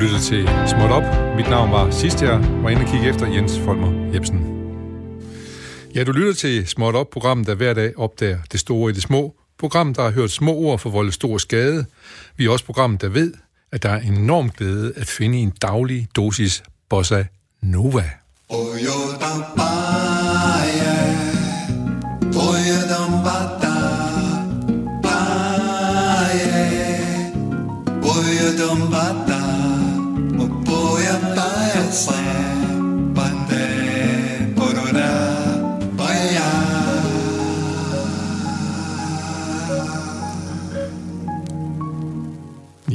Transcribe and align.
lytter 0.00 0.20
til 0.20 0.48
Småt 0.66 0.90
Op. 0.90 1.36
Mit 1.36 1.48
navn 1.50 1.72
var 1.72 1.90
sidst 1.90 2.22
jeg 2.22 2.40
var 2.62 2.70
inde 2.70 2.82
og 2.82 2.88
kigge 2.88 3.08
efter 3.08 3.26
Jens 3.26 3.58
Folmer 3.58 4.12
Jebsen. 4.14 4.40
Ja, 5.94 6.04
du 6.04 6.12
lytter 6.12 6.32
til 6.32 6.66
Småt 6.66 6.94
Op, 6.94 7.10
programmet, 7.10 7.46
der 7.46 7.54
hver 7.54 7.74
dag 7.74 7.98
opdager 7.98 8.38
det 8.52 8.60
store 8.60 8.90
i 8.90 8.94
det 8.94 9.02
små. 9.02 9.34
Programmet, 9.58 9.96
der 9.96 10.02
har 10.02 10.10
hørt 10.10 10.30
små 10.30 10.54
ord 10.54 10.78
forvolde 10.78 11.12
stor 11.12 11.38
skade. 11.38 11.84
Vi 12.36 12.46
er 12.46 12.50
også 12.50 12.64
programmet, 12.64 13.00
der 13.00 13.08
ved, 13.08 13.34
at 13.72 13.82
der 13.82 13.88
er 13.88 14.00
enorm 14.00 14.50
glæde 14.50 14.92
at 14.96 15.06
finde 15.06 15.38
en 15.38 15.52
daglig 15.62 16.08
dosis 16.16 16.62
bossa 16.88 17.24
nova. 17.62 18.10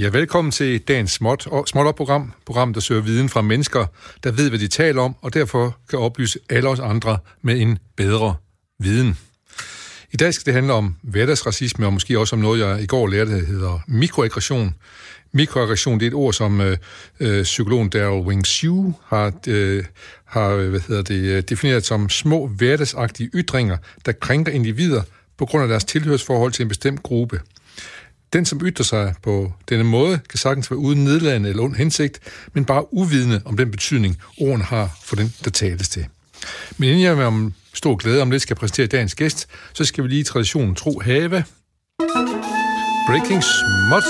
Ja, 0.03 0.09
velkommen 0.09 0.51
til 0.51 0.79
dagens 0.79 1.11
småt, 1.11 1.47
småt 1.65 1.87
op 1.87 1.95
program, 1.95 2.33
program, 2.45 2.73
der 2.73 2.81
søger 2.81 3.01
viden 3.01 3.29
fra 3.29 3.41
mennesker, 3.41 3.85
der 4.23 4.31
ved, 4.31 4.49
hvad 4.49 4.59
de 4.59 4.67
taler 4.67 5.01
om, 5.01 5.15
og 5.21 5.33
derfor 5.33 5.77
kan 5.89 5.99
oplyse 5.99 6.39
alle 6.49 6.69
os 6.69 6.79
andre 6.79 7.17
med 7.41 7.61
en 7.61 7.77
bedre 7.97 8.35
viden. 8.79 9.17
I 10.13 10.17
dag 10.17 10.33
skal 10.33 10.45
det 10.45 10.53
handle 10.53 10.73
om 10.73 10.95
hverdagsracisme, 11.01 11.85
og 11.85 11.93
måske 11.93 12.19
også 12.19 12.35
om 12.35 12.41
noget, 12.41 12.59
jeg 12.59 12.81
i 12.81 12.85
går 12.85 13.07
lærte, 13.07 13.31
der 13.31 13.45
hedder 13.45 13.79
mikroaggression. 13.87 14.75
Mikroaggression, 15.31 15.99
det 15.99 16.05
er 16.05 16.07
et 16.07 16.13
ord, 16.13 16.33
som 16.33 16.61
øh, 16.61 16.77
øh 17.19 17.43
psykologen 17.43 17.89
Daryl 17.89 18.25
Wing 18.25 18.45
Xu 18.45 18.91
har, 19.05 19.33
øh, 19.47 19.83
har 20.25 20.49
øh, 20.49 20.69
hvad 20.69 20.79
hedder 20.87 21.01
det, 21.01 21.23
øh, 21.23 21.43
defineret 21.43 21.85
som 21.85 22.09
små 22.09 22.47
hverdagsagtige 22.47 23.29
ytringer, 23.33 23.77
der 24.05 24.11
krænker 24.11 24.51
individer 24.51 25.01
på 25.37 25.45
grund 25.45 25.63
af 25.63 25.69
deres 25.69 25.85
tilhørsforhold 25.85 26.51
til 26.51 26.63
en 26.63 26.69
bestemt 26.69 27.03
gruppe– 27.03 27.41
den, 28.33 28.45
som 28.45 28.61
ytrer 28.65 28.83
sig 28.83 29.15
på 29.23 29.53
denne 29.69 29.83
måde, 29.83 30.19
kan 30.29 30.39
sagtens 30.39 30.71
være 30.71 30.77
uden 30.77 31.03
nedladende 31.03 31.49
eller 31.49 31.63
ond 31.63 31.75
hensigt, 31.75 32.19
men 32.53 32.65
bare 32.65 32.93
uvidende 32.93 33.41
om 33.45 33.57
den 33.57 33.71
betydning, 33.71 34.17
ordene 34.39 34.63
har 34.63 34.97
for 35.03 35.15
den, 35.15 35.33
der 35.43 35.49
tales 35.49 35.89
til. 35.89 36.05
Men 36.77 36.89
inden 36.89 37.03
jeg 37.03 37.17
med 37.17 37.25
om 37.25 37.53
stor 37.73 37.95
glæde 37.95 38.21
om 38.21 38.31
lidt 38.31 38.41
skal 38.41 38.55
præsentere 38.55 38.87
dagens 38.87 39.15
gæst, 39.15 39.47
så 39.73 39.85
skal 39.85 40.03
vi 40.03 40.09
lige 40.09 40.21
i 40.21 40.23
traditionen 40.23 40.75
tro 40.75 40.99
have. 40.99 41.43
Breaking 43.07 43.43
Smut. 43.43 44.03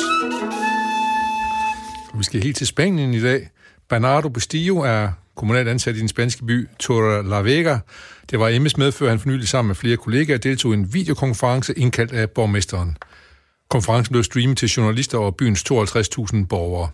Og 2.13 2.19
vi 2.19 2.23
skal 2.23 2.43
helt 2.43 2.57
til 2.57 2.67
Spanien 2.67 3.13
i 3.13 3.21
dag. 3.21 3.49
Bernardo 3.89 4.29
Bustillo 4.29 4.77
er 4.77 5.09
kommunalt 5.35 5.69
ansat 5.69 5.95
i 5.95 5.99
den 5.99 6.07
spanske 6.07 6.45
by 6.45 6.67
Torre 6.79 7.29
la 7.29 7.41
Vega. 7.41 7.77
Det 8.31 8.39
var 8.39 8.49
Emmes 8.49 8.77
medfører, 8.77 9.09
han 9.09 9.19
fornyelig 9.19 9.47
sammen 9.47 9.67
med 9.67 9.75
flere 9.75 9.97
kollegaer 9.97 10.37
deltog 10.37 10.71
i 10.71 10.77
en 10.77 10.93
videokonference 10.93 11.73
indkaldt 11.79 12.11
af 12.11 12.29
borgmesteren. 12.29 12.97
Konferencen 13.73 14.11
blev 14.11 14.23
streamet 14.23 14.57
til 14.57 14.69
journalister 14.69 15.17
over 15.17 15.31
byens 15.31 15.63
52.000 15.71 16.45
borgere. 16.45 16.89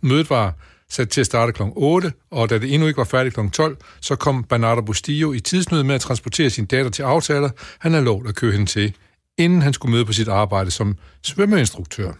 Mødet 0.00 0.30
var 0.30 0.54
sat 0.90 1.08
til 1.08 1.20
at 1.20 1.26
starte 1.26 1.52
kl. 1.52 1.62
8, 1.76 2.12
og 2.30 2.50
da 2.50 2.58
det 2.58 2.74
endnu 2.74 2.88
ikke 2.88 2.98
var 2.98 3.04
færdigt 3.04 3.34
kl. 3.34 3.40
12, 3.52 3.76
så 4.00 4.16
kom 4.16 4.44
Bernardo 4.44 4.80
Bustillo 4.80 5.32
i 5.32 5.40
tidsnød 5.40 5.82
med 5.82 5.94
at 5.94 6.00
transportere 6.00 6.50
sin 6.50 6.64
datter 6.64 6.90
til 6.90 7.02
aftaler, 7.02 7.50
han 7.78 7.92
havde 7.92 8.04
lovet 8.04 8.28
at 8.28 8.34
køre 8.34 8.52
hende 8.52 8.66
til, 8.66 8.94
inden 9.38 9.62
han 9.62 9.72
skulle 9.72 9.92
møde 9.92 10.04
på 10.04 10.12
sit 10.12 10.28
arbejde 10.28 10.70
som 10.70 10.96
svømmeinstruktør. 11.22 12.12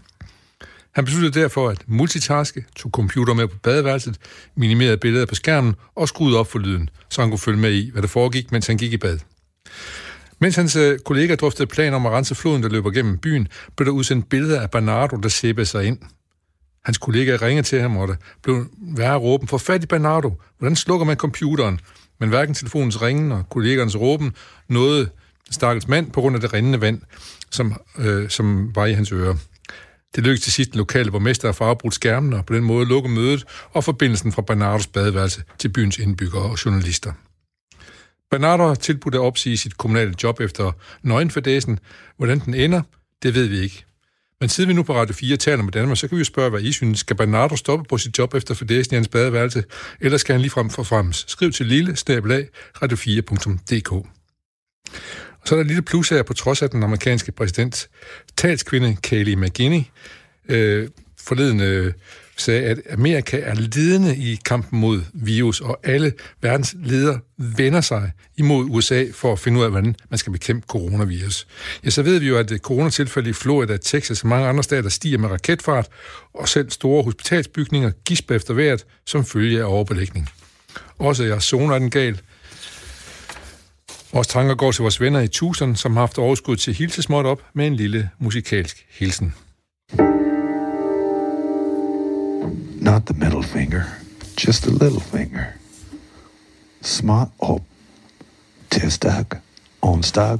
Han 0.95 1.05
besluttede 1.05 1.41
derfor 1.41 1.69
at 1.69 1.83
multitaske, 1.87 2.65
tog 2.77 2.91
computer 2.91 3.35
med 3.35 3.49
på 3.49 3.57
badeværelset, 3.63 4.17
minimerede 4.57 4.97
billeder 4.97 5.27
på 5.27 5.35
skærmen 5.35 5.75
og 5.95 6.09
skruede 6.09 6.39
op 6.39 6.51
for 6.51 6.59
lyden, 6.59 6.91
så 7.11 7.21
han 7.21 7.31
kunne 7.31 7.39
følge 7.39 7.59
med 7.59 7.73
i, 7.73 7.91
hvad 7.91 8.03
der 8.03 8.09
foregik, 8.09 8.53
mens 8.53 8.67
han 8.67 8.77
gik 8.77 8.93
i 8.93 8.97
bad. 8.97 9.19
Mens 10.41 10.57
hans 10.57 10.77
øh, 10.77 10.99
kollega 10.99 11.35
drøftede 11.35 11.67
planer 11.67 11.97
om 11.97 12.07
at 12.07 12.13
rense 12.13 12.35
floden, 12.35 12.63
der 12.63 12.69
løber 12.69 12.91
gennem 12.91 13.19
byen, 13.19 13.49
blev 13.77 13.87
der 13.87 13.93
udsendt 13.93 14.29
billeder 14.29 14.61
af 14.61 14.71
Bernardo, 14.71 15.17
der 15.17 15.29
sæbede 15.29 15.67
sig 15.67 15.85
ind. 15.85 15.99
Hans 16.85 16.99
kollega 16.99 17.37
ringede 17.43 17.67
til 17.67 17.81
ham, 17.81 17.97
og 17.97 18.09
det 18.09 18.17
blev 18.43 18.67
værre 18.97 19.17
råben, 19.17 19.49
for 19.49 19.59
fat 19.59 19.83
i 19.83 19.87
Bernardo, 19.87 20.41
hvordan 20.59 20.77
slukker 20.77 21.07
man 21.07 21.17
computeren? 21.17 21.81
Men 22.21 22.29
hverken 22.29 22.55
telefonens 22.55 23.03
ringen 23.03 23.33
og 23.33 23.49
kollegernes 23.49 23.97
råben 23.97 24.33
nåede 24.69 25.09
stakkels 25.51 25.89
mand 25.89 26.11
på 26.11 26.21
grund 26.21 26.37
af 26.37 26.41
det 26.41 26.53
rindende 26.53 26.81
vand, 26.81 27.01
som, 27.51 27.81
øh, 27.99 28.29
som 28.29 28.75
var 28.75 28.87
i 28.87 28.93
hans 28.93 29.13
ører. 29.13 29.35
Det 30.15 30.25
lykkedes 30.25 30.41
til 30.41 30.53
sidst 30.53 30.73
den 30.73 30.79
lokale 30.79 31.11
borgmester 31.11 31.49
at 31.49 31.55
få 31.55 31.65
afbrudt 31.65 31.95
skærmen 31.95 32.33
og 32.33 32.47
på 32.47 32.55
den 32.55 32.65
måde 32.65 32.87
lukke 32.87 33.09
mødet 33.09 33.45
og 33.73 33.85
forbindelsen 33.85 34.33
fra 34.33 34.43
Bernardos 34.43 34.87
badeværelse 34.87 35.43
til 35.59 35.69
byens 35.69 35.99
indbyggere 35.99 36.43
og 36.43 36.65
journalister. 36.65 37.13
Bernardo 38.31 38.67
har 38.67 38.75
tilbudt 38.75 39.15
at 39.15 39.21
opsige 39.21 39.57
sit 39.57 39.79
kommunale 39.79 40.15
job 40.23 40.41
efter 40.41 40.73
nøgenfadæsen. 41.03 41.79
Hvordan 42.17 42.39
den 42.39 42.55
ender, 42.55 42.83
det 43.23 43.35
ved 43.35 43.47
vi 43.47 43.59
ikke. 43.59 43.85
Men 44.41 44.49
siden 44.49 44.69
vi 44.69 44.75
nu 44.75 44.83
på 44.83 44.95
Radio 44.95 45.15
4 45.15 45.37
taler 45.37 45.63
med 45.63 45.73
Danmark, 45.73 45.99
så 45.99 46.09
kan 46.09 46.17
vi 46.17 46.21
jo 46.21 46.25
spørge, 46.25 46.51
hvad 46.51 46.61
I 46.61 46.73
synes. 46.73 46.99
Skal 46.99 47.17
Bernardo 47.17 47.57
stoppe 47.57 47.85
på 47.89 47.99
sit 47.99 48.19
job 48.19 48.35
efter 48.35 48.55
fordæsen 48.55 48.95
i 48.95 48.97
hans 48.97 49.09
badeværelse, 49.09 49.65
eller 50.01 50.19
skal 50.19 50.33
han 50.33 50.41
ligefrem 50.41 50.71
frem 50.71 51.13
Skriv 51.13 51.53
til 51.53 51.67
lille 51.67 51.97
snabelag 51.97 52.49
radio4.dk. 52.77 53.93
Og 53.93 54.07
så 55.45 55.55
er 55.55 55.57
der 55.57 55.61
et 55.61 55.67
lille 55.67 55.83
plus 55.83 56.09
her, 56.09 56.23
på 56.23 56.33
trods 56.33 56.63
af 56.63 56.71
den 56.71 56.83
amerikanske 56.83 57.33
præsident, 57.33 57.89
talskvinde 58.37 58.97
Kayleigh 59.03 59.41
McGinney, 59.41 59.83
øh, 60.49 60.89
forleden 61.19 61.61
øh, 61.61 61.93
sagde, 62.41 62.63
at 62.63 62.81
Amerika 62.91 63.41
er 63.41 63.55
ledende 63.55 64.17
i 64.17 64.39
kampen 64.45 64.81
mod 64.81 65.01
virus, 65.13 65.61
og 65.61 65.81
alle 65.83 66.13
verdens 66.43 66.75
ledere 66.83 67.19
vender 67.37 67.81
sig 67.81 68.11
imod 68.37 68.67
USA 68.71 69.05
for 69.15 69.33
at 69.33 69.39
finde 69.39 69.59
ud 69.59 69.65
af, 69.65 69.71
hvordan 69.71 69.97
man 70.11 70.19
skal 70.19 70.33
bekæmpe 70.33 70.67
coronavirus. 70.67 71.47
Ja, 71.85 71.91
så 71.91 72.03
ved 72.03 72.19
vi 72.19 72.29
jo, 72.29 72.39
at 72.39 72.53
øh, 72.53 72.59
coronatilfælde 72.59 73.31
i 73.31 73.33
Florida, 73.33 73.77
Texas 73.77 74.23
og 74.23 74.29
mange 74.29 74.49
andre 74.49 74.63
stater 74.63 74.89
stiger 74.89 75.19
med 75.19 75.29
raketfart, 75.29 75.89
og 76.35 76.49
selv 76.49 76.71
store 76.71 77.03
hospitalsbygninger 77.03 77.91
gisper 78.05 78.35
efter 78.35 78.55
vejret 78.55 78.87
som 79.07 79.25
følge 79.25 79.61
af 79.61 79.65
overbelægning. 79.65 80.29
Også 80.99 81.25
i 81.25 81.31
Arizona 81.31 81.75
er 81.75 81.79
den 81.79 81.91
gal. 81.91 82.21
Vores 84.13 84.27
tanker 84.27 84.55
går 84.55 84.73
til 84.73 84.83
vores 84.83 85.01
venner 85.01 85.21
i 85.21 85.29
Tucson, 85.29 85.77
som 85.77 85.93
har 85.93 86.01
haft 86.01 86.19
overskud 86.19 86.57
til 86.57 86.75
hilsesmåt 86.75 87.27
op 87.27 87.43
med 87.55 87.67
en 87.67 87.77
lille 87.77 88.11
musikalsk 88.19 88.87
hilsen. 88.91 89.35
Not 93.01 93.07
the 93.07 93.25
middle 93.25 93.43
finger, 93.43 93.83
just 94.47 94.63
the 94.63 94.71
little 94.71 95.01
finger. 95.01 95.45
Smart 96.83 97.29
op. 97.39 97.63
Tirsdag, 98.71 99.25
onsdag, 99.83 100.39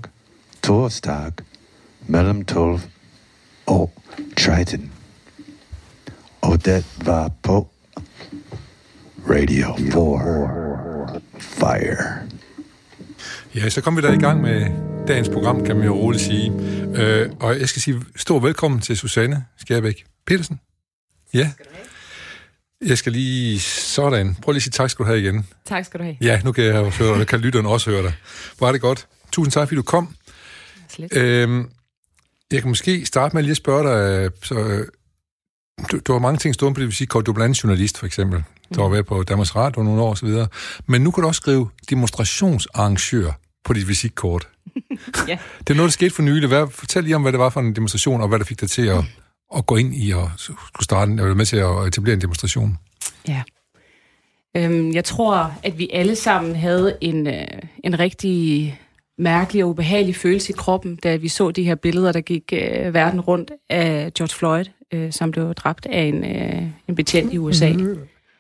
torsdag, 0.63 1.33
mellem 2.07 2.45
12 2.45 2.81
og 3.67 3.93
13. 4.37 4.93
Og 6.41 6.65
det 6.65 6.85
var 7.05 7.31
på 7.43 7.69
Radio 9.31 9.77
4 9.77 11.21
Fire. 11.39 12.29
Ja, 13.55 13.69
så 13.69 13.81
kom 13.81 13.97
vi 13.97 14.03
da 14.03 14.13
i 14.13 14.19
gang 14.19 14.41
med 14.41 14.67
dagens 15.09 15.29
program, 15.29 15.65
kan 15.65 15.77
man 15.77 15.87
jo 15.87 15.95
roligt 15.95 16.23
sige. 16.23 16.53
Øh, 16.95 17.31
og 17.41 17.61
jeg 17.61 17.69
skal 17.69 17.83
sige 17.83 18.03
stor 18.17 18.39
velkommen 18.39 18.81
til 18.81 18.97
Susanne 18.97 19.45
Skærbæk 19.57 20.05
Petersen. 20.27 20.61
Ja. 21.35 21.51
Jeg 22.87 22.99
skal 22.99 23.13
lige... 23.13 23.61
Sådan. 23.61 24.37
Prøv 24.43 24.53
lige 24.53 24.59
at 24.59 24.63
sige 24.63 24.71
tak 24.71 24.91
skal 24.91 25.05
du 25.05 25.09
have 25.09 25.21
igen. 25.21 25.47
Tak 25.65 25.85
skal 25.85 26.01
du 26.01 26.05
have. 26.05 26.17
Ja, 26.21 26.41
nu 26.45 26.53
kan 26.53 26.65
jeg 26.65 26.91
høre 26.91 27.19
dig. 27.19 27.27
Kan 27.27 27.41
lytteren 27.41 27.67
også 27.67 27.91
høre 27.91 28.03
dig. 28.03 28.13
Hvor 28.59 28.69
er 28.69 28.73
det 28.73 28.81
godt. 28.81 29.07
Tusind 29.33 29.53
tak, 29.53 29.69
fordi 29.69 29.77
du 29.77 29.83
kom. 29.83 30.15
Slet. 30.89 31.17
Øhm, 31.17 31.71
jeg 32.53 32.61
kan 32.61 32.69
måske 32.69 33.07
starte 33.07 33.37
med 33.37 33.43
lige 33.43 33.51
at 33.51 33.57
spørge 33.57 33.85
dig. 33.85 34.31
Så, 34.43 34.55
øh, 34.55 34.87
du, 35.93 35.99
du 35.99 36.13
har 36.13 36.19
mange 36.19 36.39
ting 36.39 36.55
stående 36.55 36.75
på 36.75 36.81
det 36.81 36.89
visikort. 36.89 37.27
Du 37.27 37.31
er 37.31 37.35
blandt 37.35 37.45
andet 37.45 37.65
journalist, 37.65 37.99
for 37.99 38.07
eksempel. 38.07 38.43
Du 38.75 38.81
har 38.81 38.89
mm. 38.89 38.93
været 38.93 39.07
på 39.07 39.23
Danmarks 39.23 39.57
Radio 39.57 39.83
nogle 39.83 40.03
år 40.03 40.11
osv. 40.11 40.29
Men 40.87 41.03
nu 41.03 41.11
kan 41.11 41.23
du 41.23 41.29
også 41.29 41.39
skrive 41.39 41.69
demonstrationsarrangør 41.91 43.33
på 43.65 43.73
dit 43.73 43.89
visitkort. 43.89 44.49
ja. 45.29 45.39
Det 45.59 45.71
er 45.71 45.75
noget, 45.75 45.89
der 45.89 45.93
skete 45.93 46.15
for 46.15 46.23
nylig. 46.23 46.49
Hvad, 46.49 46.67
fortæl 46.71 47.05
lige 47.05 47.17
om, 47.17 47.23
hvad 47.23 47.33
det 47.33 47.41
var 47.41 47.49
for 47.49 47.61
en 47.61 47.77
demonstration, 47.77 48.21
og 48.21 48.29
hvad 48.29 48.39
der 48.39 48.45
fik 48.45 48.61
dig 48.61 48.71
til 48.71 48.87
at 48.87 49.05
at 49.57 49.67
gå 49.67 49.77
ind 49.77 49.95
i 49.95 50.11
og 50.11 50.31
skulle 50.37 50.59
starte, 50.83 51.13
eller 51.13 51.35
med 51.35 51.47
til 51.47 51.57
at 51.57 51.87
etablere 51.87 52.15
en 52.15 52.21
demonstration? 52.21 52.79
Ja. 53.29 53.43
Øhm, 54.57 54.93
jeg 54.93 55.05
tror, 55.05 55.55
at 55.63 55.79
vi 55.79 55.91
alle 55.93 56.17
sammen 56.17 56.57
havde 56.57 56.97
en, 57.01 57.27
øh, 57.27 57.45
en 57.85 57.99
rigtig 57.99 58.79
mærkelig 59.19 59.65
og 59.65 59.71
ubehagelig 59.71 60.17
følelse 60.17 60.53
i 60.53 60.55
kroppen, 60.59 60.97
da 60.97 61.17
vi 61.17 61.29
så 61.29 61.51
de 61.51 61.63
her 61.63 61.75
billeder, 61.75 62.13
der 62.13 62.21
gik 62.21 62.53
øh, 62.53 62.95
verden 62.95 63.21
rundt 63.21 63.53
af 63.71 64.13
George 64.15 64.35
Floyd, 64.35 64.65
øh, 64.93 65.13
som 65.13 65.31
blev 65.31 65.55
dræbt 65.55 65.87
af 65.87 66.03
en, 66.03 66.25
øh, 66.25 66.63
en 66.89 66.95
betjent 66.95 67.33
i 67.33 67.39
USA. 67.39 67.67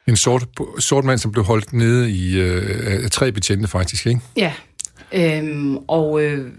En 0.07 0.17
sort, 0.17 0.47
sort 0.79 1.05
mand, 1.05 1.19
som 1.19 1.33
blev 1.33 1.45
holdt 1.45 1.73
nede 1.73 2.11
i 2.11 2.41
øh, 2.41 3.05
af 3.05 3.11
tre 3.11 3.33
betjente 3.33 3.69
faktisk, 3.69 4.07
ikke? 4.07 4.21
Ja. 4.37 4.53
Øhm, 5.13 5.77
og 5.77 6.23
øh, 6.23 6.53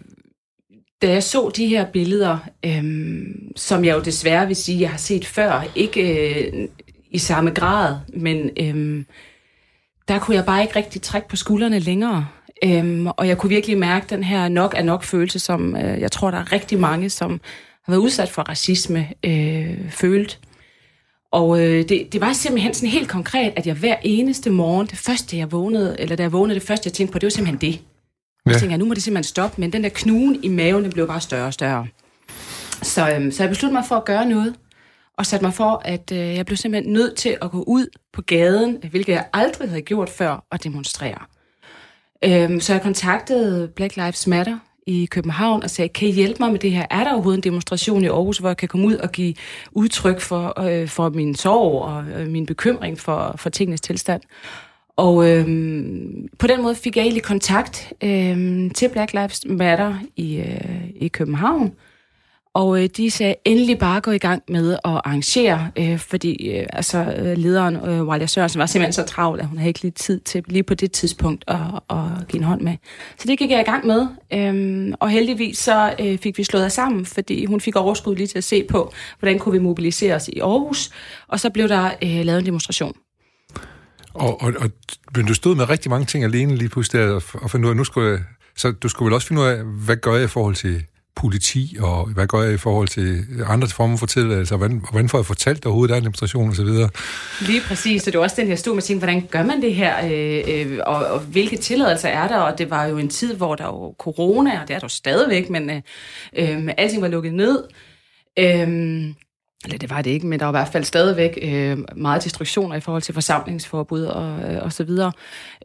da 1.01 1.11
jeg 1.11 1.23
så 1.23 1.51
de 1.55 1.67
her 1.67 1.85
billeder, 1.85 2.37
øhm, 2.65 3.51
som 3.55 3.85
jeg 3.85 3.95
jo 3.95 4.01
desværre 4.01 4.47
vil 4.47 4.55
sige, 4.55 4.81
jeg 4.81 4.89
har 4.89 4.97
set 4.97 5.25
før, 5.25 5.63
ikke 5.75 6.29
øh, 6.35 6.67
i 7.11 7.17
samme 7.17 7.51
grad, 7.51 7.95
men 8.13 8.49
øhm, 8.59 9.05
der 10.07 10.19
kunne 10.19 10.35
jeg 10.35 10.45
bare 10.45 10.61
ikke 10.61 10.75
rigtig 10.75 11.01
trække 11.01 11.27
på 11.27 11.35
skuldrene 11.35 11.79
længere. 11.79 12.27
Øhm, 12.63 13.07
og 13.07 13.27
jeg 13.27 13.37
kunne 13.37 13.49
virkelig 13.49 13.77
mærke 13.77 14.05
den 14.09 14.23
her 14.23 14.47
nok 14.47 14.73
er 14.77 14.83
nok 14.83 15.03
følelse, 15.03 15.39
som 15.39 15.75
øh, 15.75 16.01
jeg 16.01 16.11
tror, 16.11 16.31
der 16.31 16.37
er 16.37 16.51
rigtig 16.51 16.79
mange, 16.79 17.09
som 17.09 17.41
har 17.83 17.93
været 17.93 18.01
udsat 18.01 18.29
for 18.29 18.41
racisme, 18.41 19.07
øh, 19.25 19.91
følt. 19.91 20.39
Og 21.31 21.61
øh, 21.61 21.89
det, 21.89 22.13
det 22.13 22.21
var 22.21 22.33
simpelthen 22.33 22.73
sådan 22.73 22.89
helt 22.89 23.09
konkret, 23.09 23.53
at 23.55 23.67
jeg 23.67 23.75
hver 23.75 23.95
eneste 24.03 24.49
morgen, 24.49 24.87
det 24.87 24.97
første 24.97 25.37
jeg 25.37 25.51
vågnede, 25.51 25.95
eller 25.99 26.15
da 26.15 26.23
jeg 26.23 26.31
vågnede, 26.31 26.59
det 26.59 26.67
første 26.67 26.87
jeg 26.87 26.93
tænkte 26.93 27.13
på, 27.13 27.19
det 27.19 27.25
var 27.25 27.31
simpelthen 27.31 27.71
det. 27.71 27.81
Ja. 28.45 28.51
Jeg 28.51 28.59
tænkte, 28.59 28.77
nu 28.77 28.85
må 28.85 28.93
det 28.93 29.03
simpelthen 29.03 29.23
stoppe, 29.23 29.61
men 29.61 29.73
den 29.73 29.83
der 29.83 29.89
knugen 29.89 30.43
i 30.43 30.47
maven, 30.47 30.83
den 30.83 30.91
blev 30.91 31.07
bare 31.07 31.21
større 31.21 31.47
og 31.47 31.53
større. 31.53 31.87
Så, 32.81 33.11
øhm, 33.15 33.31
så 33.31 33.43
jeg 33.43 33.49
besluttede 33.49 33.73
mig 33.73 33.85
for 33.87 33.95
at 33.95 34.05
gøre 34.05 34.25
noget, 34.25 34.55
og 35.17 35.25
satte 35.25 35.45
mig 35.45 35.53
for, 35.53 35.81
at 35.85 36.11
øh, 36.11 36.17
jeg 36.17 36.45
blev 36.45 36.57
simpelthen 36.57 36.93
nødt 36.93 37.15
til 37.15 37.37
at 37.41 37.51
gå 37.51 37.63
ud 37.67 37.87
på 38.13 38.21
gaden, 38.21 38.77
hvilket 38.89 39.13
jeg 39.13 39.25
aldrig 39.33 39.69
havde 39.69 39.81
gjort 39.81 40.09
før, 40.09 40.45
og 40.49 40.63
demonstrere. 40.63 41.17
Øhm, 42.23 42.59
så 42.59 42.73
jeg 42.73 42.81
kontaktede 42.81 43.67
Black 43.67 43.95
Lives 43.95 44.27
Matter 44.27 44.57
i 44.87 45.05
København 45.11 45.63
og 45.63 45.69
sagde, 45.69 45.89
kan 45.89 46.07
I 46.07 46.11
hjælpe 46.11 46.37
mig 46.39 46.51
med 46.51 46.59
det 46.59 46.71
her? 46.71 46.85
Er 46.89 47.03
der 47.03 47.13
overhovedet 47.13 47.37
en 47.37 47.43
demonstration 47.43 48.03
i 48.03 48.07
Aarhus, 48.07 48.37
hvor 48.37 48.49
jeg 48.49 48.57
kan 48.57 48.67
komme 48.67 48.87
ud 48.87 48.95
og 48.95 49.11
give 49.11 49.33
udtryk 49.71 50.21
for, 50.21 50.61
øh, 50.61 50.87
for 50.87 51.09
min 51.09 51.35
sorg 51.35 51.81
og 51.81 52.05
øh, 52.05 52.27
min 52.27 52.45
bekymring 52.45 52.99
for, 52.99 53.35
for 53.37 53.49
tingenes 53.49 53.81
tilstand? 53.81 54.21
Og 54.95 55.29
øhm, 55.29 56.27
på 56.39 56.47
den 56.47 56.61
måde 56.61 56.75
fik 56.75 56.95
jeg 56.95 57.03
egentlig 57.03 57.23
kontakt 57.23 57.93
øhm, 58.03 58.69
til 58.69 58.89
Black 58.89 59.13
Lives 59.13 59.45
Matter 59.45 59.95
i, 60.15 60.37
øh, 60.37 60.89
i 60.95 61.07
København, 61.07 61.73
og 62.53 62.83
øh, 62.83 62.89
de 62.97 63.11
sagde 63.11 63.35
endelig 63.45 63.79
bare 63.79 64.01
gå 64.01 64.11
i 64.11 64.17
gang 64.17 64.43
med 64.47 64.73
at 64.73 64.79
arrangere, 64.83 65.71
øh, 65.75 65.99
fordi 65.99 66.49
øh, 66.49 66.65
altså, 66.73 66.97
øh, 67.17 67.37
lederen, 67.37 67.75
øh, 67.75 68.07
Walter 68.07 68.25
Sørensen, 68.25 68.59
var 68.59 68.65
simpelthen 68.65 68.93
så 68.93 69.03
travl, 69.03 69.39
at 69.39 69.45
hun 69.45 69.57
havde 69.57 69.67
ikke 69.67 69.81
lige 69.81 69.91
tid 69.91 70.19
til 70.19 70.43
lige 70.47 70.63
på 70.63 70.73
det 70.73 70.91
tidspunkt 70.91 71.43
at, 71.47 71.57
at 71.89 72.27
give 72.27 72.39
en 72.39 72.43
hånd 72.43 72.61
med. 72.61 72.75
Så 73.17 73.27
det 73.27 73.39
gik 73.39 73.51
jeg 73.51 73.59
i 73.59 73.63
gang 73.63 73.87
med, 73.87 74.07
øh, 74.33 74.93
og 74.99 75.09
heldigvis 75.09 75.57
så 75.57 75.93
øh, 75.99 76.17
fik 76.17 76.37
vi 76.37 76.43
slået 76.43 76.65
os 76.65 76.73
sammen, 76.73 77.05
fordi 77.05 77.45
hun 77.45 77.61
fik 77.61 77.75
overskud 77.75 78.15
lige 78.15 78.27
til 78.27 78.37
at 78.37 78.43
se 78.43 78.63
på, 78.63 78.93
hvordan 79.19 79.39
kunne 79.39 79.53
vi 79.53 79.59
mobilisere 79.59 80.15
os 80.15 80.27
i 80.27 80.39
Aarhus, 80.39 80.89
og 81.27 81.39
så 81.39 81.49
blev 81.49 81.67
der 81.67 81.89
øh, 82.03 82.25
lavet 82.25 82.39
en 82.39 82.45
demonstration. 82.45 82.93
Og, 84.13 84.41
og, 84.41 84.53
og 84.59 84.69
men 85.15 85.25
du 85.25 85.33
stod 85.33 85.55
med 85.55 85.69
rigtig 85.69 85.89
mange 85.89 86.05
ting 86.05 86.23
alene 86.23 86.55
lige 86.55 86.69
pludselig, 86.69 87.01
og, 87.01 87.23
og 87.33 87.51
fandt 87.51 87.65
ud 87.65 87.69
af, 87.69 87.75
nu 87.75 87.83
skulle 87.83 88.09
jeg, 88.09 88.19
så 88.55 88.71
du 88.71 88.89
skulle 88.89 89.07
vel 89.07 89.13
også 89.13 89.27
finde 89.27 89.41
ud 89.41 89.47
af, 89.47 89.63
hvad 89.63 89.95
gør 89.95 90.15
jeg 90.15 90.23
i 90.23 90.27
forhold 90.27 90.55
til 90.55 90.83
politi, 91.15 91.77
og 91.79 92.05
hvad 92.05 92.27
gør 92.27 92.41
jeg 92.41 92.53
i 92.53 92.57
forhold 92.57 92.87
til 92.87 93.25
andre 93.47 93.67
former 93.67 93.97
for 93.97 94.05
tilladelser, 94.05 94.39
altså, 94.39 94.57
hvordan, 94.57 94.81
hvordan 94.91 95.09
får 95.09 95.17
jeg 95.17 95.25
fortalt 95.25 95.65
overhovedet, 95.65 95.89
der 95.89 95.95
er 95.95 95.97
en 95.97 96.03
demonstration 96.03 96.49
osv.? 96.49 96.65
Lige 97.47 97.61
præcis, 97.67 98.03
så 98.03 98.11
det 98.11 98.17
var 98.17 98.23
også 98.23 98.35
den 98.41 98.47
her 98.47 98.55
stod 98.55 98.73
med 98.73 98.81
ting, 98.81 98.99
hvordan 98.99 99.27
gør 99.31 99.43
man 99.43 99.61
det 99.61 99.75
her, 99.75 100.05
øh, 100.05 100.71
øh, 100.71 100.79
og, 100.85 101.05
og 101.05 101.19
hvilke 101.19 101.57
tilladelser 101.57 102.09
er 102.09 102.27
der, 102.27 102.37
og 102.37 102.57
det 102.57 102.69
var 102.69 102.85
jo 102.85 102.97
en 102.97 103.09
tid, 103.09 103.35
hvor 103.35 103.55
der 103.55 103.65
var 103.65 103.91
corona, 103.91 104.61
og 104.61 104.67
det 104.67 104.73
er 104.73 104.79
der 104.79 104.85
jo 104.85 104.89
stadigvæk, 104.89 105.49
men 105.49 105.69
øh, 105.69 105.81
øh 106.35 106.69
alting 106.77 107.01
var 107.01 107.07
lukket 107.07 107.33
ned. 107.33 107.63
Øh, 108.39 109.13
eller 109.65 109.77
det 109.77 109.89
var 109.89 110.01
det 110.01 110.11
ikke, 110.11 110.27
men 110.27 110.39
der 110.39 110.45
var 110.45 110.51
i 110.51 110.57
hvert 110.59 110.71
fald 110.71 110.83
stadigvæk 110.83 111.39
øh, 111.41 111.77
meget 111.95 112.23
destruktioner 112.23 112.75
i 112.75 112.79
forhold 112.79 113.01
til 113.01 113.13
forsamlingsforbud 113.13 114.03
og, 114.03 114.39
øh, 114.39 114.63
og 114.63 114.73
så 114.73 114.83
videre. 114.83 115.11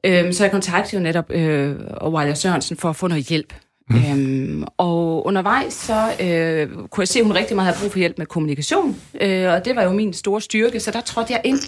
Øh, 0.04 0.32
så 0.32 0.44
jeg 0.44 0.50
kontaktede 0.50 1.00
jo 1.00 1.04
netop 1.04 1.30
øh, 1.30 1.76
Wilder 2.04 2.34
Sørensen 2.34 2.76
for 2.76 2.90
at 2.90 2.96
få 2.96 3.06
noget 3.06 3.24
hjælp. 3.24 3.54
Mm. 3.90 3.96
Øhm, 3.96 4.64
og 4.76 5.26
undervejs 5.26 5.72
så 5.72 6.12
øh, 6.20 6.68
kunne 6.90 7.02
jeg 7.02 7.08
se, 7.08 7.18
at 7.18 7.24
hun 7.24 7.34
rigtig 7.34 7.56
meget 7.56 7.66
havde 7.66 7.82
brug 7.82 7.92
for 7.92 7.98
hjælp 7.98 8.18
med 8.18 8.26
kommunikation, 8.26 8.96
øh, 9.20 9.52
og 9.52 9.64
det 9.64 9.76
var 9.76 9.82
jo 9.82 9.92
min 9.92 10.12
store 10.12 10.40
styrke, 10.40 10.80
så 10.80 10.90
der 10.90 11.00
trådte 11.00 11.32
jeg 11.32 11.40
ind 11.44 11.58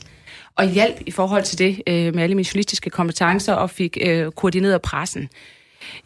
og 0.57 0.69
hjælp 0.69 0.97
i 1.07 1.11
forhold 1.11 1.43
til 1.43 1.59
det 1.59 1.83
øh, 1.87 2.15
med 2.15 2.23
alle 2.23 2.35
mine 2.35 2.49
journalistiske 2.53 2.91
kompetencer 2.91 3.53
og 3.53 3.71
fik 3.71 3.99
øh, 4.01 4.31
koordineret 4.33 4.83
pressen. 4.83 5.29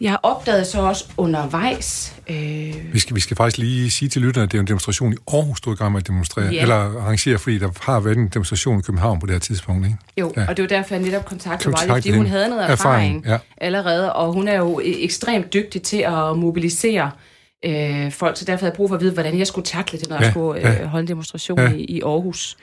Jeg 0.00 0.16
opdagede 0.22 0.64
så 0.64 0.80
også 0.80 1.04
undervejs... 1.16 2.16
Øh... 2.30 2.74
Vi, 2.92 2.98
skal, 2.98 3.16
vi 3.16 3.20
skal 3.20 3.36
faktisk 3.36 3.58
lige 3.58 3.90
sige 3.90 4.08
til 4.08 4.22
lytterne, 4.22 4.44
at 4.44 4.52
det 4.52 4.58
er 4.58 4.60
en 4.60 4.66
demonstration 4.66 5.12
i 5.12 5.16
Aarhus, 5.32 5.60
du 5.60 5.70
er 5.70 5.74
i 5.74 5.76
gang 5.76 5.92
med 5.92 6.00
at 6.00 6.06
demonstrere, 6.06 6.46
ja. 6.52 6.62
eller 6.62 6.74
arrangere, 6.74 7.38
fordi 7.38 7.58
der 7.58 7.69
har 7.80 8.00
været 8.00 8.16
en 8.16 8.28
demonstration 8.28 8.78
i 8.78 8.82
København 8.82 9.20
på 9.20 9.26
det 9.26 9.34
her 9.34 9.40
tidspunkt, 9.40 9.86
ikke? 9.86 9.98
Jo, 10.19 10.32
ja. 10.36 10.46
og 10.48 10.56
det 10.56 10.62
var 10.62 10.69
derfor, 10.69 10.94
jeg 10.94 11.04
netop 11.04 11.24
kontaktede 11.24 11.64
Kontakt 11.64 11.88
Vejle, 11.88 12.02
fordi 12.02 12.16
hun 12.16 12.26
havde 12.26 12.48
noget 12.48 12.70
erfaring, 12.70 13.16
erfaring 13.16 13.26
ja. 13.26 13.38
allerede, 13.56 14.12
og 14.12 14.32
hun 14.32 14.48
er 14.48 14.56
jo 14.56 14.80
e- 14.80 15.04
ekstremt 15.04 15.52
dygtig 15.52 15.82
til 15.82 15.96
at 15.96 16.38
mobilisere 16.38 17.10
øh, 17.64 18.12
folk, 18.12 18.36
så 18.36 18.44
derfor 18.44 18.60
havde 18.60 18.70
jeg 18.70 18.76
brug 18.76 18.88
for 18.88 18.94
at 18.94 19.00
vide, 19.00 19.12
hvordan 19.12 19.38
jeg 19.38 19.46
skulle 19.46 19.64
takle 19.64 19.98
det, 19.98 20.08
når 20.08 20.16
ja, 20.16 20.22
jeg 20.22 20.30
skulle 20.30 20.60
øh, 20.60 20.64
ja. 20.80 20.86
holde 20.86 21.02
en 21.02 21.08
demonstration 21.08 21.58
ja. 21.58 21.72
i, 21.72 21.84
i 21.84 22.02
Aarhus. 22.02 22.56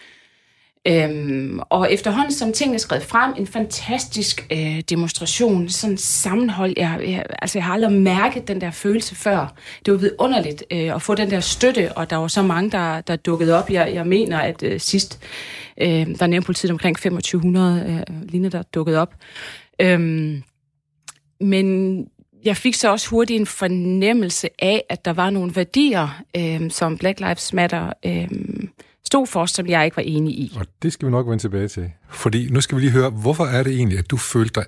Øhm, 0.88 1.60
og 1.70 1.94
efterhånden 1.94 2.34
som 2.34 2.54
tingene 2.54 2.80
skred 2.80 3.02
frem, 3.02 3.34
en 3.38 3.48
fantastisk 3.48 4.48
øh, 4.52 4.82
demonstration, 4.90 5.70
sådan 5.70 5.98
sammenhold. 5.98 6.74
Jeg, 6.78 7.00
jeg, 7.08 7.26
altså, 7.42 7.58
jeg 7.58 7.66
har 7.66 7.74
aldrig 7.74 7.92
mærket 7.92 8.48
den 8.48 8.62
der 8.62 8.72
følelse 8.72 9.16
før. 9.16 9.54
Det 9.86 9.92
var 9.94 10.00
vidunderligt 10.00 10.64
øh, 10.72 10.96
at 10.96 11.02
få 11.02 11.16
den 11.16 11.32
der 11.32 11.40
støtte, 11.40 11.92
og 11.98 12.10
der 12.10 12.16
var 12.16 12.28
så 12.28 12.42
mange, 12.42 12.72
der, 12.72 13.02
der 13.02 13.16
dukkede 13.16 13.60
op. 13.60 13.70
Jeg, 13.70 13.92
jeg 13.94 14.08
mener, 14.08 14.40
at 14.40 14.64
øh, 14.64 14.80
sidst, 14.80 15.20
øh, 15.82 16.08
der 16.20 16.28
nævnte 16.28 16.46
politiet 16.46 16.72
omkring 16.72 16.96
2500 16.96 18.06
øh, 18.10 18.30
lignende, 18.30 18.58
der 18.58 18.64
dukkede 18.64 19.02
op. 19.02 19.14
Øhm, 19.82 20.44
men 21.42 22.08
jeg 22.46 22.58
fik 22.58 22.74
så 22.74 22.92
også 22.92 23.10
hurtigt 23.10 23.40
en 23.40 23.46
fornemmelse 23.46 24.50
af, 24.60 24.84
at 24.90 25.06
der 25.06 25.14
var 25.14 25.30
nogle 25.30 25.56
værdier, 25.56 26.22
øh, 26.38 26.72
som 26.72 26.98
Black 26.98 27.20
Lives 27.20 27.54
Matter... 27.54 27.94
Øh, 28.06 28.28
stod 29.12 29.28
for, 29.28 29.46
som 29.46 29.68
jeg 29.68 29.86
ikke 29.86 29.98
var 29.98 30.04
enig 30.04 30.34
i. 30.34 30.58
Og 30.60 30.66
det 30.82 30.94
skal 30.94 31.06
vi 31.06 31.12
nok 31.12 31.28
vende 31.28 31.44
tilbage 31.44 31.68
til. 31.68 31.92
Fordi 32.10 32.50
nu 32.50 32.62
skal 32.62 32.76
vi 32.76 32.82
lige 32.82 32.92
høre, 32.92 33.10
hvorfor 33.10 33.46
er 33.46 33.64
det 33.64 33.74
egentlig, 33.74 34.00
at 34.00 34.12
du 34.12 34.18
følte 34.18 34.54
dig 34.56 34.66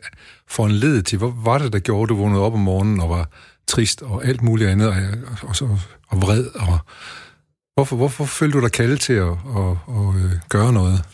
for 0.47 0.65
en 0.65 0.71
led 0.71 1.01
til? 1.01 1.17
Hvad 1.17 1.31
var 1.35 1.57
det, 1.57 1.73
der 1.73 1.79
gjorde, 1.79 2.03
at 2.03 2.09
du 2.09 2.15
vågnede 2.15 2.41
op 2.41 2.53
om 2.53 2.59
morgenen 2.59 2.99
og 2.99 3.09
var 3.09 3.29
trist 3.67 4.01
og 4.01 4.25
alt 4.25 4.41
muligt 4.41 4.69
andet, 4.69 4.87
og, 4.87 4.95
og, 5.41 5.55
og, 5.61 5.79
og 6.07 6.21
vred? 6.21 6.45
Og 6.55 6.79
hvorfor, 7.75 7.95
hvorfor 7.95 8.25
følte 8.25 8.57
du 8.57 8.63
dig 8.63 8.71
kaldet 8.71 8.99
til 8.99 9.13
at, 9.13 9.27
at, 9.27 9.35
at, 9.65 9.75
at 9.97 10.23
øh, 10.23 10.31
gøre 10.49 10.73
noget? 10.73 11.05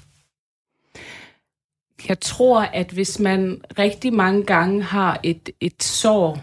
Jeg 2.07 2.19
tror, 2.19 2.61
at 2.61 2.91
hvis 2.91 3.19
man 3.19 3.61
rigtig 3.79 4.13
mange 4.13 4.43
gange 4.43 4.83
har 4.83 5.19
et, 5.23 5.49
et 5.61 5.83
sår, 5.83 6.39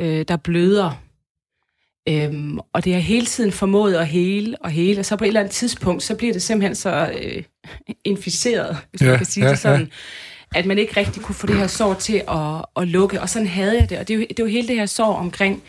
øh, 0.00 0.24
der 0.28 0.36
bløder, 0.36 1.03
Øhm, 2.08 2.58
og 2.72 2.84
det 2.84 2.92
har 2.92 3.00
hele 3.00 3.26
tiden 3.26 3.52
formået 3.52 3.94
at 3.94 4.06
hele 4.06 4.56
og 4.60 4.70
hele, 4.70 5.00
og 5.00 5.04
så 5.04 5.16
på 5.16 5.24
et 5.24 5.28
eller 5.28 5.40
andet 5.40 5.52
tidspunkt, 5.52 6.02
så 6.02 6.14
bliver 6.14 6.32
det 6.32 6.42
simpelthen 6.42 6.74
så 6.74 7.10
øh, 7.22 7.42
inficeret, 8.04 8.76
hvis 8.90 9.00
ja, 9.00 9.06
man 9.06 9.16
kan 9.16 9.26
sige 9.26 9.44
ja, 9.44 9.50
det 9.50 9.58
sådan, 9.58 9.90
ja. 10.54 10.58
at 10.58 10.66
man 10.66 10.78
ikke 10.78 10.96
rigtig 10.96 11.22
kunne 11.22 11.34
få 11.34 11.46
det 11.46 11.56
her 11.56 11.66
sår 11.66 11.94
til 11.94 12.22
at, 12.28 12.64
at 12.76 12.88
lukke, 12.88 13.20
og 13.20 13.28
sådan 13.28 13.48
havde 13.48 13.80
jeg 13.80 13.90
det, 13.90 13.98
og 13.98 14.08
det 14.08 14.14
er 14.14 14.18
jo, 14.18 14.26
det 14.28 14.38
er 14.38 14.44
jo 14.44 14.50
hele 14.50 14.68
det 14.68 14.76
her 14.76 14.86
sår 14.86 15.14
omkring 15.14 15.62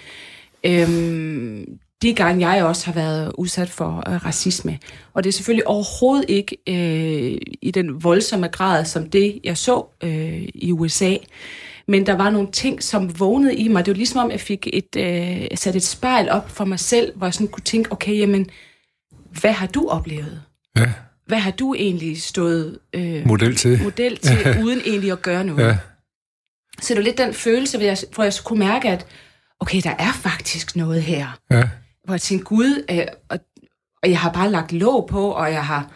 øhm, 0.63 1.79
de 2.01 2.13
gange, 2.13 2.48
jeg 2.48 2.63
også 2.63 2.86
har 2.86 2.93
været 2.93 3.31
udsat 3.38 3.69
for 3.69 4.03
øh, 4.09 4.25
racisme. 4.25 4.79
Og 5.13 5.24
det 5.24 5.29
er 5.29 5.33
selvfølgelig 5.33 5.67
overhovedet 5.67 6.25
ikke 6.29 6.57
øh, 6.67 7.38
i 7.62 7.71
den 7.71 8.03
voldsomme 8.03 8.48
grad, 8.48 8.86
som 8.86 9.09
det, 9.09 9.39
jeg 9.43 9.57
så 9.57 9.86
øh, 10.03 10.41
i 10.53 10.71
USA. 10.71 11.15
Men 11.87 12.05
der 12.05 12.13
var 12.13 12.29
nogle 12.29 12.51
ting, 12.51 12.83
som 12.83 13.19
vågnede 13.19 13.55
i 13.55 13.67
mig. 13.67 13.85
Det 13.85 13.91
var 13.91 13.95
ligesom 13.97 14.19
om, 14.19 14.31
jeg 14.31 14.39
fik 14.39 14.67
et, 14.73 14.95
øh, 14.97 15.57
sat 15.57 15.75
et 15.75 15.83
spejl 15.83 16.29
op 16.29 16.49
for 16.49 16.65
mig 16.65 16.79
selv, 16.79 17.17
hvor 17.17 17.27
jeg 17.27 17.33
sådan 17.33 17.47
kunne 17.47 17.63
tænke, 17.63 17.91
okay, 17.91 18.17
jamen, 18.17 18.49
hvad 19.41 19.51
har 19.51 19.67
du 19.67 19.87
oplevet? 19.89 20.41
Ja. 20.77 20.93
Hvad 21.27 21.37
har 21.37 21.51
du 21.51 21.73
egentlig 21.73 22.21
stået 22.21 22.79
øh, 22.93 23.27
model 23.27 23.55
til, 23.55 23.83
model 23.83 24.17
til 24.17 24.37
ja. 24.45 24.61
uden 24.63 24.81
egentlig 24.85 25.11
at 25.11 25.21
gøre 25.21 25.43
noget? 25.43 25.67
Ja. 25.67 25.77
Så 26.81 26.93
det 26.93 26.97
var 26.97 27.03
lidt 27.03 27.17
den 27.17 27.33
følelse, 27.33 27.77
hvor 27.77 27.85
jeg, 27.85 27.97
hvor 28.15 28.23
jeg 28.23 28.33
kunne 28.43 28.59
mærke, 28.59 28.89
at 28.89 29.05
okay, 29.59 29.81
der 29.83 29.95
er 29.99 30.11
faktisk 30.11 30.75
noget 30.75 31.03
her. 31.03 31.39
Ja. 31.51 31.63
Hvor 32.03 32.13
jeg 32.13 32.21
tænkte, 32.21 32.45
Gud, 32.45 32.85
øh, 32.91 33.05
og, 33.29 33.39
og 34.03 34.09
jeg 34.09 34.19
har 34.19 34.31
bare 34.31 34.51
lagt 34.51 34.71
låg 34.71 35.07
på, 35.07 35.29
og 35.29 35.51
jeg 35.51 35.65
har, 35.65 35.91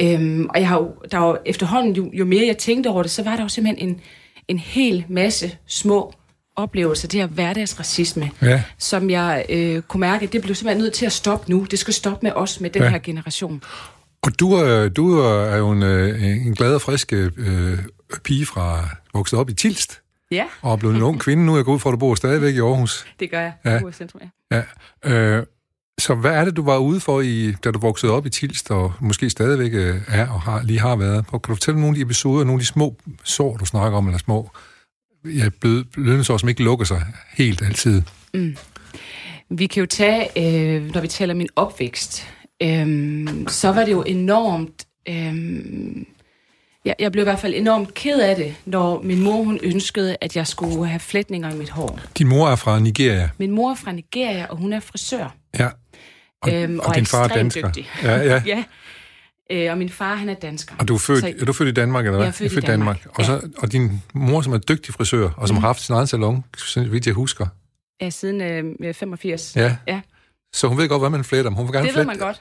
øhm, 0.00 0.46
og 0.46 0.60
jeg 0.60 0.68
har 0.68 0.92
der 1.10 1.18
var 1.18 1.38
efterhånden, 1.46 1.92
jo, 1.96 2.10
jo 2.12 2.24
mere 2.24 2.46
jeg 2.46 2.58
tænkte 2.58 2.88
over 2.88 3.02
det, 3.02 3.10
så 3.10 3.22
var 3.22 3.36
der 3.36 3.42
jo 3.42 3.48
simpelthen 3.48 3.88
en, 3.88 4.00
en 4.48 4.58
hel 4.58 5.04
masse 5.08 5.56
små 5.66 6.12
oplevelser, 6.56 7.08
det 7.08 7.20
her 7.20 7.26
hverdagsracisme, 7.26 8.30
ja. 8.42 8.62
som 8.78 9.10
jeg 9.10 9.46
øh, 9.48 9.82
kunne 9.82 10.00
mærke, 10.00 10.26
det 10.26 10.42
blev 10.42 10.54
simpelthen 10.54 10.82
nødt 10.82 10.94
til 10.94 11.06
at 11.06 11.12
stoppe 11.12 11.50
nu. 11.50 11.66
Det 11.70 11.78
skal 11.78 11.94
stoppe 11.94 12.18
med 12.22 12.32
os, 12.32 12.60
med 12.60 12.70
den 12.70 12.82
ja. 12.82 12.88
her 12.88 12.98
generation. 12.98 13.62
Og 14.22 14.40
du 14.40 14.52
er, 14.52 14.88
du 14.88 15.18
er 15.18 15.56
jo 15.56 15.70
en, 15.70 15.82
øh, 15.82 16.22
en 16.46 16.54
glad 16.54 16.74
og 16.74 16.82
frisk 16.82 17.12
øh, 17.12 17.78
pige 18.24 18.46
fra 18.46 18.88
vokset 19.14 19.38
op 19.38 19.50
i 19.50 19.54
Tilst. 19.54 20.00
Ja. 20.30 20.44
Og 20.62 20.72
er 20.72 20.76
blevet 20.76 20.96
en 20.96 21.02
ung 21.02 21.20
kvinde. 21.20 21.46
Nu 21.46 21.52
er 21.52 21.56
jeg 21.56 21.64
gået 21.64 21.80
fra, 21.80 21.90
at 21.90 21.92
du 21.92 21.98
bor 21.98 22.14
stadigvæk 22.14 22.54
i 22.54 22.58
Aarhus. 22.58 23.06
Det 23.20 23.30
gør 23.30 23.40
jeg. 23.40 23.52
Ja. 23.64 23.70
Jeg 23.70 23.80
bor 23.80 23.88
i 23.88 23.92
centrum, 23.92 24.20
ja. 24.50 24.62
ja. 25.04 25.12
Øh, 25.12 25.46
så 26.00 26.14
hvad 26.14 26.32
er 26.32 26.44
det, 26.44 26.56
du 26.56 26.64
var 26.64 26.78
ude 26.78 27.00
for, 27.00 27.20
i, 27.20 27.52
da 27.64 27.70
du 27.70 27.78
voksede 27.78 28.12
op 28.12 28.26
i 28.26 28.30
Tilst, 28.30 28.70
og 28.70 28.92
måske 29.00 29.30
stadigvæk 29.30 29.74
øh, 29.74 29.96
er 30.08 30.28
og 30.28 30.40
har, 30.40 30.62
lige 30.62 30.80
har 30.80 30.96
været? 30.96 31.26
Kan 31.30 31.40
du 31.48 31.54
fortælle 31.54 31.80
nogle 31.80 31.94
af 31.94 31.96
de 31.96 32.02
episoder, 32.02 32.44
nogle 32.44 32.58
af 32.58 32.60
de 32.60 32.66
små 32.66 32.96
sår, 33.24 33.56
du 33.56 33.64
snakker 33.64 33.98
om, 33.98 34.06
eller 34.06 34.18
små 34.18 34.50
ja, 35.24 35.48
blødningsår, 35.60 36.36
som 36.36 36.48
ikke 36.48 36.62
lukker 36.62 36.84
sig 36.84 37.02
helt 37.34 37.62
altid? 37.62 38.02
Mm. 38.34 38.56
Vi 39.50 39.66
kan 39.66 39.80
jo 39.80 39.86
tage, 39.86 40.28
øh, 40.36 40.94
når 40.94 41.00
vi 41.00 41.08
taler 41.08 41.34
min 41.34 41.48
opvækst, 41.56 42.28
øh, 42.62 43.28
så 43.48 43.72
var 43.72 43.84
det 43.84 43.92
jo 43.92 44.02
enormt 44.02 44.86
Øhm, 45.08 46.06
jeg, 46.84 46.94
jeg 46.98 47.12
blev 47.12 47.22
i 47.22 47.24
hvert 47.24 47.38
fald 47.38 47.54
enormt 47.54 47.94
ked 47.94 48.20
af 48.20 48.36
det, 48.36 48.54
når 48.64 49.02
min 49.02 49.22
mor 49.22 49.42
hun 49.42 49.58
ønskede, 49.62 50.16
at 50.20 50.36
jeg 50.36 50.46
skulle 50.46 50.86
have 50.86 51.00
flætninger 51.00 51.54
i 51.54 51.56
mit 51.56 51.70
hår. 51.70 52.00
Din 52.18 52.28
mor 52.28 52.48
er 52.48 52.56
fra 52.56 52.78
Nigeria. 52.78 53.30
Min 53.38 53.50
mor 53.50 53.70
er 53.70 53.74
fra 53.74 53.92
Nigeria, 53.92 54.46
og 54.50 54.56
hun 54.56 54.72
er 54.72 54.80
frisør. 54.80 55.34
Ja. 55.58 55.68
Og, 56.46 56.54
Øhm, 56.62 56.78
og, 56.78 56.86
og 56.86 56.94
din 56.94 57.06
far 57.06 57.24
er 57.24 57.28
dansker. 57.28 57.66
dygtig. 57.68 57.90
Ja, 58.02 58.16
ja. 58.16 58.42
Ja. 58.52 58.64
Øh, 59.50 59.70
og 59.72 59.78
min 59.78 59.88
far, 59.90 60.14
han 60.14 60.28
er 60.28 60.34
dansker. 60.34 60.74
Og 60.78 60.88
du 60.88 60.94
er 60.94 60.98
født, 60.98 61.20
Så- 61.20 61.34
er 61.40 61.44
du 61.44 61.52
født 61.52 61.68
i 61.68 61.72
Danmark, 61.72 62.04
eller 62.04 62.16
hvad? 62.16 62.26
Jeg 62.26 62.28
er 62.28 62.32
født 62.32 62.52
i 62.52 62.56
i 62.56 62.60
Danmark, 62.60 63.06
Og, 63.14 63.24
så, 63.24 63.40
og 63.58 63.72
din 63.72 64.02
mor, 64.14 64.40
som 64.42 64.52
er 64.52 64.58
dygtig 64.58 64.94
frisør, 64.94 65.30
og 65.36 65.48
som 65.48 65.56
har 65.56 65.66
haft 65.66 65.80
sin 65.80 65.94
egen 65.94 66.06
salon, 66.06 66.44
så 66.56 66.80
vidt 66.80 67.06
jeg 67.06 67.14
husker. 67.14 67.46
Ja, 68.00 68.10
siden 68.10 68.40
øh, 68.82 68.94
85. 68.94 69.52
Ja. 69.56 69.76
ja. 69.88 70.00
Så 70.52 70.68
hun 70.68 70.78
ved 70.78 70.88
godt, 70.88 71.02
hvad 71.02 71.10
man 71.10 71.24
fletter. 71.24 71.50
Hun 71.50 71.66
vil 71.66 71.72
gerne 71.72 71.86
Det 71.88 71.96
ved 71.96 72.04
flette. 72.04 72.20
man 72.20 72.34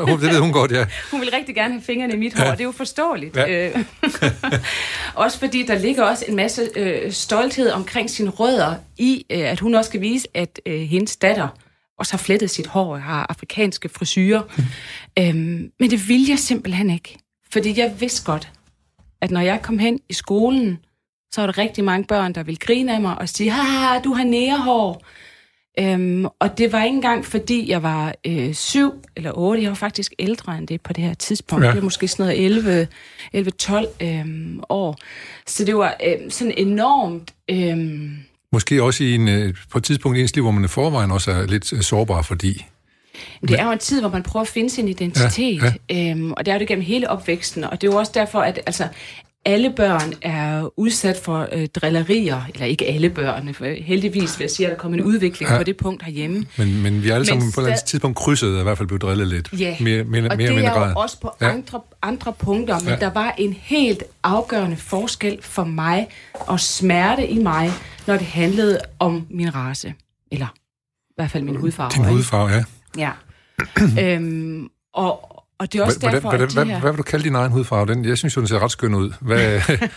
godt. 0.00 0.08
Hun- 0.10 0.20
det 0.20 0.28
ved 0.32 0.40
hun 0.40 0.52
godt, 0.52 0.72
ja. 0.72 0.86
Hun 1.10 1.20
vil 1.20 1.30
rigtig 1.34 1.54
gerne 1.54 1.74
have 1.74 1.82
fingrene 1.82 2.14
i 2.14 2.16
mit 2.16 2.34
hår, 2.34 2.42
Ja. 2.44 2.48
ja. 2.48 2.52
det 2.54 2.60
er 2.60 2.64
jo 2.64 2.72
forståeligt. 2.72 3.36
Ja. 3.36 3.68
Øh, 3.68 3.84
også 5.14 5.38
fordi 5.38 5.66
der 5.66 5.78
ligger 5.78 6.02
også 6.04 6.24
en 6.28 6.36
masse 6.36 6.68
øh, 6.76 7.12
stolthed 7.12 7.70
omkring 7.70 8.10
sine 8.10 8.30
rødder 8.30 8.74
i, 8.98 9.26
øh, 9.30 9.38
at 9.38 9.60
hun 9.60 9.74
også 9.74 9.88
skal 9.88 10.00
vise, 10.00 10.26
at 10.34 10.60
øh, 10.66 10.80
hendes 10.80 11.16
datter 11.16 11.48
også 12.00 12.12
har 12.12 12.18
flettet 12.18 12.50
sit 12.50 12.66
hår 12.66 12.94
og 12.94 13.02
har 13.02 13.26
afrikanske 13.28 13.88
frisyrer. 13.88 14.42
øhm, 15.18 15.70
men 15.80 15.90
det 15.90 16.08
vil 16.08 16.26
jeg 16.28 16.38
simpelthen 16.38 16.90
ikke. 16.90 17.18
Fordi 17.52 17.78
jeg 17.78 17.94
vidste 18.00 18.24
godt, 18.24 18.52
at 19.20 19.30
når 19.30 19.40
jeg 19.40 19.62
kom 19.62 19.78
hen 19.78 20.00
i 20.08 20.12
skolen, 20.12 20.78
så 21.32 21.40
var 21.40 21.46
der 21.46 21.58
rigtig 21.58 21.84
mange 21.84 22.04
børn, 22.04 22.32
der 22.34 22.42
ville 22.42 22.58
grine 22.58 22.94
af 22.94 23.00
mig 23.00 23.18
og 23.18 23.28
sige, 23.28 23.50
haha, 23.50 24.00
du 24.00 24.12
har 24.12 24.24
nærehår. 24.24 25.02
Øhm, 25.78 26.24
og 26.24 26.58
det 26.58 26.72
var 26.72 26.84
ikke 26.84 26.94
engang, 26.94 27.24
fordi 27.24 27.70
jeg 27.70 27.82
var 27.82 28.14
øh, 28.26 28.54
syv 28.54 28.92
eller 29.16 29.32
otte. 29.34 29.62
Jeg 29.62 29.68
var 29.68 29.74
faktisk 29.74 30.12
ældre 30.18 30.58
end 30.58 30.68
det 30.68 30.80
på 30.80 30.92
det 30.92 31.04
her 31.04 31.14
tidspunkt. 31.14 31.64
Ja. 31.64 31.70
Det 31.70 31.76
var 31.76 31.82
måske 31.82 32.08
sådan 32.08 32.26
noget 32.26 32.44
11, 32.44 32.88
11-12 33.36 34.04
øhm, 34.04 34.62
år. 34.68 34.96
Så 35.46 35.64
det 35.64 35.76
var 35.76 35.96
øh, 36.06 36.30
sådan 36.30 36.54
enormt... 36.56 37.34
Øhm, 37.50 38.16
Måske 38.52 38.82
også 38.82 39.04
i 39.04 39.14
en, 39.14 39.28
øh, 39.28 39.54
på 39.70 39.78
et 39.78 39.84
tidspunkt 39.84 40.18
i 40.18 40.20
ens 40.20 40.34
liv, 40.34 40.42
hvor 40.42 40.50
man 40.50 40.64
i 40.64 40.68
forvejen 40.68 41.10
også 41.10 41.30
er 41.30 41.46
lidt 41.46 41.72
øh, 41.72 41.82
sårbar, 41.82 42.22
fordi... 42.22 42.66
det 43.42 43.60
er 43.60 43.64
jo 43.64 43.72
en 43.72 43.78
tid, 43.78 44.00
hvor 44.00 44.10
man 44.10 44.22
prøver 44.22 44.42
at 44.42 44.48
finde 44.48 44.70
sin 44.70 44.88
identitet. 44.88 45.62
Ja, 45.62 45.72
Ja, 45.90 46.10
Øhm, 46.10 46.32
og 46.32 46.46
det 46.46 46.52
er 46.52 46.54
jo 46.54 46.58
det 46.58 46.68
gennem 46.68 46.84
hele 46.84 47.10
opvæksten. 47.10 47.64
Og 47.64 47.80
det 47.80 47.88
er 47.88 47.92
jo 47.92 47.98
også 47.98 48.12
derfor, 48.14 48.40
at 48.40 48.60
altså, 48.66 48.88
alle 49.44 49.72
børn 49.76 50.12
er 50.22 50.68
udsat 50.78 51.16
for 51.24 51.48
øh, 51.52 51.66
drillerier. 51.66 52.42
Eller 52.54 52.66
ikke 52.66 52.86
alle 52.86 53.10
børn. 53.10 53.54
For 53.54 53.82
heldigvis 53.82 54.38
vil 54.38 54.44
jeg 54.44 54.50
sige, 54.50 54.66
at 54.66 54.70
der 54.70 54.76
er 54.76 54.80
kommet 54.80 54.98
en 55.00 55.04
udvikling 55.04 55.50
Ja. 55.52 55.56
på 55.58 55.62
det 55.62 55.76
punkt 55.76 56.02
herhjemme. 56.02 56.46
Men, 56.58 56.82
men 56.82 57.02
vi 57.02 57.08
er 57.08 57.14
alle 57.14 57.20
Men 57.20 57.26
sammen 57.26 57.52
på 57.52 57.60
et 57.60 57.64
eller 57.64 57.70
andet 57.72 57.80
sta- 57.82 57.84
tidspunkt 57.86 58.16
krydset, 58.18 58.60
i 58.60 58.62
hvert 58.62 58.78
fald 58.78 58.88
blevet 58.88 59.02
drillet 59.02 59.28
lidt. 59.28 59.48
Ja, 59.60 59.76
Mere, 59.80 60.04
mere, 60.04 60.30
og 60.30 60.36
mere 60.36 60.52
det 60.56 60.64
er 60.64 60.72
grad. 60.74 60.92
jo 60.92 61.00
også 61.00 61.20
på 61.20 61.30
Ja. 61.40 61.48
andre, 61.48 61.80
andre 62.02 62.32
punkter, 62.32 62.78
men 62.80 62.88
Ja. 62.88 62.96
der 62.96 63.10
var 63.12 63.34
en 63.38 63.52
helt 63.52 64.02
afgørende 64.22 64.76
forskel 64.76 65.38
for 65.42 65.64
mig 65.64 66.08
og 66.34 66.60
smerte 66.60 67.28
i 67.28 67.38
mig, 67.38 67.70
når 68.06 68.16
det 68.16 68.26
handlede 68.26 68.78
om 68.98 69.26
min 69.30 69.54
race. 69.54 69.94
Eller 70.32 70.46
i 71.10 71.12
hvert 71.16 71.30
fald 71.30 71.42
min 71.44 71.56
hudfarve. 71.56 71.90
Din 71.94 72.04
hudfarve, 72.04 72.50
ja. 72.50 72.64
Ja. 72.98 73.10
øhm, 74.14 74.68
og, 74.94 75.39
og 75.60 75.72
det 75.72 75.78
er 75.80 75.84
også 75.84 75.98
Hvordan, 75.98 76.14
derfor, 76.14 76.28
hvordan, 76.28 76.46
at 76.46 76.52
hvad, 76.54 76.64
de 76.64 76.70
her... 76.70 76.80
hvad 76.80 76.90
vil 76.92 76.98
du 76.98 77.02
kalde 77.02 77.24
din 77.24 77.34
egen 77.34 77.52
hudfarve? 77.52 77.86
Den, 77.94 78.04
jeg 78.04 78.18
synes 78.18 78.36
jo, 78.36 78.40
den 78.40 78.48
ser 78.48 78.58
ret 78.58 78.70
skøn 78.70 78.94
ud. 78.94 79.12
Hvad, 79.20 79.60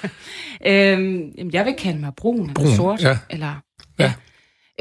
Øhm, 0.68 1.50
jeg 1.54 1.66
vil 1.66 1.76
kalde 1.78 2.00
mig 2.00 2.12
brun 2.18 2.40
eller 2.42 2.54
Brun, 2.54 2.76
sort. 2.76 3.02
ja. 3.02 3.18
Eller, 3.30 3.54
Ja. 4.00 4.14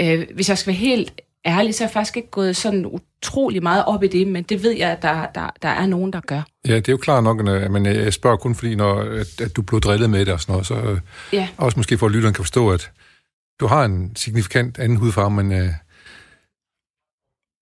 Øh, 0.01 0.27
hvis 0.35 0.49
jeg 0.49 0.59
skal 0.59 0.71
være 0.71 0.77
helt 0.81 1.21
ærlig, 1.47 1.75
så 1.75 1.85
er 1.85 1.89
jeg 1.89 1.93
faktisk 1.93 2.17
ikke 2.17 2.31
gået 2.31 2.57
sådan 2.57 2.87
utrolig 2.87 3.63
meget 3.63 3.85
op 3.85 4.03
i 4.03 4.07
det, 4.09 4.27
men 4.29 4.43
det 4.43 4.63
ved 4.63 4.71
jeg, 4.77 4.91
at 4.91 5.03
der, 5.03 5.27
der, 5.35 5.51
der 5.63 5.69
er 5.69 5.87
nogen, 5.87 6.13
der 6.13 6.21
gør. 6.21 6.43
ja, 6.69 6.77
det 6.77 6.89
er 6.89 6.93
jo 6.93 6.97
klart 6.97 7.25
nok, 7.25 7.49
øh, 7.49 7.71
men 7.71 7.87
jeg 7.87 7.97
jeg 7.97 8.13
spørger 8.13 8.37
kun 8.37 8.55
fordi, 8.55 8.75
når, 8.75 9.01
at, 9.01 9.41
at 9.41 9.57
du 9.57 9.63
blev 9.63 9.81
drillet 9.81 10.11
med 10.11 10.25
det 10.27 10.35
og 10.35 10.41
sådan 10.41 10.53
noget, 10.53 10.67
så 10.67 10.75
øh, 10.75 10.99
Ja. 11.33 11.49
også 11.57 11.79
måske 11.79 11.99
for 11.99 12.07
at 12.07 12.13
lytteren 12.13 12.35
kan 12.35 12.45
forstå, 12.45 12.71
at 12.71 12.91
du 13.61 13.67
har 13.67 13.85
en 13.85 14.17
signifikant 14.17 14.79
anden 14.79 14.99
hudfarve, 14.99 15.31
men... 15.31 15.53
Øh, 15.53 15.69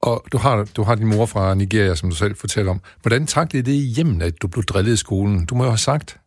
og 0.03 0.25
du 0.33 0.39
har, 0.39 0.69
du 0.77 0.83
har 0.83 0.95
din 0.95 1.07
mor 1.07 1.27
fra 1.27 1.55
Nigeria, 1.55 1.95
som 1.95 2.11
du 2.11 2.17
selv 2.17 2.37
fortæller 2.37 2.71
om. 2.71 2.81
Hvordan 3.03 3.27
taklede 3.27 3.71
det 3.71 3.77
i 3.77 3.93
hjemmet, 3.97 4.23
at 4.23 4.43
du 4.43 4.49
blev 4.49 4.65
drillet 4.65 4.93
i 4.93 4.97
skolen? 4.97 5.47
Du 5.47 5.55
må 5.55 5.65
jo 5.65 5.71
have 5.71 5.79
sagt 5.79 6.21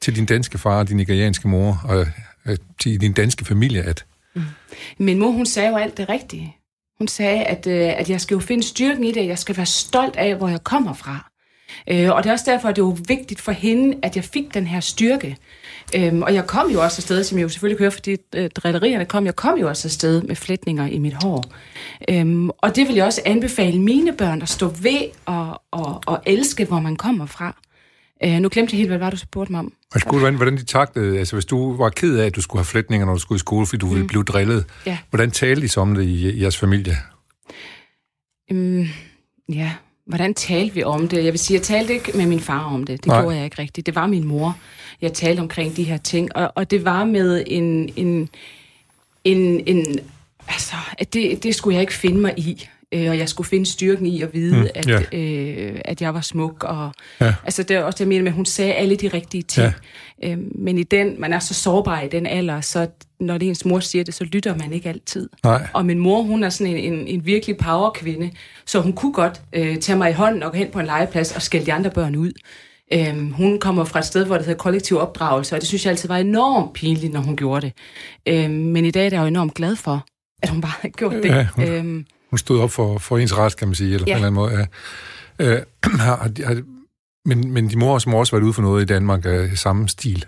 til 0.00 0.16
din 0.16 0.26
danske 0.26 0.58
far 0.58 0.78
og 0.78 0.88
din 0.88 0.96
nigerianske 0.96 1.48
mor, 1.48 1.80
og 1.84 2.06
øh, 2.46 2.56
til 2.80 3.00
din 3.00 3.12
danske 3.12 3.44
familie, 3.44 3.82
at 3.82 4.04
mm. 4.34 4.42
Min 4.98 5.18
mor, 5.18 5.30
hun 5.30 5.46
sagde 5.46 5.68
jo 5.68 5.76
alt 5.76 5.96
det 5.96 6.08
rigtige. 6.08 6.56
Hun 6.98 7.08
sagde, 7.08 7.44
at, 7.44 7.66
øh, 7.66 8.00
at 8.00 8.10
jeg 8.10 8.20
skal 8.20 8.34
jo 8.34 8.40
finde 8.40 8.62
styrken 8.62 9.04
i 9.04 9.12
det, 9.12 9.26
jeg 9.26 9.38
skal 9.38 9.56
være 9.56 9.66
stolt 9.66 10.16
af, 10.16 10.36
hvor 10.36 10.48
jeg 10.48 10.64
kommer 10.64 10.94
fra. 10.94 11.30
Øh, 11.90 12.10
og 12.10 12.22
det 12.22 12.28
er 12.28 12.32
også 12.32 12.50
derfor, 12.50 12.68
at 12.68 12.76
det 12.76 12.84
var 12.84 12.98
vigtigt 13.08 13.40
for 13.40 13.52
hende, 13.52 13.98
at 14.02 14.16
jeg 14.16 14.24
fik 14.24 14.54
den 14.54 14.66
her 14.66 14.80
styrke. 14.80 15.36
Øhm, 15.96 16.22
og 16.22 16.34
jeg 16.34 16.46
kom 16.46 16.70
jo 16.70 16.82
også 16.82 16.98
afsted, 16.98 17.24
som 17.24 17.38
jeg 17.38 17.42
jo 17.44 17.48
selvfølgelig 17.48 17.78
kører, 17.78 17.90
fordi 17.90 18.16
øh, 18.36 18.50
drillerierne 18.50 19.04
kom, 19.04 19.26
jeg 19.26 19.36
kom 19.36 19.58
jo 19.58 19.68
også 19.68 19.88
afsted 19.88 20.22
med 20.22 20.36
flætninger 20.36 20.86
i 20.86 20.98
mit 20.98 21.14
hår. 21.22 21.44
Øhm, 22.10 22.50
og 22.50 22.76
det 22.76 22.88
vil 22.88 22.94
jeg 22.96 23.04
også 23.04 23.22
anbefale 23.24 23.80
mine 23.80 24.12
børn 24.16 24.42
at 24.42 24.48
stå 24.48 24.68
ved 24.68 25.00
og, 25.24 25.62
og, 25.70 26.02
og 26.06 26.22
elske, 26.26 26.64
hvor 26.64 26.80
man 26.80 26.96
kommer 26.96 27.26
fra. 27.26 27.56
Øh, 28.24 28.38
nu 28.40 28.48
glemte 28.52 28.74
jeg 28.74 28.78
helt, 28.78 28.88
hvad 28.90 28.98
det 28.98 29.04
var, 29.04 29.10
du 29.10 29.16
spurgte 29.16 29.52
mig 29.52 29.58
om. 29.58 29.72
Og 29.94 30.00
skulle 30.00 30.18
hvordan, 30.20 30.34
hvordan 30.36 30.56
de 30.56 30.64
taklede, 30.64 31.18
altså 31.18 31.36
hvis 31.36 31.44
du 31.44 31.76
var 31.76 31.88
ked 31.88 32.16
af, 32.18 32.26
at 32.26 32.36
du 32.36 32.40
skulle 32.42 32.60
have 32.60 32.66
flætninger, 32.66 33.06
når 33.06 33.12
du 33.14 33.18
skulle 33.20 33.36
i 33.36 33.38
skole, 33.38 33.66
fordi 33.66 33.78
du 33.80 33.86
ville 33.86 34.06
blive 34.06 34.22
drillet, 34.24 34.64
Ja. 34.86 34.98
hvordan 35.10 35.30
talte 35.30 35.62
de 35.62 35.68
så 35.68 35.80
om 35.80 35.94
det 35.94 36.02
i, 36.04 36.30
i 36.30 36.42
jeres 36.42 36.56
familie? 36.56 36.96
Øhm, 38.52 38.86
ja, 39.48 39.72
hvordan 40.06 40.34
talte 40.34 40.74
vi 40.74 40.82
om 40.82 41.08
det? 41.08 41.24
Jeg 41.24 41.32
vil 41.32 41.38
sige, 41.38 41.54
jeg 41.56 41.62
talte 41.62 41.92
ikke 41.94 42.12
med 42.16 42.26
min 42.26 42.40
far 42.40 42.64
om 42.64 42.84
det. 42.84 42.98
Det 42.98 43.06
Nej. 43.06 43.20
Gjorde 43.20 43.36
jeg 43.36 43.44
ikke 43.44 43.58
rigtigt. 43.58 43.86
Det 43.86 43.94
var 43.94 44.06
min 44.06 44.24
mor, 44.24 44.56
jeg 45.02 45.12
talte 45.12 45.40
omkring 45.40 45.76
de 45.76 45.82
her 45.84 45.96
ting. 45.96 46.36
Og, 46.36 46.52
og 46.54 46.70
det 46.70 46.84
var 46.84 47.04
med 47.04 47.44
en... 47.46 47.92
en, 47.96 48.28
en, 49.24 49.62
en 49.66 49.98
altså, 50.48 50.74
at 50.98 51.14
det, 51.14 51.42
det 51.42 51.54
skulle 51.54 51.74
jeg 51.74 51.80
ikke 51.80 51.92
finde 51.94 52.18
mig 52.18 52.34
i. 52.36 52.66
Øh, 52.92 53.10
og 53.10 53.18
jeg 53.18 53.28
skulle 53.28 53.48
finde 53.48 53.66
styrken 53.66 54.06
i 54.06 54.22
at 54.22 54.34
vide, 54.34 54.56
Mm, 54.56 54.66
at, 54.74 54.88
ja. 54.88 55.18
øh, 55.18 55.80
at 55.84 56.02
jeg 56.02 56.14
var 56.14 56.20
smuk. 56.20 56.64
Og, 56.64 56.92
Ja. 57.20 57.34
Altså, 57.44 57.62
det 57.62 57.76
er 57.76 57.80
også 57.82 57.96
det, 57.96 58.00
jeg 58.00 58.08
mener 58.08 58.22
med, 58.22 58.30
at 58.30 58.36
hun 58.36 58.46
sagde 58.46 58.72
alle 58.72 58.96
de 58.96 59.08
rigtige 59.08 59.42
ting. 59.42 59.72
Ja. 60.22 60.30
Øh, 60.32 60.38
men 60.54 60.78
i 60.78 60.82
den, 60.82 61.20
man 61.20 61.32
er 61.32 61.38
så 61.38 61.54
sårbar 61.54 62.00
i 62.00 62.08
den 62.08 62.26
alder, 62.26 62.60
så 62.60 62.88
når 63.24 63.38
det 63.38 63.48
ens 63.48 63.64
mor 63.64 63.80
siger 63.80 64.04
det, 64.04 64.14
så 64.14 64.24
lytter 64.24 64.56
man 64.56 64.72
ikke 64.72 64.88
altid. 64.88 65.28
Nej. 65.44 65.66
Og 65.74 65.86
min 65.86 65.98
mor, 65.98 66.22
hun 66.22 66.44
er 66.44 66.48
sådan 66.48 66.76
en, 66.76 66.92
en, 66.92 67.06
en 67.08 67.26
virkelig 67.26 67.56
powerkvinde, 67.56 68.30
så 68.66 68.80
hun 68.80 68.92
kunne 68.92 69.12
godt 69.12 69.40
øh, 69.52 69.78
tage 69.78 69.98
mig 69.98 70.10
i 70.10 70.12
hånden 70.12 70.42
og 70.42 70.50
gå 70.52 70.56
hen 70.58 70.70
på 70.70 70.80
en 70.80 70.86
legeplads 70.86 71.32
og 71.36 71.42
skælde 71.42 71.66
de 71.66 71.72
andre 71.72 71.90
børn 71.90 72.16
ud. 72.16 72.32
Øhm, 72.92 73.32
hun 73.32 73.60
kommer 73.60 73.84
fra 73.84 73.98
et 73.98 74.04
sted, 74.04 74.26
hvor 74.26 74.36
det 74.36 74.46
hedder 74.46 74.58
kollektiv 74.58 74.96
opdragelse, 74.98 75.54
og 75.56 75.60
det 75.60 75.68
synes 75.68 75.84
jeg 75.84 75.90
altid 75.90 76.08
var 76.08 76.16
enormt 76.16 76.72
pinligt, 76.72 77.12
når 77.12 77.20
hun 77.20 77.36
gjorde 77.36 77.60
det. 77.66 77.72
Øhm, 78.28 78.50
men 78.54 78.84
i 78.84 78.90
dag 78.90 79.06
er 79.06 79.10
jeg 79.10 79.20
jo 79.20 79.26
enormt 79.26 79.54
glad 79.54 79.76
for, 79.76 80.06
at 80.42 80.48
hun 80.48 80.60
bare 80.60 80.72
har 80.80 80.88
gjort 80.88 81.12
det. 81.14 81.24
Ja, 81.24 81.48
hun- 81.54 81.64
øhm, 81.68 82.06
Hun 82.30 82.38
stod 82.38 82.60
op 82.60 82.70
for, 82.70 82.98
for 82.98 83.18
ens 83.18 83.36
ret, 83.38 83.56
kan 83.56 83.68
man 83.68 83.74
sige, 83.74 83.94
eller 83.94 84.04
ja. 84.08 84.14
På 84.14 84.18
en 84.18 84.24
eller 84.34 84.42
anden 84.42 84.56
måde. 84.56 84.66
Ja. 85.38 85.56
Øh, 85.56 85.62
har, 86.00 86.30
har, 86.46 86.62
men, 87.28 87.50
men 87.52 87.68
din 87.68 87.78
mor 87.78 87.98
som 87.98 88.14
også 88.14 88.32
været 88.36 88.44
ude 88.44 88.52
for 88.52 88.62
noget 88.62 88.82
i 88.82 88.86
Danmark 88.86 89.24
af 89.26 89.48
samme 89.58 89.88
stil, 89.88 90.24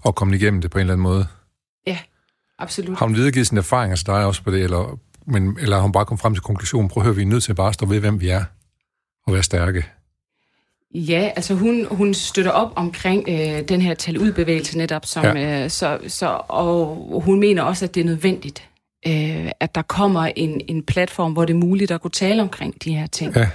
og 0.00 0.14
kommet 0.14 0.42
igennem 0.42 0.60
det 0.60 0.70
på 0.70 0.78
en 0.78 0.80
eller 0.80 0.92
anden 0.94 1.02
måde. 1.02 1.26
ja, 1.86 1.98
absolut. 2.58 2.98
Har 2.98 3.06
hun 3.06 3.14
videregivet 3.14 3.46
sine 3.46 3.58
erfaringer 3.58 3.96
til 3.96 4.06
dig 4.06 4.24
også 4.24 4.42
på 4.42 4.50
det, 4.50 4.64
eller, 4.64 4.98
men, 5.26 5.58
eller 5.60 5.76
har 5.76 5.82
hun 5.82 5.92
bare 5.92 6.04
kommet 6.04 6.20
frem 6.20 6.34
til 6.34 6.42
konklusionen, 6.42 6.88
prøv 6.88 7.00
at 7.00 7.04
høre, 7.04 7.16
vi 7.16 7.22
er 7.22 7.26
nødt 7.26 7.42
til 7.42 7.54
bare 7.54 7.68
at 7.68 7.74
stå 7.74 7.86
ved, 7.86 8.00
hvem 8.00 8.20
vi 8.20 8.28
er, 8.28 8.44
og 9.26 9.32
være 9.32 9.42
stærke? 9.42 9.86
Ja, 10.94 11.30
altså 11.36 11.54
hun, 11.54 11.86
hun 11.90 12.14
støtter 12.14 12.50
op 12.50 12.72
omkring 12.76 13.24
øh, 13.28 13.68
den 13.68 13.80
her 13.80 13.94
tal 13.94 14.18
ud 14.18 14.32
bevægelse 14.32 14.78
netop, 14.78 15.06
som, 15.06 15.24
ja. 15.24 15.64
øh, 15.64 15.70
så, 15.70 15.98
så, 16.08 16.40
og 16.48 17.22
hun 17.24 17.40
mener 17.40 17.62
også, 17.62 17.84
at 17.84 17.94
det 17.94 18.00
er 18.00 18.04
nødvendigt, 18.04 18.68
øh, 19.06 19.50
at 19.60 19.74
der 19.74 19.82
kommer 19.82 20.32
en, 20.36 20.60
en 20.68 20.82
platform, 20.82 21.32
hvor 21.32 21.44
det 21.44 21.54
er 21.54 21.58
muligt 21.58 21.90
at 21.90 22.00
kunne 22.00 22.10
tale 22.10 22.42
omkring 22.42 22.84
de 22.84 22.96
her 22.96 23.06
ting. 23.06 23.36
Ja. 23.36 23.48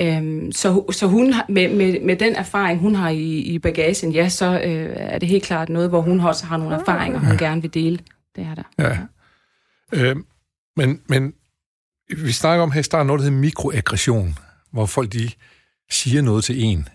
Øhm, 0.00 0.52
så, 0.52 0.84
så 0.92 1.06
hun 1.06 1.34
med, 1.48 1.74
med, 1.74 2.00
med 2.00 2.16
den 2.16 2.34
erfaring, 2.34 2.80
hun 2.80 2.94
har 2.94 3.08
i, 3.08 3.38
i 3.38 3.58
bagagen, 3.58 4.12
ja, 4.12 4.28
så 4.28 4.60
øh, 4.64 4.90
er 4.96 5.18
det 5.18 5.28
helt 5.28 5.44
klart 5.44 5.68
noget, 5.68 5.88
hvor 5.88 6.00
hun 6.00 6.20
også 6.20 6.46
har 6.46 6.56
nogle 6.56 6.74
erfaringer, 6.74 7.18
hun 7.18 7.38
gerne 7.38 7.62
vil 7.62 7.74
dele. 7.74 7.98
Det 8.36 8.44
er 8.44 8.54
der. 8.54 8.62
Ja. 8.78 8.98
Øh, 9.92 10.16
men, 10.76 11.00
men 11.08 11.34
vi 12.16 12.32
snakker 12.32 12.62
om 12.62 12.72
her 12.72 12.80
i 12.80 12.82
starten 12.82 13.06
noget, 13.06 13.20
der 13.20 13.24
hedder 13.24 13.40
mikroaggression, 13.40 14.38
hvor 14.72 14.86
folk 14.86 15.12
de 15.12 15.30
siger 15.90 16.22
noget 16.22 16.44
til 16.44 16.64
en, 16.64 16.88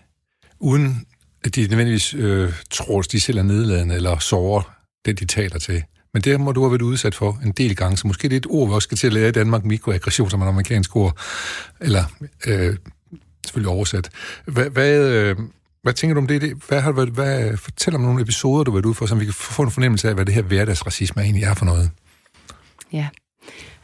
uden 0.60 1.06
at 1.44 1.54
de 1.54 1.60
nødvendigvis 1.60 2.14
øh, 2.14 2.52
tror, 2.70 2.98
at 2.98 3.12
de 3.12 3.20
selv 3.20 3.38
er 3.38 3.42
nedladende 3.42 3.94
eller 3.94 4.18
sårer 4.18 4.76
det, 5.04 5.20
de 5.20 5.24
taler 5.24 5.58
til. 5.58 5.84
Men 6.14 6.22
det 6.22 6.40
må 6.40 6.52
du 6.52 6.60
have 6.62 6.70
været 6.70 6.82
udsat 6.82 7.14
for 7.14 7.40
en 7.44 7.52
del 7.52 7.76
gange, 7.76 7.96
så 7.96 8.06
måske 8.06 8.28
det 8.28 8.32
er 8.34 8.36
et 8.40 8.46
ord, 8.50 8.68
vi 8.68 8.74
også 8.74 8.86
skal 8.86 8.98
til 8.98 9.06
at 9.06 9.12
lære 9.12 9.28
i 9.28 9.32
Danmark, 9.32 9.64
mikroaggression, 9.64 10.30
som 10.30 10.40
er 10.40 10.44
et 10.44 10.48
amerikansk 10.48 10.96
ord, 10.96 11.18
eller 11.80 12.04
øh, 12.46 12.76
selvfølgelig 13.46 13.72
oversat. 13.72 14.10
Hvad, 14.46 14.70
hvad, 14.70 14.98
øh, 15.12 15.36
hvad 15.82 15.92
tænker 15.92 16.14
du 16.14 16.20
om 16.20 16.26
det? 16.26 16.42
Det- 16.42 16.56
Hvad 16.68 16.80
har 16.80 16.90
du 16.90 16.96
været, 16.96 17.08
hvad, 17.10 17.56
fortæl 17.56 17.94
om 17.94 18.00
nogle 18.00 18.22
episoder, 18.22 18.64
du 18.64 18.70
har 18.70 18.76
været 18.76 18.86
ude 18.86 18.94
for, 18.94 19.06
så 19.06 19.14
vi 19.14 19.24
kan 19.24 19.34
få 19.34 19.62
en 19.62 19.70
fornemmelse 19.70 20.08
af, 20.08 20.14
hvad 20.14 20.24
det 20.26 20.34
her 20.34 20.42
hverdagsracisme 20.42 21.22
egentlig 21.22 21.44
er 21.44 21.54
for 21.54 21.64
noget. 21.64 21.90
Ja. 22.92 23.08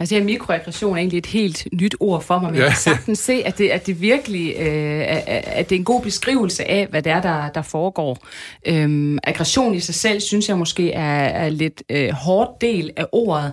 Altså, 0.00 0.14
ja, 0.14 0.24
mikroaggression 0.24 0.92
er 0.92 0.96
egentlig 0.96 1.18
et 1.18 1.26
helt 1.26 1.68
nyt 1.72 1.94
ord 2.00 2.22
for 2.22 2.38
mig, 2.38 2.50
men 2.50 2.58
ja. 2.58 2.64
jeg 2.64 2.72
kan 2.72 2.80
sagtens 2.80 3.18
se, 3.18 3.42
at 3.44 3.58
det, 3.58 3.68
at 3.68 3.86
det 3.86 4.00
virkelig 4.00 4.54
øh, 4.58 5.04
at 5.26 5.70
det 5.70 5.76
er 5.76 5.78
en 5.78 5.84
god 5.84 6.02
beskrivelse 6.02 6.64
af, 6.64 6.86
hvad 6.86 7.02
det 7.02 7.12
er, 7.12 7.20
der, 7.20 7.48
der 7.48 7.62
foregår. 7.62 8.26
Øhm, 8.66 9.18
aggression 9.24 9.74
i 9.74 9.80
sig 9.80 9.94
selv, 9.94 10.20
synes 10.20 10.48
jeg 10.48 10.58
måske 10.58 10.92
er, 10.92 11.24
er 11.24 11.48
lidt 11.48 11.82
øh, 11.90 12.10
hårdt 12.10 12.60
del 12.60 12.90
af 12.96 13.06
ordet, 13.12 13.52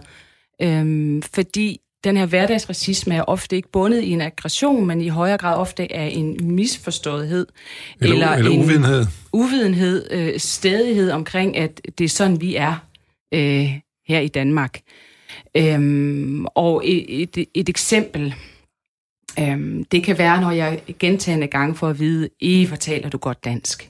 øhm, 0.62 1.22
fordi 1.22 1.80
den 2.04 2.18
her 2.18 2.25
hverdagsracisme 2.25 3.16
er 3.16 3.24
ofte 3.24 3.56
ikke 3.56 3.72
bundet 3.72 4.01
i 4.01 4.10
en 4.10 4.22
aggression, 4.22 4.86
men 4.86 5.01
i 5.01 5.08
højere 5.08 5.38
grad 5.38 5.58
ofte 5.58 5.92
er 5.92 6.06
en 6.06 6.38
misforståethed. 6.42 7.48
Eller, 8.01 8.13
eller, 8.13 8.32
eller 8.32 8.51
en 8.51 8.60
uvidenhed. 8.60 9.06
Uvidenhed, 9.34 10.08
øh, 10.12 10.39
stedighed 10.39 11.12
omkring, 11.12 11.58
at 11.58 11.82
det 11.98 12.06
er 12.06 12.10
sådan, 12.10 12.42
vi 12.42 12.56
er 12.56 12.75
øh, 13.34 13.80
her 14.08 14.20
i 14.20 14.27
Danmark. 14.27 14.80
Øhm, 15.57 16.46
og 16.55 16.81
et, 16.86 17.22
et, 17.22 17.48
et 17.53 17.69
eksempel, 17.69 18.36
øhm, 19.39 19.86
det 19.86 20.03
kan 20.03 20.17
være, 20.17 20.41
når 20.41 20.51
jeg 20.51 20.81
gentagende 21.00 21.48
gange 21.48 21.75
får 21.75 21.89
at 21.89 22.00
vide, 22.00 22.29
I 22.39 22.65
fortaler 22.65 23.10
du 23.10 23.17
godt 23.17 23.46
dansk. 23.46 23.89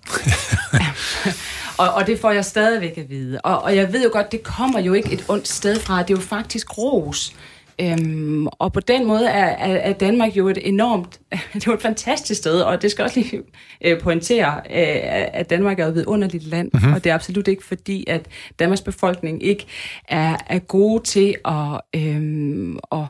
og, 1.79 1.93
og 1.93 2.07
det 2.07 2.19
får 2.19 2.31
jeg 2.31 2.45
stadigvæk 2.45 2.97
at 2.97 3.09
vide. 3.09 3.41
Og, 3.41 3.61
og 3.61 3.75
jeg 3.75 3.93
ved 3.93 4.03
jo 4.03 4.09
godt, 4.13 4.31
det 4.31 4.43
kommer 4.43 4.79
jo 4.79 4.93
ikke 4.93 5.13
et 5.13 5.25
ondt 5.27 5.47
sted 5.47 5.79
fra. 5.79 6.01
Det 6.01 6.09
er 6.09 6.17
jo 6.17 6.21
faktisk 6.21 6.77
ros. 6.77 7.35
Øhm, 7.81 8.47
og 8.47 8.73
på 8.73 8.79
den 8.79 9.07
måde 9.07 9.27
er, 9.27 9.45
er, 9.45 9.75
er 9.75 9.93
Danmark 9.93 10.37
jo 10.37 10.47
et 10.47 10.57
enormt, 10.67 11.19
det 11.53 11.67
er 11.67 11.71
jo 11.71 11.73
et 11.73 11.81
fantastisk 11.81 12.37
sted, 12.37 12.61
og 12.61 12.81
det 12.81 12.91
skal 12.91 13.03
også 13.03 13.19
lige 13.19 13.41
øh, 13.85 14.01
pointere, 14.01 14.55
øh, 14.57 15.33
at 15.33 15.49
Danmark 15.49 15.79
er 15.79 15.85
et 15.85 15.95
vidunderligt 15.95 16.47
land, 16.47 16.69
mm-hmm. 16.73 16.93
og 16.93 17.03
det 17.03 17.09
er 17.09 17.13
absolut 17.13 17.47
ikke 17.47 17.65
fordi, 17.65 18.05
at 18.07 18.27
Danmarks 18.59 18.81
befolkning 18.81 19.43
ikke 19.43 19.65
er, 20.07 20.37
er 20.47 20.59
gode 20.59 21.03
til 21.03 21.35
at, 21.45 21.81
øh, 21.95 22.75
at, 22.91 23.07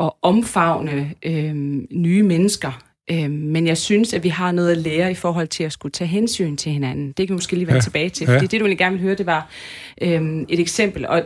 at 0.00 0.10
omfavne 0.22 1.14
øh, 1.22 1.54
nye 1.90 2.22
mennesker. 2.22 2.82
Øh, 3.10 3.30
men 3.30 3.66
jeg 3.66 3.78
synes, 3.78 4.14
at 4.14 4.22
vi 4.22 4.28
har 4.28 4.52
noget 4.52 4.70
at 4.70 4.76
lære 4.76 5.10
i 5.10 5.14
forhold 5.14 5.48
til 5.48 5.64
at 5.64 5.72
skulle 5.72 5.92
tage 5.92 6.08
hensyn 6.08 6.56
til 6.56 6.72
hinanden. 6.72 7.06
Det 7.06 7.16
kan 7.16 7.28
vi 7.28 7.34
måske 7.34 7.56
lige 7.56 7.66
vende 7.66 7.76
ja. 7.76 7.80
tilbage 7.80 8.08
til, 8.08 8.26
fordi 8.26 8.36
ja. 8.36 8.46
det, 8.46 8.50
du 8.50 8.56
egentlig 8.56 8.78
gerne 8.78 8.96
vil 8.96 9.02
høre, 9.02 9.14
det 9.14 9.26
var 9.26 9.48
øh, 10.02 10.44
et 10.48 10.60
eksempel. 10.60 11.06
Og 11.06 11.22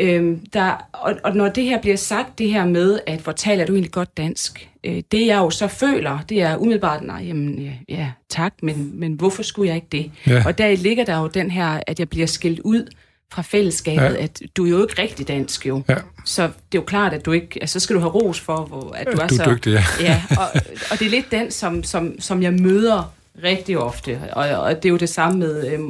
Øhm, 0.00 0.46
der, 0.52 0.88
og, 0.92 1.14
og 1.24 1.36
når 1.36 1.48
det 1.48 1.64
her 1.64 1.80
bliver 1.80 1.96
sagt, 1.96 2.38
det 2.38 2.50
her 2.50 2.66
med, 2.66 2.98
at 3.06 3.20
hvor 3.20 3.32
taler 3.32 3.66
du 3.66 3.72
egentlig 3.72 3.92
godt 3.92 4.16
dansk, 4.16 4.68
øh, 4.84 5.02
det 5.12 5.26
jeg 5.26 5.36
jo 5.36 5.50
så 5.50 5.68
føler, 5.68 6.18
det 6.28 6.42
er 6.42 6.56
umiddelbart, 6.56 7.02
nej, 7.02 7.22
jamen, 7.26 7.58
ja, 7.58 7.72
ja 7.88 8.10
tak, 8.28 8.54
men, 8.62 9.00
men 9.00 9.14
hvorfor 9.14 9.42
skulle 9.42 9.68
jeg 9.68 9.76
ikke 9.76 9.88
det? 9.92 10.10
Ja. 10.26 10.42
Og 10.46 10.58
der 10.58 10.76
ligger 10.76 11.04
der 11.04 11.18
jo 11.18 11.26
den 11.26 11.50
her, 11.50 11.80
at 11.86 11.98
jeg 11.98 12.08
bliver 12.08 12.26
skilt 12.26 12.60
ud 12.60 12.86
fra 13.32 13.42
fællesskabet, 13.42 14.02
ja. 14.02 14.22
at 14.22 14.42
du 14.56 14.64
er 14.64 14.70
jo 14.70 14.82
ikke 14.82 15.02
rigtig 15.02 15.28
dansk 15.28 15.66
jo. 15.66 15.82
Ja. 15.88 15.96
Så 16.24 16.42
det 16.42 16.50
er 16.52 16.52
jo 16.74 16.82
klart, 16.82 17.12
at 17.12 17.26
du 17.26 17.32
ikke, 17.32 17.58
altså 17.60 17.80
så 17.80 17.84
skal 17.84 17.96
du 17.96 18.00
have 18.00 18.12
ros 18.12 18.40
for, 18.40 18.56
hvor, 18.56 18.90
at 18.90 19.06
du 19.06 19.10
er, 19.10 19.26
du 19.26 19.34
er 19.34 19.44
så... 19.44 19.50
dygtig, 19.50 19.72
ja. 19.72 19.84
ja 20.00 20.22
og, 20.40 20.46
og 20.90 20.98
det 20.98 21.06
er 21.06 21.10
lidt 21.10 21.30
den, 21.30 21.50
som, 21.50 21.82
som, 21.82 22.20
som 22.20 22.42
jeg 22.42 22.52
møder 22.52 23.14
rigtig 23.42 23.78
ofte, 23.78 24.20
og, 24.32 24.48
og 24.48 24.76
det 24.76 24.84
er 24.84 24.90
jo 24.90 24.96
det 24.96 25.08
samme 25.08 25.38
med, 25.38 25.72
øh, 25.72 25.80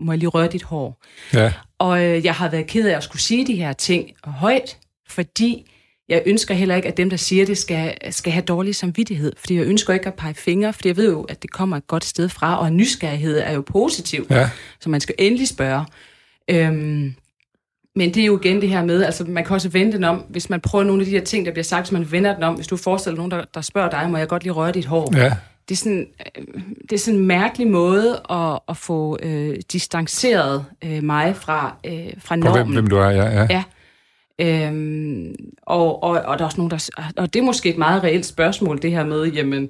må 0.00 0.12
jeg 0.12 0.18
lige 0.18 0.28
røre 0.28 0.48
dit 0.48 0.62
hår? 0.62 1.02
Ja. 1.34 1.52
Og 1.78 2.04
øh, 2.04 2.24
jeg 2.24 2.34
har 2.34 2.48
været 2.50 2.66
ked 2.66 2.88
af 2.88 2.96
at 2.96 3.02
skulle 3.02 3.22
sige 3.22 3.46
de 3.46 3.54
her 3.54 3.72
ting 3.72 4.10
højt, 4.24 4.78
fordi 5.08 5.70
jeg 6.08 6.22
ønsker 6.26 6.54
heller 6.54 6.76
ikke, 6.76 6.88
at 6.88 6.96
dem, 6.96 7.10
der 7.10 7.16
siger 7.16 7.46
det, 7.46 7.58
skal, 7.58 7.94
skal 8.10 8.32
have 8.32 8.44
dårlig 8.44 8.74
samvittighed. 8.74 9.32
Fordi 9.36 9.56
jeg 9.56 9.66
ønsker 9.66 9.94
ikke 9.94 10.06
at 10.06 10.14
pege 10.14 10.34
fingre, 10.34 10.72
fordi 10.72 10.88
jeg 10.88 10.96
ved 10.96 11.10
jo, 11.10 11.22
at 11.22 11.42
det 11.42 11.50
kommer 11.50 11.76
et 11.76 11.86
godt 11.86 12.04
sted 12.04 12.28
fra, 12.28 12.60
og 12.60 12.72
nysgerrighed 12.72 13.38
er 13.38 13.52
jo 13.52 13.60
positiv, 13.60 14.26
ja. 14.30 14.50
så 14.80 14.90
man 14.90 15.00
skal 15.00 15.14
endelig 15.18 15.48
spørge. 15.48 15.84
Øhm, 16.50 17.14
men 17.96 18.14
det 18.14 18.22
er 18.22 18.26
jo 18.26 18.38
igen 18.40 18.60
det 18.60 18.68
her 18.68 18.84
med, 18.84 19.02
altså 19.02 19.24
man 19.24 19.44
kan 19.44 19.54
også 19.54 19.68
vende 19.68 19.92
den 19.92 20.04
om, 20.04 20.24
hvis 20.28 20.50
man 20.50 20.60
prøver 20.60 20.84
nogle 20.84 21.02
af 21.02 21.06
de 21.06 21.10
her 21.10 21.24
ting, 21.24 21.46
der 21.46 21.52
bliver 21.52 21.64
sagt, 21.64 21.88
så 21.88 21.94
man 21.94 22.12
vender 22.12 22.34
den 22.34 22.42
om. 22.42 22.54
Hvis 22.54 22.66
du 22.66 22.76
forestiller 22.76 23.16
nogen, 23.16 23.30
der, 23.30 23.44
der 23.54 23.60
spørger 23.60 23.90
dig, 23.90 24.10
må 24.10 24.18
jeg 24.18 24.28
godt 24.28 24.42
lige 24.42 24.52
røre 24.52 24.72
dit 24.72 24.84
hår? 24.84 25.16
Ja 25.16 25.32
det 25.68 25.74
er 25.74 25.76
sådan, 25.76 26.06
øh, 26.36 26.44
det 26.82 26.92
er 26.92 26.98
sådan 26.98 27.20
en 27.20 27.26
mærkelig 27.26 27.68
måde 27.68 28.20
at, 28.30 28.58
at 28.68 28.76
få 28.76 29.18
øh, 29.22 29.56
distanceret 29.72 30.64
øh, 30.84 31.02
mig 31.02 31.36
fra, 31.36 31.76
øh, 31.86 32.12
fra 32.18 32.36
normen. 32.36 32.62
hvem, 32.62 32.72
hvem 32.72 32.86
du 32.86 32.96
er, 32.96 33.10
ja. 33.10 33.24
ja. 33.24 33.46
ja. 33.50 33.64
Øhm, 34.38 35.34
og, 35.62 36.02
og, 36.02 36.10
og 36.10 36.38
der 36.38 36.44
er 36.44 36.46
også 36.46 36.60
nogen, 36.60 36.70
der... 36.70 37.12
Og 37.16 37.34
det 37.34 37.40
er 37.40 37.44
måske 37.44 37.68
et 37.68 37.78
meget 37.78 38.02
reelt 38.02 38.26
spørgsmål, 38.26 38.82
det 38.82 38.90
her 38.90 39.04
med, 39.04 39.26
jamen, 39.26 39.68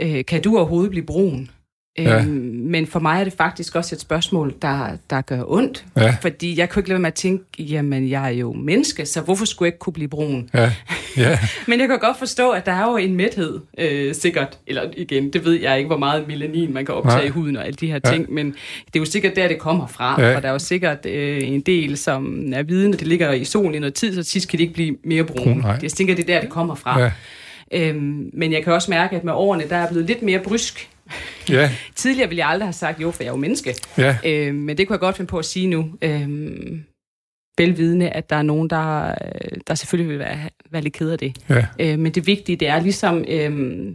øh, 0.00 0.24
kan 0.24 0.42
du 0.42 0.56
overhovedet 0.56 0.90
blive 0.90 1.06
brun? 1.06 1.50
Ja. 1.98 2.18
Øhm, 2.18 2.28
men 2.64 2.86
for 2.86 3.00
mig 3.00 3.20
er 3.20 3.24
det 3.24 3.32
faktisk 3.32 3.76
også 3.76 3.94
et 3.94 4.00
spørgsmål, 4.00 4.54
der, 4.62 4.88
der 5.10 5.20
gør 5.20 5.42
ondt. 5.46 5.84
Ja. 5.96 6.16
Fordi 6.20 6.58
jeg 6.58 6.68
kunne 6.68 6.80
ikke 6.80 6.88
lade 6.88 7.00
med 7.00 7.08
at 7.08 7.14
tænke, 7.14 7.44
jamen 7.58 8.10
jeg 8.10 8.24
er 8.24 8.28
jo 8.36 8.52
menneske, 8.52 9.06
så 9.06 9.20
hvorfor 9.20 9.44
skulle 9.44 9.66
jeg 9.66 9.68
ikke 9.68 9.78
kunne 9.78 9.92
blive 9.92 10.08
brun? 10.08 10.48
Ja. 10.54 10.72
Ja. 11.16 11.38
men 11.68 11.80
jeg 11.80 11.88
kan 11.88 11.98
godt 11.98 12.18
forstå, 12.18 12.50
at 12.50 12.66
der 12.66 12.72
er 12.72 12.90
jo 12.90 12.96
en 12.96 13.14
mæthed, 13.14 13.60
øh, 13.78 14.14
sikkert. 14.14 14.58
Eller 14.66 14.82
igen, 14.96 15.32
det 15.32 15.44
ved 15.44 15.60
jeg 15.60 15.78
ikke, 15.78 15.86
hvor 15.86 15.98
meget 15.98 16.28
melanin 16.28 16.74
man 16.74 16.86
kan 16.86 16.94
optage 16.94 17.16
Nej. 17.16 17.26
i 17.26 17.28
huden 17.28 17.56
og 17.56 17.66
alle 17.66 17.76
de 17.76 17.86
her 17.86 18.00
ja. 18.04 18.10
ting. 18.10 18.32
Men 18.32 18.46
det 18.86 18.96
er 18.96 19.00
jo 19.00 19.04
sikkert 19.04 19.36
der, 19.36 19.48
det 19.48 19.58
kommer 19.58 19.86
fra. 19.86 20.22
Ja. 20.22 20.36
Og 20.36 20.42
der 20.42 20.48
er 20.48 20.52
jo 20.52 20.58
sikkert 20.58 21.06
øh, 21.06 21.48
en 21.48 21.60
del, 21.60 21.96
som 21.96 22.52
er 22.52 22.62
viden, 22.62 22.92
det 22.92 23.06
ligger 23.06 23.32
i 23.32 23.44
solen 23.44 23.74
i 23.74 23.78
noget 23.78 23.94
tid, 23.94 24.14
så 24.14 24.22
sidst 24.22 24.48
kan 24.48 24.58
de 24.58 24.62
ikke 24.62 24.74
blive 24.74 24.96
mere 25.04 25.24
brune. 25.24 25.62
Brun, 25.62 25.72
jeg 25.82 25.90
tænker, 25.90 26.14
det 26.14 26.22
er 26.22 26.34
der, 26.34 26.40
det 26.40 26.50
kommer 26.50 26.74
fra. 26.74 27.00
Ja. 27.00 27.10
Øhm, 27.72 28.30
men 28.32 28.52
jeg 28.52 28.64
kan 28.64 28.72
også 28.72 28.90
mærke, 28.90 29.16
at 29.16 29.24
med 29.24 29.32
årene, 29.32 29.64
der 29.68 29.76
er 29.76 29.88
blevet 29.88 30.06
lidt 30.06 30.22
mere 30.22 30.38
brysk 30.38 30.90
Ja. 31.48 31.70
Tidligere 31.94 32.28
ville 32.28 32.40
jeg 32.40 32.48
aldrig 32.48 32.66
have 32.66 32.72
sagt, 32.72 33.00
jo, 33.00 33.10
for 33.10 33.22
jeg 33.22 33.28
er 33.28 33.32
jo 33.32 33.38
menneske. 33.38 33.74
Ja. 33.98 34.16
Øh, 34.24 34.54
men 34.54 34.78
det 34.78 34.86
kunne 34.86 34.94
jeg 34.94 35.00
godt 35.00 35.16
finde 35.16 35.28
på 35.28 35.38
at 35.38 35.44
sige 35.44 35.66
nu. 35.66 35.90
Øh, 36.02 36.28
velvidende, 37.58 38.08
at 38.08 38.30
der 38.30 38.36
er 38.36 38.42
nogen, 38.42 38.70
der, 38.70 39.14
der 39.66 39.74
selvfølgelig 39.74 40.10
vil 40.10 40.18
være, 40.18 40.38
være 40.70 40.82
lidt 40.82 40.94
ked 40.94 41.10
af 41.10 41.18
det. 41.18 41.36
Ja. 41.48 41.66
Øh, 41.78 41.98
men 41.98 42.12
det 42.12 42.26
vigtige, 42.26 42.56
det 42.56 42.68
er 42.68 42.80
ligesom... 42.80 43.24
Øh, 43.28 43.92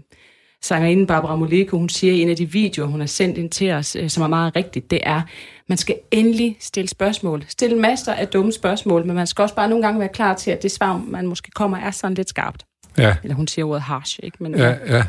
sangerinde 0.63 1.07
Barbara 1.07 1.35
Moleko, 1.35 1.77
hun 1.77 1.89
siger 1.89 2.13
i 2.13 2.21
en 2.21 2.29
af 2.29 2.35
de 2.35 2.51
videoer, 2.51 2.87
hun 2.87 2.99
har 2.99 3.07
sendt 3.07 3.37
ind 3.37 3.49
til 3.49 3.71
os, 3.71 3.95
øh, 3.95 4.09
som 4.09 4.23
er 4.23 4.27
meget 4.27 4.55
rigtigt, 4.55 4.91
det 4.91 4.99
er, 5.03 5.21
man 5.69 5.77
skal 5.77 5.95
endelig 6.11 6.57
stille 6.59 6.87
spørgsmål. 6.87 7.43
Stille 7.47 7.77
masser 7.79 8.13
af 8.13 8.27
dumme 8.27 8.51
spørgsmål, 8.51 9.05
men 9.05 9.15
man 9.15 9.27
skal 9.27 9.41
også 9.41 9.55
bare 9.55 9.69
nogle 9.69 9.83
gange 9.83 9.99
være 9.99 10.09
klar 10.09 10.33
til, 10.35 10.51
at 10.51 10.63
det 10.63 10.71
svar, 10.71 11.03
man 11.07 11.27
måske 11.27 11.51
kommer, 11.51 11.77
er 11.77 11.91
sådan 11.91 12.15
lidt 12.15 12.29
skarpt. 12.29 12.65
Ja. 12.97 13.15
Eller 13.23 13.35
hun 13.35 13.47
siger 13.47 13.65
ordet 13.65 13.81
harsh, 13.81 14.19
ikke? 14.23 14.37
Men, 14.39 14.55
ja, 14.55 14.75
ja. 14.87 15.03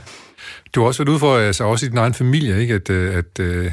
Du 0.75 0.81
har 0.81 0.87
også 0.87 1.03
været 1.03 1.13
ude 1.13 1.19
for, 1.19 1.37
altså 1.37 1.65
også 1.65 1.87
i 1.87 1.89
din 1.89 1.99
egen 1.99 2.15
familie, 2.15 2.61
ikke? 2.61 2.75
At, 2.75 2.91
øh, 2.91 3.17
at, 3.17 3.25
at, 3.25 3.41
øh, 3.41 3.73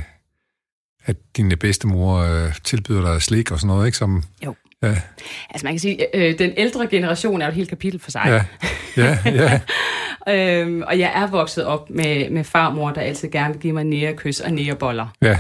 at 1.06 1.16
din 1.38 1.54
bedstemor 1.60 2.18
øh, 2.18 2.54
tilbyder 2.64 3.02
dig 3.02 3.22
slik 3.22 3.52
og 3.52 3.60
sådan 3.60 3.68
noget, 3.68 3.86
ikke? 3.86 3.98
Som, 3.98 4.24
jo. 4.46 4.56
Ja. 4.84 4.96
Altså 5.50 5.66
man 5.66 5.74
kan 5.74 5.80
sige, 5.80 6.16
øh, 6.16 6.40
den 6.40 6.54
ældre 6.58 6.88
generation 6.88 7.42
er 7.42 7.46
jo 7.46 7.50
et 7.50 7.56
helt 7.56 7.70
kapitel 7.70 8.00
for 8.00 8.12
sig. 8.12 8.22
Ja, 8.26 8.44
ja, 9.04 9.18
ja. 9.26 9.62
øhm, 10.62 10.82
og 10.82 11.00
jeg 11.00 11.12
er 11.16 11.28
vokset 11.28 11.66
op 11.66 11.90
med, 11.90 12.30
med 12.30 12.44
farmor, 12.44 12.92
der 12.92 13.02
altid 13.02 13.30
gerne 13.30 13.54
vil 13.54 13.62
give 13.62 13.74
mig 13.74 13.84
nærekys 13.84 14.40
og 14.40 14.52
næreboller. 14.52 15.08
Ja. 15.22 15.38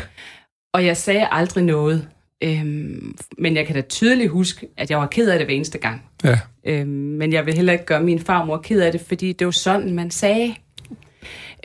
Og 0.73 0.85
jeg 0.85 0.97
sagde 0.97 1.27
aldrig 1.31 1.63
noget. 1.63 2.07
Øhm, 2.43 3.15
men 3.37 3.55
jeg 3.55 3.65
kan 3.65 3.75
da 3.75 3.81
tydeligt 3.81 4.31
huske, 4.31 4.67
at 4.77 4.89
jeg 4.89 4.97
var 4.97 5.07
ked 5.07 5.29
af 5.29 5.39
det 5.39 5.47
hver 5.47 5.55
eneste 5.55 5.77
gang. 5.77 6.03
Ja. 6.23 6.39
Øhm, 6.65 6.89
men 6.89 7.33
jeg 7.33 7.45
vil 7.45 7.53
heller 7.53 7.73
ikke 7.73 7.85
gøre 7.85 8.03
min 8.03 8.19
farmor 8.19 8.57
ked 8.57 8.81
af 8.81 8.91
det, 8.91 9.01
fordi 9.07 9.33
det 9.33 9.45
var 9.45 9.51
sådan, 9.51 9.93
man 9.93 10.11
sagde. 10.11 10.55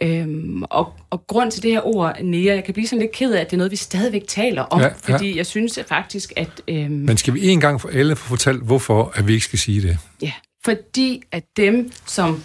Øhm, 0.02 0.62
og, 0.62 0.92
og 1.10 1.26
grund 1.26 1.50
til 1.50 1.62
det 1.62 1.70
her 1.70 1.86
ord, 1.86 2.16
nære, 2.22 2.54
jeg 2.54 2.64
kan 2.64 2.74
blive 2.74 2.86
sådan 2.86 3.00
lidt 3.00 3.12
ked 3.12 3.32
af, 3.32 3.40
at 3.40 3.46
det 3.46 3.52
er 3.52 3.56
noget, 3.56 3.70
vi 3.70 3.76
stadigvæk 3.76 4.22
taler 4.28 4.62
om, 4.62 4.80
ja, 4.80 4.86
ja. 4.86 5.14
fordi 5.14 5.36
jeg 5.36 5.46
synes 5.46 5.78
faktisk, 5.88 6.32
at... 6.36 6.48
Øhm, 6.68 6.90
Men 6.90 7.16
skal 7.16 7.34
vi 7.34 7.48
en 7.48 7.60
gang 7.60 7.80
for 7.80 7.88
alle 7.88 8.16
få 8.16 8.28
fortalt, 8.28 8.62
hvorfor 8.62 9.12
at 9.14 9.28
vi 9.28 9.32
ikke 9.32 9.44
skal 9.44 9.58
sige 9.58 9.82
det? 9.82 9.98
Ja, 10.22 10.32
fordi 10.64 11.22
at 11.32 11.44
dem, 11.56 11.92
som 12.06 12.42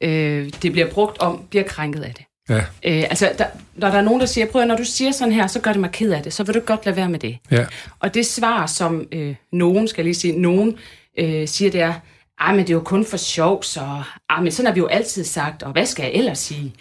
øh, 0.00 0.50
det 0.62 0.72
bliver 0.72 0.90
brugt 0.90 1.18
om, 1.18 1.42
bliver 1.50 1.64
krænket 1.64 2.02
af 2.02 2.14
det. 2.14 2.24
Ja. 2.48 2.56
Øh, 2.58 2.64
altså, 3.10 3.32
der, 3.38 3.46
når 3.74 3.90
der 3.90 3.98
er 3.98 4.02
nogen, 4.02 4.20
der 4.20 4.26
siger, 4.26 4.46
prøv 4.46 4.62
at, 4.62 4.68
når 4.68 4.76
du 4.76 4.84
siger 4.84 5.12
sådan 5.12 5.34
her, 5.34 5.46
så 5.46 5.60
gør 5.60 5.72
det 5.72 5.80
mig 5.80 5.90
ked 5.90 6.12
af 6.12 6.22
det, 6.22 6.32
så 6.32 6.44
vil 6.44 6.54
du 6.54 6.60
godt 6.60 6.86
lade 6.86 6.96
være 6.96 7.08
med 7.08 7.18
det. 7.18 7.38
Ja. 7.50 7.66
Og 7.98 8.14
det 8.14 8.26
svar, 8.26 8.66
som 8.66 9.06
øh, 9.12 9.34
nogen, 9.52 9.88
skal 9.88 10.04
lige 10.04 10.14
sige, 10.14 10.40
nogen 10.40 10.76
øh, 11.18 11.48
siger, 11.48 11.70
det 11.70 11.80
er, 11.80 11.94
ej, 12.40 12.54
men 12.56 12.60
det 12.60 12.70
er 12.70 12.74
jo 12.74 12.80
kun 12.80 13.04
for 13.04 13.16
sjov, 13.16 13.62
så 13.62 14.02
ej, 14.30 14.40
men 14.40 14.52
sådan 14.52 14.66
har 14.66 14.74
vi 14.74 14.80
jo 14.80 14.86
altid 14.86 15.24
sagt, 15.24 15.62
og 15.62 15.72
hvad 15.72 15.86
skal 15.86 16.02
jeg 16.02 16.12
ellers 16.12 16.38
sige? 16.38 16.74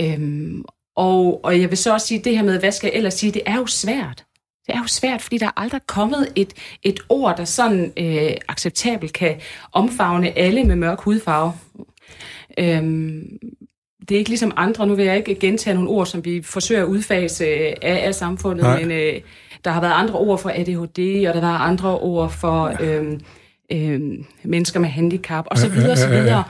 Øhm, 0.00 0.64
og, 0.96 1.44
og 1.44 1.60
jeg 1.60 1.70
vil 1.70 1.78
så 1.78 1.92
også 1.92 2.06
sige, 2.06 2.20
det 2.24 2.36
her 2.36 2.44
med, 2.44 2.58
hvad 2.58 2.72
skal 2.72 2.88
jeg 2.88 2.96
ellers 2.96 3.14
sige, 3.14 3.32
det 3.32 3.42
er 3.46 3.56
jo 3.56 3.66
svært. 3.66 4.24
Det 4.66 4.74
er 4.74 4.78
jo 4.78 4.86
svært, 4.86 5.22
fordi 5.22 5.38
der 5.38 5.46
er 5.46 5.60
aldrig 5.60 5.80
kommet 5.86 6.32
et, 6.36 6.54
et 6.82 7.00
ord, 7.08 7.36
der 7.36 7.44
sådan 7.44 7.92
øh, 7.96 8.36
acceptabelt 8.48 9.12
kan 9.12 9.40
omfavne 9.72 10.38
alle 10.38 10.64
med 10.64 10.76
mørk 10.76 11.00
hudfarve. 11.00 11.52
Øhm, 12.58 13.38
det 14.08 14.14
er 14.14 14.18
ikke 14.18 14.30
ligesom 14.30 14.52
andre, 14.56 14.86
nu 14.86 14.94
vil 14.94 15.04
jeg 15.04 15.16
ikke 15.16 15.34
gentage 15.34 15.74
nogle 15.74 15.90
ord, 15.90 16.06
som 16.06 16.24
vi 16.24 16.42
forsøger 16.42 16.82
at 16.82 16.88
udfase 16.88 17.46
af, 17.46 18.06
af 18.06 18.14
samfundet, 18.14 18.62
Nej. 18.62 18.80
men 18.80 18.90
øh, 18.90 19.20
der 19.64 19.70
har 19.70 19.80
været 19.80 19.92
andre 19.92 20.14
ord 20.14 20.38
for 20.38 20.50
ADHD, 20.50 21.28
og 21.28 21.34
der 21.34 21.40
var 21.40 21.58
andre 21.58 21.98
ord 21.98 22.30
for 22.30 22.76
øh, 22.80 23.20
øh, 23.72 24.00
mennesker 24.42 24.80
med 24.80 24.88
handicap, 24.88 25.44
og 25.50 25.58
så 25.58 25.68
videre, 25.68 25.92
og 25.92 25.98
så 25.98 26.08
videre. 26.08 26.44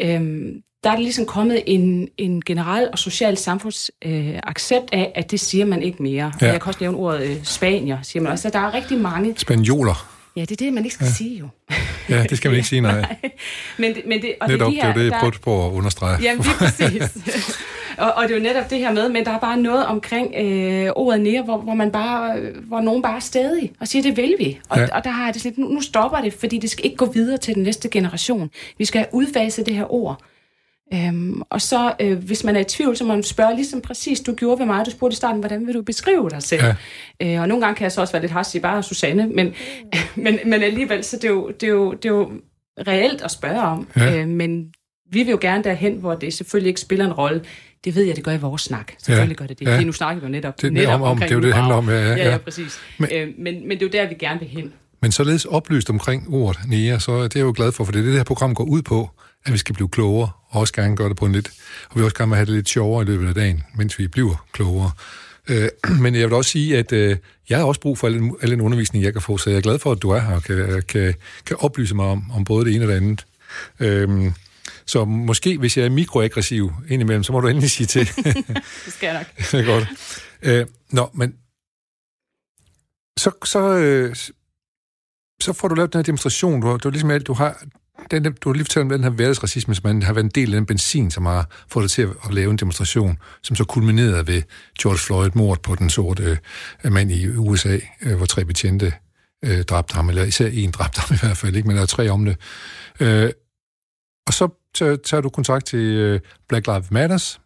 Øh, 0.00 0.46
der 0.84 0.90
er 0.90 0.98
ligesom 0.98 1.26
kommet 1.26 1.62
en, 1.66 2.08
en 2.18 2.42
generel 2.42 2.88
og 2.92 2.98
social 2.98 3.36
samfundsaccept 3.36 4.90
øh, 4.94 5.00
af, 5.00 5.12
at 5.14 5.30
det 5.30 5.40
siger 5.40 5.64
man 5.64 5.82
ikke 5.82 6.02
mere. 6.02 6.32
Ja. 6.40 6.46
Jeg 6.46 6.60
kan 6.60 6.68
også 6.68 6.78
nævne 6.80 6.98
ordet 6.98 7.30
øh, 7.30 7.44
spanier, 7.44 7.98
siger 8.02 8.22
man 8.22 8.32
også. 8.32 8.50
Der 8.50 8.58
er 8.58 8.74
rigtig 8.74 8.98
mange... 8.98 9.34
Spanioler. 9.36 10.13
Ja, 10.36 10.40
det 10.40 10.50
er 10.50 10.56
det, 10.56 10.72
man 10.72 10.84
ikke 10.84 10.94
skal 10.94 11.04
ja. 11.06 11.12
sige 11.12 11.38
jo. 11.38 11.48
Ja, 12.08 12.22
det 12.30 12.36
skal 12.38 12.50
man 12.50 12.56
ikke 12.56 12.68
sige, 12.68 12.80
nej. 12.80 13.00
nej. 13.00 13.16
Men, 13.78 13.94
det- 13.94 14.02
men 14.06 14.22
det, 14.22 14.34
og 14.40 14.48
Netop, 14.48 14.70
det, 14.72 14.78
er 14.78 14.86
de 14.86 14.88
det 14.88 15.00
er 15.00 15.02
det, 15.04 15.10
jeg 15.10 15.18
prøvede 15.20 15.38
på 15.38 15.66
at 15.66 15.72
understrege. 15.72 16.18
Ja, 16.22 16.32
lige 16.34 16.44
præcis. 16.58 17.02
og, 17.98 18.12
og 18.12 18.22
det 18.22 18.30
er 18.30 18.36
jo 18.36 18.42
netop 18.42 18.70
det 18.70 18.78
her 18.78 18.92
med, 18.92 19.08
men 19.08 19.24
der 19.24 19.30
er 19.30 19.38
bare 19.38 19.56
noget 19.56 19.86
omkring 19.86 20.34
øh, 20.40 20.90
ordet 20.96 21.20
nære, 21.20 21.42
hvor, 21.42 21.56
hvor, 21.58 21.74
man 21.74 21.90
bare, 21.90 22.38
øh, 22.38 22.66
hvor 22.68 22.80
nogen 22.80 23.02
bare 23.02 23.16
er 23.16 23.20
stadig 23.20 23.72
og 23.80 23.88
siger, 23.88 24.02
det 24.02 24.16
vil 24.16 24.34
vi. 24.38 24.58
Og, 24.68 24.78
Ja. 24.78 24.86
og 24.96 25.04
der 25.04 25.10
har 25.10 25.32
det 25.32 25.42
sådan 25.42 25.54
nu, 25.64 25.68
nu 25.68 25.80
stopper 25.80 26.18
det, 26.20 26.32
fordi 26.32 26.58
det 26.58 26.70
skal 26.70 26.84
ikke 26.84 26.96
gå 26.96 27.06
videre 27.12 27.38
til 27.38 27.54
den 27.54 27.62
næste 27.62 27.88
generation. 27.88 28.50
Vi 28.78 28.84
skal 28.84 28.98
have 28.98 29.08
udfaset 29.14 29.66
det 29.66 29.74
her 29.74 29.92
ord. 29.92 30.20
Øhm, 30.94 31.42
og 31.50 31.60
så, 31.62 31.92
øh, 32.00 32.18
hvis 32.18 32.44
man 32.44 32.56
er 32.56 32.60
i 32.60 32.64
tvivl, 32.64 32.96
så 32.96 33.04
må 33.04 33.14
man 33.14 33.22
spørge, 33.22 33.54
ligesom 33.54 33.80
præcis 33.80 34.20
du 34.20 34.34
gjorde 34.34 34.58
ved 34.58 34.66
mig, 34.66 34.86
du 34.86 34.90
spurgte 34.90 35.14
i 35.14 35.16
starten, 35.16 35.40
hvordan 35.40 35.66
vil 35.66 35.74
du 35.74 35.82
beskrive 35.82 36.30
dig 36.30 36.42
selv? 36.42 36.62
Ja. 37.20 37.34
Øh, 37.34 37.40
og 37.40 37.48
nogle 37.48 37.64
gange 37.64 37.76
kan 37.76 37.82
jeg 37.84 37.92
så 37.92 38.00
også 38.00 38.12
være 38.12 38.22
lidt 38.22 38.32
hastig, 38.32 38.62
bare 38.62 38.82
Susanne, 38.82 39.26
men, 39.28 39.52
men, 40.24 40.38
men 40.46 40.62
alligevel, 40.62 41.04
så 41.04 41.16
det 41.16 41.24
er, 41.24 41.28
jo, 41.28 41.50
det, 41.60 41.62
er 41.66 41.70
jo, 41.70 41.92
det 41.92 42.04
er 42.04 42.08
jo 42.08 42.30
reelt 42.88 43.22
at 43.22 43.30
spørge 43.30 43.60
om. 43.62 43.88
Ja. 43.96 44.20
Øh, 44.20 44.28
men 44.28 44.64
vi 45.12 45.22
vil 45.22 45.30
jo 45.30 45.38
gerne 45.40 45.64
derhen, 45.64 45.92
hvor 45.94 46.14
det 46.14 46.34
selvfølgelig 46.34 46.68
ikke 46.68 46.80
spiller 46.80 47.04
en 47.04 47.12
rolle. 47.12 47.42
Det 47.84 47.94
ved 47.94 48.02
jeg, 48.04 48.16
det 48.16 48.24
gør 48.24 48.32
i 48.32 48.38
vores 48.38 48.62
snak. 48.62 48.92
Selvfølgelig 48.98 49.36
gør 49.36 49.46
det 49.46 49.58
det. 49.58 49.64
Ja. 49.64 49.70
Ja. 49.70 49.76
Fordi 49.76 49.86
nu 49.86 49.92
snakker 49.92 50.20
vi 50.20 50.26
jo 50.26 50.30
netop, 50.32 50.60
Det- 50.62 50.72
netop 50.72 50.94
om- 50.94 51.02
om- 51.02 51.18
det 51.18 51.30
er 51.30 51.34
jo 51.34 51.40
det, 51.40 51.44
det 51.46 51.54
handler 51.54 51.74
om, 51.74 51.88
ja, 51.88 51.94
ja, 51.94 52.08
ja, 52.08 52.16
ja. 52.16 52.30
ja 52.30 52.36
præcis. 52.38 52.78
Men- 52.98 53.08
øh, 53.12 53.28
men, 53.38 53.68
men 53.68 53.70
det 53.70 53.82
er 53.82 53.86
jo 54.00 54.04
der, 54.04 54.08
vi 54.08 54.14
gerne 54.14 54.40
vil 54.40 54.48
hen. 54.48 54.72
Men 55.02 55.12
således 55.12 55.44
oplyst 55.44 55.90
omkring 55.90 56.26
ordet 56.34 56.60
nære, 56.68 57.00
så 57.00 57.12
er 57.12 57.22
det 57.22 57.36
er 57.36 57.40
jeg 57.40 57.44
jo 57.46 57.52
glad 57.56 57.72
for, 57.72 57.84
for 57.84 57.92
det 57.92 57.98
er 57.98 58.02
det, 58.02 58.10
det 58.10 58.18
her 58.18 58.24
program 58.24 58.54
går 58.54 58.64
ud 58.64 58.82
på, 58.82 59.10
at 59.46 59.52
vi 59.52 59.58
skal 59.58 59.74
blive 59.74 59.88
klogere, 59.88 60.30
og 60.48 60.60
også 60.60 60.72
gerne 60.72 60.96
gøre 60.96 61.08
det 61.08 61.16
på 61.16 61.26
en 61.26 61.32
lidt, 61.32 61.50
og 61.90 61.98
vi 61.98 62.04
også 62.04 62.16
gerne 62.16 62.30
vil 62.30 62.36
have 62.36 62.46
det 62.46 62.54
lidt 62.54 62.68
sjovere 62.68 63.02
i 63.02 63.06
løbet 63.06 63.28
af 63.28 63.34
dagen, 63.34 63.64
mens 63.74 63.98
vi 63.98 64.08
bliver 64.08 64.46
klogere. 64.52 64.90
Øh, 65.48 65.68
men 66.02 66.14
jeg 66.14 66.28
vil 66.28 66.32
også 66.32 66.50
sige, 66.50 66.78
at 66.78 66.92
øh, 66.92 67.16
jeg 67.48 67.58
har 67.58 67.64
også 67.64 67.80
brug 67.80 67.98
for 67.98 68.06
al 68.06 68.14
den, 68.14 68.36
al 68.42 68.50
den 68.50 68.60
undervisning, 68.60 69.04
jeg 69.04 69.12
kan 69.12 69.22
få, 69.22 69.38
så 69.38 69.50
jeg 69.50 69.56
er 69.56 69.60
glad 69.60 69.78
for, 69.78 69.92
at 69.92 70.02
du 70.02 70.10
er 70.10 70.20
her 70.20 70.34
og 70.34 70.42
kan, 70.42 70.82
kan, 70.88 71.14
kan 71.46 71.56
oplyse 71.60 71.94
mig 71.94 72.06
om, 72.06 72.30
om 72.30 72.44
både 72.44 72.64
det 72.64 72.74
ene 72.74 72.84
og 72.84 72.88
det 72.88 72.96
andet. 72.96 73.26
Øhm, 73.80 74.32
så 74.86 75.04
måske, 75.04 75.58
hvis 75.58 75.76
jeg 75.76 75.84
er 75.84 75.90
mikroaggressiv 75.90 76.72
indimellem, 76.88 77.22
så 77.22 77.32
må 77.32 77.40
du 77.40 77.48
endelig 77.48 77.70
sige 77.70 77.86
til. 77.86 78.06
Det 78.84 78.92
skal 78.92 79.06
jeg 79.06 79.14
nok. 79.14 79.50
det 79.50 79.60
er 79.60 79.64
godt. 79.64 79.88
Øh, 80.42 80.66
nå, 80.90 81.10
men 81.14 81.34
så, 83.16 83.30
så, 83.44 83.76
øh, 83.76 84.16
så 85.40 85.52
får 85.52 85.68
du 85.68 85.74
lavet 85.74 85.92
den 85.92 85.98
her 85.98 86.02
demonstration. 86.02 86.60
Du 86.60 86.66
du 86.66 86.88
har 86.88 86.90
ligesom 86.90 87.10
alt, 87.10 87.26
du 87.26 87.32
har, 87.32 87.64
den, 88.10 88.22
du 88.24 88.48
har 88.48 88.52
lige 88.52 88.64
fortalt 88.64 88.82
om 88.82 88.88
den 88.88 89.02
her 89.02 89.10
hverdagsracisme, 89.10 89.74
som 89.74 90.02
har 90.02 90.12
været 90.12 90.24
en 90.24 90.30
del 90.30 90.54
af 90.54 90.60
den 90.60 90.66
benzin, 90.66 91.10
som 91.10 91.26
har 91.26 91.48
fået 91.68 91.82
dig 91.82 91.90
til 91.90 92.02
at, 92.02 92.34
lave 92.34 92.50
en 92.50 92.56
demonstration, 92.56 93.18
som 93.42 93.56
så 93.56 93.64
kulminerede 93.64 94.26
ved 94.26 94.42
George 94.82 94.98
Floyd, 94.98 95.30
mord 95.34 95.62
på 95.62 95.74
den 95.74 95.90
sorte 95.90 96.38
øh, 96.84 96.92
mand 96.92 97.12
i 97.12 97.28
USA, 97.36 97.78
øh, 98.02 98.16
hvor 98.16 98.26
tre 98.26 98.44
betjente 98.44 98.92
øh, 99.44 99.62
dræbte 99.62 99.94
ham, 99.94 100.08
eller 100.08 100.24
især 100.24 100.46
en 100.46 100.70
dræbte 100.70 101.00
ham 101.00 101.14
i 101.14 101.18
hvert 101.22 101.36
fald, 101.36 101.56
ikke? 101.56 101.68
men 101.68 101.76
der 101.76 101.82
er 101.82 101.86
tre 101.86 102.08
om 102.08 102.24
det. 102.24 102.36
Øh, 103.00 103.30
og 104.26 104.34
så 104.34 104.48
tager, 105.04 105.20
du 105.20 105.28
kontakt 105.28 105.66
til 105.66 105.78
øh, 105.78 106.20
Black 106.48 106.66
Lives 106.66 106.90
Matters, 106.90 107.40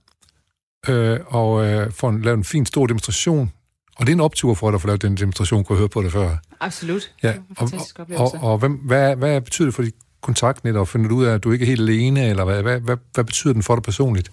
øh, 0.88 1.18
og 1.26 1.66
øh, 1.66 1.92
får 1.92 2.08
en, 2.10 2.22
lavet 2.22 2.36
en 2.36 2.44
fin 2.44 2.66
stor 2.66 2.86
demonstration. 2.86 3.52
Og 3.96 4.06
det 4.06 4.12
er 4.12 4.16
en 4.16 4.20
optur 4.20 4.54
for 4.54 4.70
dig 4.70 4.74
at 4.74 4.80
få 4.80 4.86
lavet 4.86 5.02
den 5.02 5.16
demonstration, 5.16 5.64
kunne 5.64 5.76
jeg 5.76 5.78
høre 5.78 5.88
på 5.88 6.02
det 6.02 6.12
før. 6.12 6.36
Absolut. 6.60 7.12
Ja, 7.22 7.34
og, 7.56 7.70
og, 7.96 8.06
og, 8.16 8.34
og 8.42 8.58
hvem, 8.58 8.72
hvad, 8.72 9.16
hvad 9.16 9.40
betyder 9.40 9.66
det 9.66 9.74
for 9.74 9.82
dit 9.82 9.94
kontaktnet, 10.20 10.76
og 10.76 10.88
finder 10.88 11.08
du 11.08 11.16
ud 11.16 11.24
af, 11.24 11.34
at 11.34 11.44
du 11.44 11.52
ikke 11.52 11.62
er 11.62 11.66
helt 11.66 11.80
alene, 11.80 12.28
eller 12.28 12.44
hvad, 12.44 12.62
hvad, 12.62 12.80
hvad, 12.80 12.96
hvad 13.14 13.24
betyder 13.24 13.52
den 13.52 13.62
for 13.62 13.74
dig 13.74 13.82
personligt? 13.82 14.30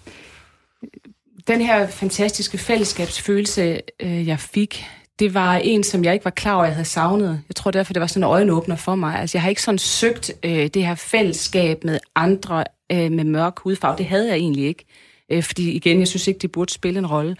den 1.48 1.60
her 1.60 1.86
fantastiske 1.86 2.58
fællesskabsfølelse, 2.58 3.80
øh, 4.00 4.26
jeg 4.26 4.40
fik, 4.40 4.84
det 5.18 5.34
var 5.34 5.56
en, 5.56 5.84
som 5.84 6.04
jeg 6.04 6.12
ikke 6.12 6.24
var 6.24 6.30
klar 6.30 6.54
over, 6.54 6.64
jeg 6.64 6.74
havde 6.74 6.88
savnet. 6.88 7.40
Jeg 7.48 7.56
tror 7.56 7.70
derfor, 7.70 7.92
det 7.92 8.00
var 8.00 8.06
sådan 8.06 8.22
en 8.22 8.30
øjenåbner 8.30 8.76
for 8.76 8.94
mig. 8.94 9.20
Altså, 9.20 9.38
jeg 9.38 9.42
har 9.42 9.48
ikke 9.48 9.62
sådan 9.62 9.78
søgt 9.78 10.32
øh, 10.42 10.66
det 10.66 10.86
her 10.86 10.94
fællesskab 10.94 11.84
med 11.84 11.98
andre 12.14 12.64
øh, 12.92 13.12
med 13.12 13.24
mørk 13.24 13.58
hudfarve. 13.58 13.98
Det 13.98 14.06
havde 14.06 14.28
jeg 14.28 14.36
egentlig 14.36 14.64
ikke. 14.66 14.84
Øh, 15.32 15.42
fordi 15.42 15.70
igen, 15.70 15.98
jeg 15.98 16.08
synes 16.08 16.26
ikke, 16.26 16.38
det 16.38 16.52
burde 16.52 16.72
spille 16.72 16.98
en 16.98 17.06
rolle. 17.06 17.36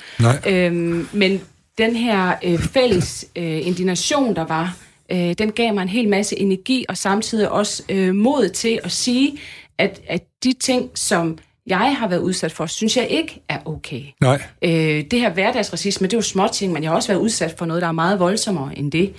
Øhm, 0.47 1.09
men 1.13 1.41
den 1.79 1.97
her 1.97 2.35
øh, 2.45 2.59
fælles 2.59 3.27
øh, 3.37 3.67
indignation, 3.67 4.37
der 4.37 4.45
var, 4.45 4.77
øh, 5.13 5.33
den 5.33 5.53
gav 5.53 5.75
mig 5.75 5.83
en 5.83 5.89
hel 5.89 6.09
masse 6.09 6.39
energi, 6.39 6.85
og 6.89 6.97
samtidig 6.97 7.51
også 7.51 7.83
øh, 7.89 8.15
mod 8.15 8.49
til 8.49 8.81
at 8.85 8.93
sige, 8.93 9.39
at, 9.79 10.01
at 10.09 10.23
de 10.45 10.53
ting, 10.53 10.91
som 10.95 11.39
jeg 11.67 11.97
har 11.97 12.09
været 12.09 12.21
udsat 12.21 12.53
for, 12.53 12.67
synes 12.67 12.97
jeg 12.97 13.07
ikke 13.09 13.43
er 13.49 13.59
okay. 13.65 14.03
Nej. 14.21 14.43
Øh, 14.63 15.05
det 15.11 15.21
her 15.21 15.33
hverdagsracisme, 15.33 16.07
det 16.07 16.13
er 16.13 16.19
jo 16.19 16.23
småting, 16.23 16.73
men 16.73 16.83
jeg 16.83 16.91
har 16.91 16.97
også 16.97 17.09
været 17.09 17.21
udsat 17.21 17.55
for 17.59 17.67
noget, 17.67 17.83
der 17.83 17.89
er 17.89 17.93
meget 17.93 18.21
voldsommere 18.21 18.79
end 18.79 18.93
det. 18.93 19.15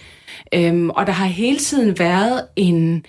Øhm, 0.54 0.89
og 0.89 1.08
der 1.08 1.13
har 1.13 1.26
hele 1.26 1.58
tiden 1.58 2.00
været 2.00 2.45
en 2.56 3.06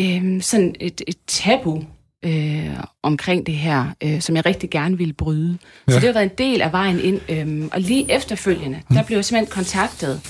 øhm, 0.00 0.40
sådan 0.40 0.74
et, 0.80 1.02
et 1.06 1.16
tabu 1.26 1.82
øh, 2.24 2.70
omkring 3.02 3.46
det 3.46 3.54
her, 3.54 3.84
øh, 4.04 4.20
som 4.20 4.36
jeg 4.36 4.46
rigtig 4.46 4.70
gerne 4.70 4.98
ville 4.98 5.12
bryde. 5.12 5.58
Ja. 5.88 5.92
Så 5.92 6.00
det 6.00 6.06
har 6.06 6.12
været 6.12 6.30
en 6.30 6.38
del 6.38 6.62
af 6.62 6.72
vejen 6.72 7.00
ind. 7.00 7.20
Øhm, 7.28 7.68
og 7.72 7.80
lige 7.80 8.12
efterfølgende, 8.12 8.82
der 8.88 9.02
blev 9.02 9.16
jeg 9.18 9.24
simpelthen 9.24 9.52
kontaktet 9.52 10.20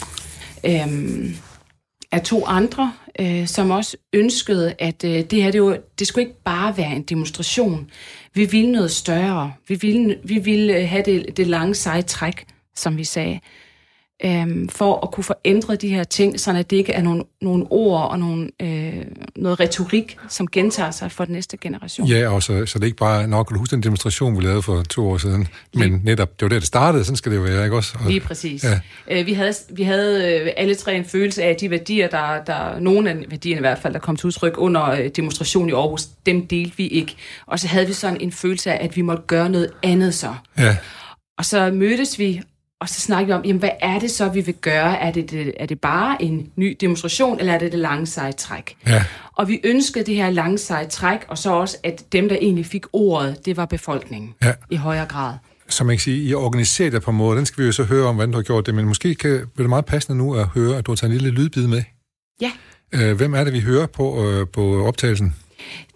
øhm, 0.67 1.37
af 2.13 2.23
to 2.23 2.47
andre, 2.47 2.93
øh, 3.21 3.47
som 3.47 3.71
også 3.71 3.97
ønskede, 4.13 4.75
at 4.79 5.05
øh, 5.05 5.25
det 5.25 5.43
her, 5.43 5.51
det, 5.51 5.63
var, 5.63 5.79
det 5.99 6.07
skulle 6.07 6.27
ikke 6.29 6.43
bare 6.45 6.77
være 6.77 6.93
en 6.93 7.03
demonstration. 7.03 7.91
Vi 8.35 8.45
ville 8.45 8.73
noget 8.73 8.91
større. 8.91 9.53
Vi 9.69 9.75
ville, 9.75 10.19
vi 10.25 10.39
ville 10.39 10.87
have 10.87 11.03
det, 11.03 11.37
det 11.37 11.47
lange 11.47 11.75
seje 11.75 12.03
træk, 12.03 12.47
som 12.77 12.97
vi 12.97 13.05
sagde, 13.05 13.41
øhm, 14.25 14.69
for 14.69 15.01
at 15.03 15.11
kunne 15.11 15.25
få 15.25 15.35
ændret 15.45 15.83
de 15.83 15.89
her 15.89 16.05
ting, 16.05 16.41
så 16.41 16.53
det 16.53 16.73
ikke 16.73 16.93
er 16.93 17.03
nogle, 17.03 17.25
nogle 17.41 17.67
ord 17.71 18.11
og 18.11 18.19
nogle, 18.19 18.51
øh, 18.63 19.05
noget 19.37 19.61
retorik, 19.61 20.17
som 20.29 20.47
gentager 20.47 20.91
sig 20.91 21.13
for 21.13 21.25
den 21.25 21.35
næste 21.35 21.57
generation. 21.57 22.07
Ja, 22.07 22.29
og 22.29 22.43
så, 22.43 22.67
så 22.67 22.79
det 22.79 22.85
er 22.85 22.87
ikke 22.87 22.97
bare 22.97 23.29
nok, 23.29 23.47
kan 23.47 23.55
du 23.55 23.59
huske 23.59 23.77
den 23.77 23.83
demonstration, 23.83 24.37
vi 24.37 24.43
lavede 24.43 24.63
for 24.63 24.83
to 24.83 25.09
år 25.11 25.19
siden, 25.19 25.49
men 25.75 26.01
netop, 26.05 26.41
det 26.41 26.43
var 26.43 26.49
der, 26.49 26.59
det 26.59 26.67
startede, 26.67 27.05
sådan 27.05 27.17
skal 27.17 27.33
det 27.33 27.39
jo 27.39 27.43
være, 27.43 27.65
ikke 27.65 27.77
også? 27.77 27.97
Og, 28.05 28.11
Lige 28.11 28.21
præcis. 28.21 28.65
Ja. 28.65 28.81
Øh, 29.11 29.27
vi 29.27 29.33
havde, 29.33 29.55
vi 29.71 29.83
havde 29.83 30.41
øh, 30.41 30.53
alle 30.57 30.75
tre 30.75 30.97
en 30.97 31.05
følelse 31.05 31.43
af, 31.43 31.51
at 31.51 31.61
de 31.61 31.71
værdier, 31.71 32.09
der, 32.09 32.45
der 32.45 32.81
nogle 32.81 33.11
af 33.11 33.17
værdierne 33.29 33.59
i 33.59 33.61
hvert 33.61 33.79
fald, 33.79 33.93
der 33.93 34.01
kom 34.01 34.17
til 34.17 34.27
udtryk 34.27 34.55
under 34.57 34.91
øh, 34.91 35.11
demonstrationen 35.17 35.69
i 35.69 35.73
Aarhus, 35.73 36.07
dem 36.27 36.47
delte 36.47 36.77
vi 36.77 36.87
ikke. 36.87 37.17
Og 37.47 37.61
så 37.61 37.69
havde 37.69 37.87
vi 37.87 37.93
sådan 37.93 38.21
en 38.21 38.33
følelse 38.33 38.73
af, 38.73 38.85
at 38.85 38.97
vi 38.97 39.03
måtte 39.03 39.23
gøre 39.27 39.49
noget 39.51 39.71
andet 39.83 40.15
så. 40.15 40.35
ja, 40.59 40.77
Og 41.39 41.45
så 41.45 41.71
mødtes 41.71 42.19
vi, 42.19 42.43
og 42.81 42.89
så 42.89 43.01
snakkede 43.01 43.27
vi 43.27 43.33
om, 43.33 43.45
jamen, 43.45 43.59
hvad 43.61 43.71
er 43.81 43.99
det 43.99 44.11
så, 44.11 44.29
vi 44.29 44.41
vil 44.41 44.55
gøre? 44.55 44.99
Er 44.99 45.13
det, 45.13 45.31
det, 45.31 45.53
er 45.57 45.67
det 45.67 45.81
bare 45.81 46.23
en 46.23 46.51
ny 46.57 46.77
demonstration, 46.81 47.39
eller 47.41 47.53
er 47.53 47.59
det 47.59 47.73
det 47.73 47.81
lange 47.81 48.07
seje 48.07 48.33
træk? 48.33 48.77
ja, 48.87 49.05
Og 49.33 49.49
vi 49.49 49.61
ønskede 49.65 50.05
det 50.07 50.15
her 50.15 50.31
lange 50.31 50.59
seje 50.59 50.87
træk, 50.87 51.19
og 51.29 51.39
så 51.39 51.51
også, 51.53 51.77
at 51.85 52.05
dem, 52.13 52.29
der 52.29 52.37
egentlig 52.41 52.67
fik 52.67 52.85
ordet, 52.93 53.37
det 53.47 53.57
var 53.57 53.65
befolkningen 53.67 54.35
Ja. 54.43 54.53
i 54.71 54.77
højere 54.77 55.07
grad. 55.07 55.35
som 55.69 55.87
man 55.87 55.97
kan 55.97 56.01
sige, 56.01 56.23
I 56.25 56.35
organiserer 56.35 56.91
det 56.91 57.03
på 57.03 57.11
en 57.11 57.17
måde, 57.17 57.37
den 57.37 57.47
skal 57.47 57.63
vi 57.63 57.67
jo 57.67 57.73
så 57.73 57.85
høre 57.85 58.07
om, 58.07 58.15
hvordan 58.15 58.31
du 58.33 58.39
har 58.39 58.43
gjort 58.43 58.67
det, 58.67 58.75
men 58.75 58.85
måske 58.85 59.15
kan, 59.15 59.31
bliver 59.31 59.47
det 59.65 59.69
meget 59.69 59.85
passende 59.85 60.19
nu 60.19 60.35
at 60.35 60.47
høre, 60.47 60.77
at 60.79 60.87
du 60.87 60.91
har 60.91 60.97
taget 60.97 61.11
en 61.13 61.19
lille 61.19 61.31
lydbid 61.31 61.67
med. 61.67 61.83
Ja. 62.41 62.53
Øh, 62.93 63.17
hvem 63.17 63.35
er 63.35 63.45
det, 63.45 63.53
vi 63.53 63.61
hører 63.61 63.87
på, 63.87 64.31
øh, 64.31 64.47
på 64.49 64.87
optagelsen? 64.87 65.35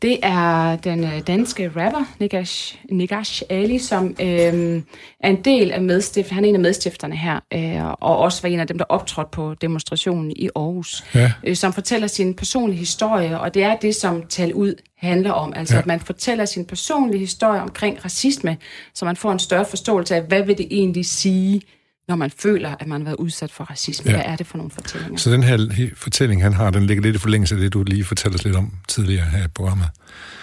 Det 0.02 0.18
er 0.22 0.76
den 0.76 1.04
øh, 1.04 1.20
danske 1.26 1.68
rapper, 1.76 2.04
Nagash, 2.20 2.78
Nagash 2.90 3.42
Ali, 3.50 3.78
som 3.78 4.06
øh, 4.20 4.82
er 5.20 5.30
en 5.30 5.42
del 5.44 5.70
af 5.70 5.82
medstift. 5.82 6.30
Han 6.30 6.44
er 6.44 6.48
en 6.48 6.54
af 6.54 6.60
medstifterne 6.60 7.16
her, 7.16 7.40
øh, 7.54 7.84
og 8.00 8.18
også 8.18 8.42
var 8.42 8.48
en 8.48 8.60
af 8.60 8.66
dem, 8.66 8.78
der 8.78 8.84
optrådte 8.88 9.30
på 9.32 9.54
demonstrationen 9.54 10.32
i 10.36 10.48
Aarhus, 10.56 11.04
Ja. 11.14 11.32
øh, 11.44 11.56
som 11.56 11.72
fortæller 11.72 12.06
sin 12.06 12.34
personlige 12.34 12.78
historie, 12.78 13.40
og 13.40 13.54
det 13.54 13.62
er 13.62 13.76
det, 13.76 13.94
som 13.94 14.22
Tal 14.28 14.54
Ud 14.54 14.74
handler 14.98 15.30
om. 15.32 15.52
Altså, 15.56 15.74
ja. 15.74 15.80
at 15.80 15.86
man 15.86 16.00
fortæller 16.00 16.44
sin 16.44 16.64
personlige 16.64 17.20
historie 17.20 17.60
omkring 17.62 18.04
racisme, 18.04 18.56
så 18.94 19.04
man 19.04 19.16
får 19.16 19.32
en 19.32 19.38
større 19.38 19.64
forståelse 19.64 20.16
af, 20.16 20.22
hvad 20.22 20.42
vil 20.42 20.58
det 20.58 20.66
egentlig 20.70 21.06
sige, 21.06 21.60
når 22.08 22.16
man 22.16 22.30
føler, 22.30 22.76
at 22.80 22.86
man 22.86 23.00
har 23.00 23.04
været 23.04 23.16
udsat 23.16 23.50
for 23.50 23.64
racisme. 23.64 24.10
Ja. 24.10 24.16
Hvad 24.16 24.32
er 24.32 24.36
det 24.36 24.46
for 24.46 24.56
nogle 24.56 24.70
fortællinger? 24.70 25.18
Så 25.18 25.30
den 25.30 25.42
her 25.42 25.56
he- 25.58 25.94
fortælling, 25.96 26.42
han 26.42 26.52
har, 26.52 26.70
den 26.70 26.86
ligger 26.86 27.02
lidt 27.02 27.16
i 27.16 27.18
forlængelse 27.18 27.54
af 27.54 27.60
det, 27.60 27.72
du 27.72 27.82
lige 27.82 28.04
fortalte 28.04 28.34
os 28.34 28.44
lidt 28.44 28.56
om 28.56 28.72
tidligere 28.88 29.24
her 29.24 29.44
i 29.44 29.48
programmet. 29.48 29.88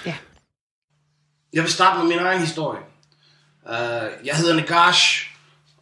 Ja. 0.06 0.16
Jeg 1.54 1.64
vil 1.64 1.72
starte 1.72 2.00
med 2.00 2.08
min 2.08 2.20
egen 2.26 2.40
historie. 2.40 2.80
Uh, 3.66 4.26
jeg 4.26 4.36
hedder 4.36 4.56
Nagash, 4.56 5.28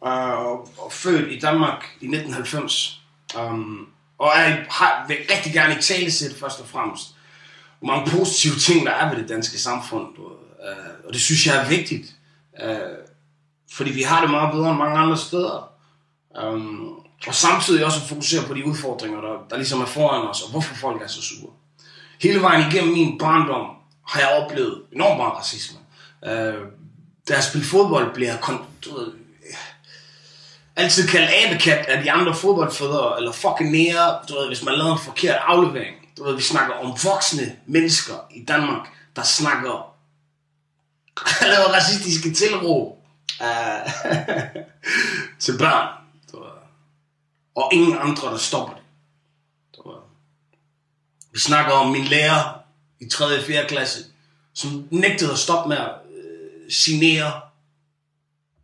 uh, 0.02 0.08
og, 0.10 0.68
og 0.78 0.92
født 0.92 1.32
i 1.32 1.38
Danmark 1.38 1.84
i 2.00 2.06
1990. 2.06 3.00
Um, 3.38 3.88
og 4.18 4.32
jeg 4.36 4.66
har, 4.70 5.04
vil 5.08 5.16
rigtig 5.36 5.52
gerne 5.52 5.74
i 5.78 5.82
tale 5.82 6.10
sætte 6.10 6.38
først 6.38 6.60
og 6.60 6.68
fremmest. 6.68 7.06
Hvor 7.78 7.86
mange 7.86 8.10
positive 8.10 8.54
ting, 8.54 8.86
der 8.86 8.92
er 8.92 9.08
ved 9.14 9.22
det 9.22 9.28
danske 9.28 9.58
samfund. 9.58 10.06
Du, 10.16 10.22
uh, 10.22 11.06
og 11.06 11.12
det 11.12 11.20
synes 11.20 11.46
jeg 11.46 11.64
er 11.64 11.68
vigtigt. 11.68 12.06
Uh, 12.64 12.74
fordi 13.72 13.90
vi 13.90 14.02
har 14.02 14.20
det 14.20 14.30
meget 14.30 14.52
bedre 14.54 14.70
end 14.70 14.78
mange 14.78 14.98
andre 14.98 15.16
steder. 15.16 15.67
Um, 16.44 17.00
og 17.26 17.34
samtidig 17.34 17.84
også 17.84 18.00
at 18.02 18.08
fokusere 18.08 18.44
på 18.46 18.54
de 18.54 18.66
udfordringer, 18.66 19.20
der, 19.20 19.46
der 19.50 19.56
ligesom 19.56 19.80
er 19.80 19.86
foran 19.86 20.28
os, 20.28 20.42
og 20.42 20.50
hvorfor 20.50 20.74
folk 20.74 21.02
er 21.02 21.06
så 21.06 21.22
sure. 21.22 21.52
Hele 22.22 22.42
vejen 22.42 22.72
igennem 22.72 22.92
min 22.92 23.18
barndom 23.18 23.66
har 24.08 24.20
jeg 24.20 24.28
oplevet 24.28 24.82
enormt 24.92 25.16
meget 25.16 25.32
racisme. 25.32 25.78
Uh, 26.22 26.28
da 27.28 27.34
jeg 27.34 27.44
spillede 27.44 27.70
fodbold, 27.70 28.14
blev 28.14 28.26
jeg 28.26 28.38
kon- 28.42 28.84
du 28.84 28.98
ved, 28.98 29.12
altid 30.76 31.08
kaldt 31.08 31.30
abekat 31.44 31.86
af 31.86 32.02
de 32.02 32.12
andre 32.12 32.34
fodboldfædre, 32.34 33.16
eller 33.18 33.32
fucking 33.32 33.70
nære, 33.70 34.18
du 34.28 34.34
ved, 34.34 34.46
hvis 34.46 34.62
man 34.62 34.74
lavede 34.74 34.92
en 34.92 34.98
forkert 34.98 35.36
aflevering. 35.46 35.96
Du 36.18 36.24
ved, 36.24 36.36
vi 36.36 36.42
snakker 36.42 36.74
om 36.74 36.98
voksne 37.04 37.56
mennesker 37.66 38.14
i 38.30 38.44
Danmark, 38.44 38.88
der 39.16 39.22
snakker 39.22 39.94
laver 41.52 41.74
racistiske 41.74 42.34
tilråb 42.34 42.98
uh, 43.40 43.92
til 45.44 45.58
børn. 45.58 45.88
Og 47.58 47.70
ingen 47.72 47.98
andre, 47.98 48.30
der 48.30 48.36
stopper 48.36 48.74
det. 48.74 48.82
Vi 51.32 51.38
snakker 51.38 51.72
om 51.72 51.90
min 51.90 52.04
lærer 52.04 52.58
i 53.00 53.08
3. 53.08 53.24
og 53.24 53.44
4. 53.46 53.66
klasse, 53.68 54.04
som 54.54 54.88
nægtede 54.90 55.32
at 55.32 55.38
stoppe 55.38 55.68
med 55.68 55.76
at 55.76 55.90
øh, 56.16 56.70
signere. 56.70 57.32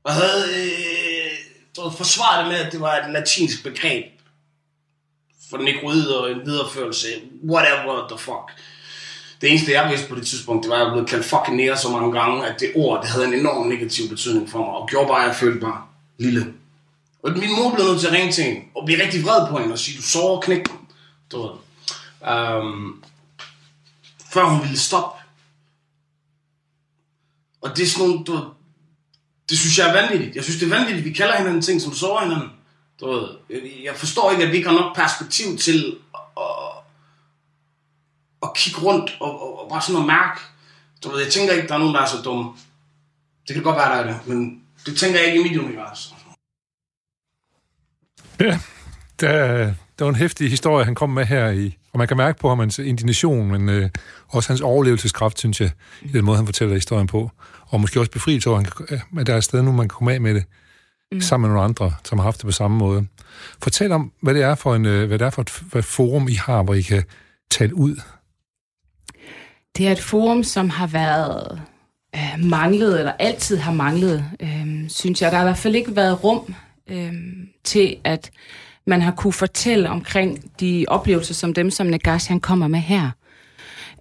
Og 0.04 0.12
havde 0.12 0.44
øh, 0.56 1.92
forsvaret 1.96 2.44
det 2.44 2.52
med, 2.52 2.60
at 2.60 2.72
det 2.72 2.80
var 2.80 2.96
et 2.96 3.12
latinsk 3.12 3.62
begreb 3.62 4.04
for 5.50 5.56
nekroid 5.56 6.06
og 6.06 6.30
en 6.30 6.40
videreførelse. 6.46 7.06
Whatever 7.44 8.08
the 8.08 8.18
fuck. 8.18 8.60
Det 9.40 9.50
eneste, 9.50 9.72
jeg 9.72 9.90
vidste 9.90 10.08
på 10.08 10.14
det 10.14 10.26
tidspunkt, 10.26 10.62
det 10.62 10.70
var, 10.70 10.76
at 10.76 10.84
jeg 10.86 10.92
blev 10.92 11.06
kaldt 11.06 11.24
fucking 11.24 11.56
nære 11.56 11.76
så 11.78 11.88
mange 11.90 12.20
gange, 12.20 12.46
at 12.46 12.60
det 12.60 12.72
ord, 12.74 13.02
det 13.02 13.10
havde 13.10 13.26
en 13.26 13.34
enorm 13.34 13.66
negativ 13.66 14.08
betydning 14.08 14.50
for 14.50 14.58
mig, 14.58 14.68
og 14.68 14.88
gjorde 14.88 15.08
bare, 15.08 15.22
at 15.22 15.28
jeg 15.28 15.36
følte 15.36 15.66
mig 15.66 15.78
lille. 16.18 16.54
Og 17.24 17.30
min 17.32 17.56
mor 17.56 17.74
blev 17.74 17.84
nødt 17.86 18.00
til 18.00 18.06
at 18.06 18.12
ringe 18.12 18.32
til 18.32 18.44
hende, 18.44 18.60
og 18.76 18.84
blive 18.84 19.02
rigtig 19.02 19.22
vred 19.24 19.48
på 19.48 19.58
hende, 19.58 19.72
og 19.72 19.78
sige, 19.78 19.96
du 19.98 20.02
sover 20.02 20.40
knæk. 20.40 20.64
Du 21.32 21.42
ved. 21.42 21.50
Um, 22.34 23.04
før 24.32 24.44
hun 24.44 24.62
ville 24.62 24.78
stoppe. 24.78 25.22
Og 27.62 27.76
det 27.76 27.82
er 27.82 27.86
sådan 27.86 28.08
nogle, 28.08 28.24
du 28.24 28.32
ved, 28.32 28.42
det 29.48 29.58
synes 29.58 29.78
jeg 29.78 29.88
er 29.88 29.92
vanvittigt. 30.02 30.36
Jeg 30.36 30.44
synes, 30.44 30.60
det 30.60 30.66
er 30.72 30.76
vanvittigt, 30.78 31.04
vi 31.04 31.12
kalder 31.12 31.36
hinanden 31.36 31.62
ting, 31.62 31.80
som 31.82 31.94
sover 31.94 32.20
hinanden. 32.20 32.48
Du 33.00 33.10
ved, 33.12 33.28
jeg- 33.50 33.84
jeg 33.84 33.96
forstår 33.96 34.30
ikke, 34.30 34.44
at 34.44 34.50
vi 34.50 34.56
ikke 34.56 34.68
har 34.68 34.76
nok 34.76 34.96
perspektiv 34.96 35.58
til 35.58 35.96
at, 36.36 36.42
at 38.42 38.54
kigge 38.56 38.80
rundt 38.80 39.16
og, 39.20 39.42
og, 39.42 39.62
og 39.64 39.68
bare 39.70 39.82
sådan 39.82 40.00
at 40.00 40.06
mærke. 40.06 40.40
Du 41.04 41.10
ved, 41.10 41.22
jeg 41.22 41.32
tænker 41.32 41.52
ikke, 41.54 41.68
der 41.68 41.74
er 41.74 41.78
nogen, 41.78 41.94
der 41.94 42.00
er 42.00 42.06
så 42.06 42.22
dumme. 42.22 42.52
Det 43.48 43.54
kan 43.54 43.62
godt 43.62 43.76
være, 43.76 43.88
der 43.96 43.96
er 44.04 44.06
det, 44.12 44.26
men 44.26 44.62
det 44.86 44.98
tænker 44.98 45.18
jeg 45.20 45.28
ikke 45.34 45.40
i 45.40 45.52
mit 45.52 45.58
univers. 45.60 46.13
Ja, 48.40 48.58
der, 49.20 49.72
der 49.98 50.04
var 50.04 50.08
en 50.08 50.14
hæftig 50.14 50.50
historie, 50.50 50.84
han 50.84 50.94
kom 50.94 51.10
med 51.10 51.24
her 51.24 51.50
i, 51.50 51.76
og 51.92 51.98
man 51.98 52.08
kan 52.08 52.16
mærke 52.16 52.38
på 52.38 52.48
ham 52.48 52.58
hans 52.58 52.78
indignation, 52.78 53.50
men 53.50 53.68
øh, 53.68 53.90
også 54.28 54.48
hans 54.48 54.60
overlevelseskraft, 54.60 55.38
synes 55.38 55.60
jeg, 55.60 55.70
i 56.02 56.08
den 56.08 56.24
måde, 56.24 56.36
han 56.36 56.46
fortæller 56.46 56.74
historien 56.74 57.06
på. 57.06 57.30
Og 57.66 57.80
måske 57.80 58.00
også 58.00 58.10
befrielse 58.10 58.50
over, 58.50 58.62
at 59.18 59.26
der 59.26 59.32
er 59.32 59.38
et 59.38 59.44
sted 59.44 59.62
nu, 59.62 59.72
man 59.72 59.88
kan 59.88 59.88
komme 59.88 60.12
af 60.12 60.20
med 60.20 60.34
det, 60.34 60.44
mm. 61.12 61.20
sammen 61.20 61.48
med 61.48 61.54
nogle 61.54 61.64
andre, 61.64 61.92
som 62.04 62.18
har 62.18 62.24
haft 62.24 62.36
det 62.36 62.46
på 62.46 62.52
samme 62.52 62.76
måde. 62.76 63.06
Fortæl 63.62 63.92
om, 63.92 64.12
hvad 64.20 64.34
det 64.34 64.42
er 64.42 64.54
for, 64.54 64.74
en, 64.74 64.84
øh, 64.84 65.08
hvad 65.08 65.18
det 65.18 65.24
er 65.26 65.30
for 65.30 65.42
et, 65.42 65.62
hvad 65.70 65.82
forum, 65.82 66.28
I 66.28 66.34
har, 66.34 66.62
hvor 66.62 66.74
I 66.74 66.82
kan 66.82 67.04
tale 67.50 67.74
ud. 67.74 68.00
Det 69.76 69.88
er 69.88 69.92
et 69.92 70.00
forum, 70.00 70.44
som 70.44 70.70
har 70.70 70.86
været 70.86 71.62
øh, 72.14 72.44
manglet, 72.44 72.98
eller 72.98 73.12
altid 73.18 73.56
har 73.56 73.72
manglet, 73.72 74.24
øh, 74.40 74.88
synes 74.88 75.22
jeg. 75.22 75.30
Der 75.30 75.36
har 75.36 75.44
i 75.44 75.46
hvert 75.46 75.58
fald 75.58 75.74
ikke 75.74 75.96
været 75.96 76.24
rum 76.24 76.54
øh, 76.90 77.12
til, 77.64 77.96
at 78.04 78.30
man 78.86 79.02
har 79.02 79.12
kunne 79.12 79.32
fortælle 79.32 79.90
omkring 79.90 80.60
de 80.60 80.84
oplevelser, 80.88 81.34
som 81.34 81.54
dem, 81.54 81.70
som 81.70 81.86
Nagash 81.86 82.28
han 82.28 82.40
kommer 82.40 82.68
med 82.68 82.80
her. 82.80 83.10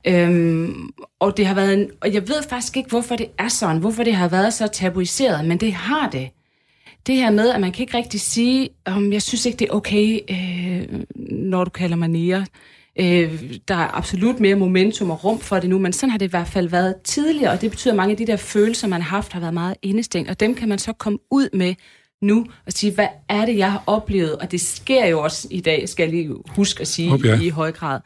Øhm, 0.08 0.90
og 1.20 1.38
det 1.38 1.46
har 1.46 1.56
været 1.56 1.74
en, 1.74 1.92
og 2.02 2.14
jeg 2.14 2.28
ved 2.28 2.44
faktisk 2.50 2.78
ikke, 2.78 2.90
hvorfor 2.90 3.16
det 3.16 3.28
er 3.38 3.48
sådan, 3.48 3.78
hvorfor 3.78 4.04
det 4.04 4.16
har 4.16 4.28
været 4.28 4.54
så 4.54 4.68
tabuiseret, 4.68 5.46
men 5.46 5.58
det 5.58 5.74
har 5.74 6.10
det. 6.10 6.30
Det 7.08 7.16
her 7.16 7.32
med, 7.32 7.50
at 7.50 7.62
man 7.62 7.72
kan 7.72 7.84
ikke 7.84 7.98
rigtig 7.98 8.22
sige, 8.22 8.70
om 8.86 9.14
jeg 9.14 9.22
synes 9.22 9.46
ikke, 9.46 9.58
det 9.58 9.68
er 9.70 9.74
okay, 9.74 10.20
øh, 10.30 11.00
når 11.32 11.64
du 11.64 11.70
kalder 11.70 11.96
mig 11.96 12.08
nære. 12.08 12.46
Øh, 13.00 13.44
der 13.68 13.76
er 13.76 13.98
absolut 13.98 14.40
mere 14.40 14.56
momentum 14.56 15.12
og 15.12 15.24
rum 15.24 15.40
for 15.40 15.60
det 15.60 15.70
nu, 15.70 15.80
men 15.80 15.94
sådan 15.94 16.10
har 16.12 16.18
det 16.18 16.26
i 16.26 16.30
hvert 16.30 16.48
fald 16.48 16.70
været 16.70 16.96
tidligere, 17.04 17.52
og 17.52 17.62
det 17.62 17.72
betyder, 17.72 17.94
at 17.94 17.98
mange 17.98 18.12
af 18.12 18.18
de 18.18 18.28
der 18.28 18.36
følelser, 18.36 18.88
man 18.88 19.02
har 19.02 19.10
haft, 19.10 19.34
har 19.34 19.40
været 19.40 19.54
meget 19.54 19.76
indestængt, 19.82 20.30
og 20.30 20.40
dem 20.40 20.56
kan 20.56 20.70
man 20.70 20.80
så 20.80 20.94
komme 20.94 21.20
ud 21.32 21.50
med 21.54 21.76
nu 22.24 22.46
og 22.66 22.72
sige, 22.74 22.94
hvad 22.94 23.08
er 23.30 23.46
det, 23.46 23.58
jeg 23.58 23.72
har 23.72 23.84
oplevet? 23.88 24.36
Og 24.36 24.52
det 24.52 24.62
sker 24.62 25.06
jo 25.06 25.22
også 25.22 25.48
i 25.52 25.60
dag, 25.60 25.90
skal 25.90 26.04
jeg 26.04 26.14
lige 26.14 26.36
huske 26.48 26.82
at 26.82 26.88
sige, 26.88 27.20
jeg. 27.24 27.42
i, 27.42 27.46
i 27.46 27.50
høj 27.50 27.72
grad. 27.72 28.00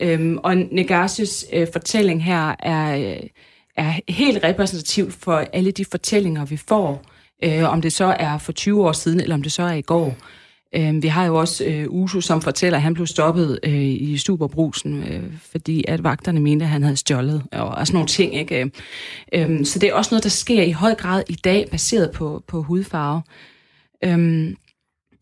Øhm, 0.00 0.38
og 0.38 0.56
Negasius 0.56 1.44
øh, 1.52 1.66
fortælling 1.72 2.24
her 2.24 2.54
er, 2.58 2.96
øh, 2.96 3.22
er 3.76 3.92
helt 4.08 4.44
repræsentativt 4.44 5.14
for 5.14 5.44
alle 5.52 5.70
de 5.70 5.84
fortællinger, 5.84 6.44
vi 6.44 6.56
får. 6.56 7.02
Øh, 7.44 7.72
om 7.72 7.82
det 7.82 7.92
så 7.92 8.04
er 8.04 8.38
for 8.38 8.52
20 8.52 8.86
år 8.86 8.92
siden, 8.92 9.20
eller 9.20 9.34
om 9.34 9.42
det 9.42 9.52
så 9.52 9.62
er 9.62 9.72
i 9.72 9.82
går. 9.82 10.16
Øh, 10.74 11.02
vi 11.02 11.08
har 11.08 11.26
jo 11.26 11.36
også 11.36 11.64
øh, 11.64 11.86
Uso, 11.88 12.20
som 12.20 12.42
fortæller, 12.42 12.76
at 12.76 12.82
han 12.82 12.94
blev 12.94 13.06
stoppet 13.06 13.58
øh, 13.62 13.82
i 13.82 14.18
Superbrusen, 14.18 15.02
øh, 15.02 15.22
fordi 15.50 15.84
at 15.88 16.04
vagterne 16.04 16.40
mente, 16.40 16.64
at 16.64 16.70
han 16.70 16.82
havde 16.82 16.96
stjålet, 16.96 17.42
og, 17.52 17.68
og 17.68 17.86
sådan 17.86 17.96
nogle 17.96 18.08
ting. 18.08 18.34
Ikke? 18.34 18.70
Øh, 19.32 19.64
så 19.64 19.78
det 19.78 19.88
er 19.88 19.94
også 19.94 20.08
noget, 20.14 20.24
der 20.24 20.30
sker 20.30 20.62
i 20.62 20.70
høj 20.70 20.94
grad 20.94 21.22
i 21.28 21.34
dag, 21.34 21.68
baseret 21.70 22.10
på, 22.10 22.42
på 22.46 22.62
hudfarve. 22.62 23.22
Øhm, 24.04 24.56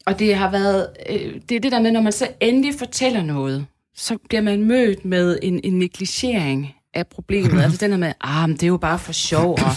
og 0.07 0.19
det 0.19 0.35
har 0.35 0.51
været, 0.51 0.89
øh, 1.11 1.35
det 1.49 1.57
er 1.57 1.61
det 1.61 1.73
der 1.73 1.83
med, 1.83 1.93
når 1.93 2.01
man 2.01 2.13
så 2.13 2.29
endelig 2.41 2.75
fortæller 2.79 3.23
noget, 3.23 3.67
så 3.97 4.19
bliver 4.29 4.43
man 4.43 4.65
mødt 4.65 5.05
med 5.05 5.39
en, 5.43 5.61
en 5.65 5.79
negligering 5.79 6.75
af 6.95 7.07
problemet. 7.07 7.61
altså 7.63 7.79
den 7.79 7.91
her 7.91 7.99
med, 7.99 8.13
ah, 8.21 8.49
men 8.49 8.57
det 8.57 8.63
er 8.63 8.69
jo 8.69 8.77
bare 8.77 8.99
for 8.99 9.13
sjov, 9.13 9.51
og 9.51 9.73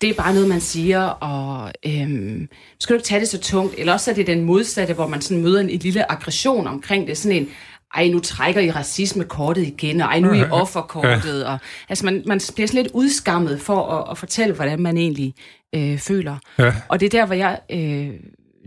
det 0.00 0.10
er 0.10 0.14
bare 0.14 0.34
noget, 0.34 0.48
man 0.48 0.60
siger, 0.60 1.00
og 1.00 1.72
øhm, 1.86 2.48
skal 2.80 2.94
du 2.94 2.98
ikke 2.98 3.06
tage 3.06 3.20
det 3.20 3.28
så 3.28 3.38
tungt? 3.38 3.74
Eller 3.78 3.92
også 3.92 4.10
er 4.10 4.14
det 4.14 4.26
den 4.26 4.44
modsatte, 4.44 4.94
hvor 4.94 5.06
man 5.06 5.20
sådan 5.20 5.42
møder 5.42 5.60
en, 5.60 5.70
en 5.70 5.78
lille 5.78 6.12
aggression 6.12 6.66
omkring 6.66 7.06
det. 7.06 7.18
Sådan 7.18 7.36
en, 7.36 7.48
ej, 7.94 8.08
nu 8.08 8.20
trækker 8.20 8.60
I 8.60 8.70
racismekortet 8.70 9.66
igen, 9.66 10.00
og 10.00 10.06
ej, 10.06 10.20
nu 10.20 10.28
er 10.28 10.34
I 10.34 10.50
offerkortet. 10.50 11.46
Og, 11.46 11.58
altså, 11.88 12.04
man, 12.04 12.22
man 12.26 12.40
bliver 12.54 12.68
sådan 12.68 12.82
lidt 12.82 12.92
udskammet 12.94 13.60
for 13.60 13.86
at, 13.86 14.10
at 14.10 14.18
fortælle, 14.18 14.54
hvordan 14.54 14.80
man 14.80 14.96
egentlig 14.96 15.34
øh, 15.74 15.98
føler. 15.98 16.36
Ja. 16.58 16.74
Og 16.88 17.00
det 17.00 17.06
er 17.06 17.10
der, 17.20 17.26
hvor 17.26 17.34
jeg... 17.34 17.60
Øh, 17.70 18.10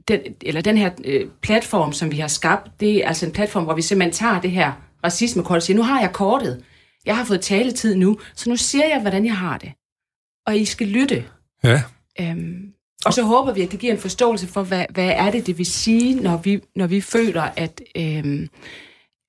den, 0.07 0.19
eller 0.41 0.61
den 0.61 0.77
her 0.77 0.89
øh, 1.05 1.27
platform, 1.41 1.93
som 1.93 2.11
vi 2.11 2.17
har 2.17 2.27
skabt, 2.27 2.79
det 2.79 3.03
er 3.03 3.07
altså 3.07 3.25
en 3.25 3.31
platform, 3.31 3.63
hvor 3.63 3.73
vi 3.73 3.81
simpelthen 3.81 4.13
tager 4.13 4.41
det 4.41 4.51
her 4.51 4.71
racismekort 5.03 5.55
og 5.55 5.63
siger, 5.63 5.77
nu 5.77 5.83
har 5.83 6.01
jeg 6.01 6.13
kortet. 6.13 6.63
Jeg 7.05 7.17
har 7.17 7.25
fået 7.25 7.41
taletid 7.41 7.95
nu, 7.95 8.19
så 8.35 8.49
nu 8.49 8.55
siger 8.55 8.87
jeg, 8.87 9.01
hvordan 9.01 9.25
jeg 9.25 9.37
har 9.37 9.57
det. 9.57 9.71
Og 10.47 10.57
I 10.57 10.65
skal 10.65 10.87
lytte. 10.87 11.23
Ja, 11.63 11.81
Øhm, 12.21 12.73
og 13.05 13.13
så 13.13 13.23
håber 13.23 13.53
vi, 13.53 13.61
at 13.61 13.71
det 13.71 13.79
giver 13.79 13.93
en 13.93 13.99
forståelse 13.99 14.47
for, 14.47 14.63
hvad, 14.63 14.85
hvad 14.89 15.11
er 15.15 15.31
det, 15.31 15.47
det 15.47 15.57
vil 15.57 15.65
sige, 15.65 16.21
når 16.21 16.37
vi, 16.37 16.61
når 16.75 16.87
vi 16.87 17.01
føler, 17.01 17.41
at, 17.41 17.81
øhm, 17.97 18.47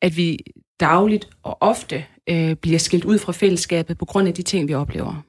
at 0.02 0.16
vi 0.16 0.38
dagligt 0.80 1.28
og 1.42 1.58
ofte 1.60 2.04
øh, 2.28 2.56
bliver 2.56 2.78
skilt 2.78 3.04
ud 3.04 3.18
fra 3.18 3.32
fællesskabet 3.32 3.98
på 3.98 4.04
grund 4.04 4.28
af 4.28 4.34
de 4.34 4.42
ting, 4.42 4.68
vi 4.68 4.74
oplever. 4.74 5.22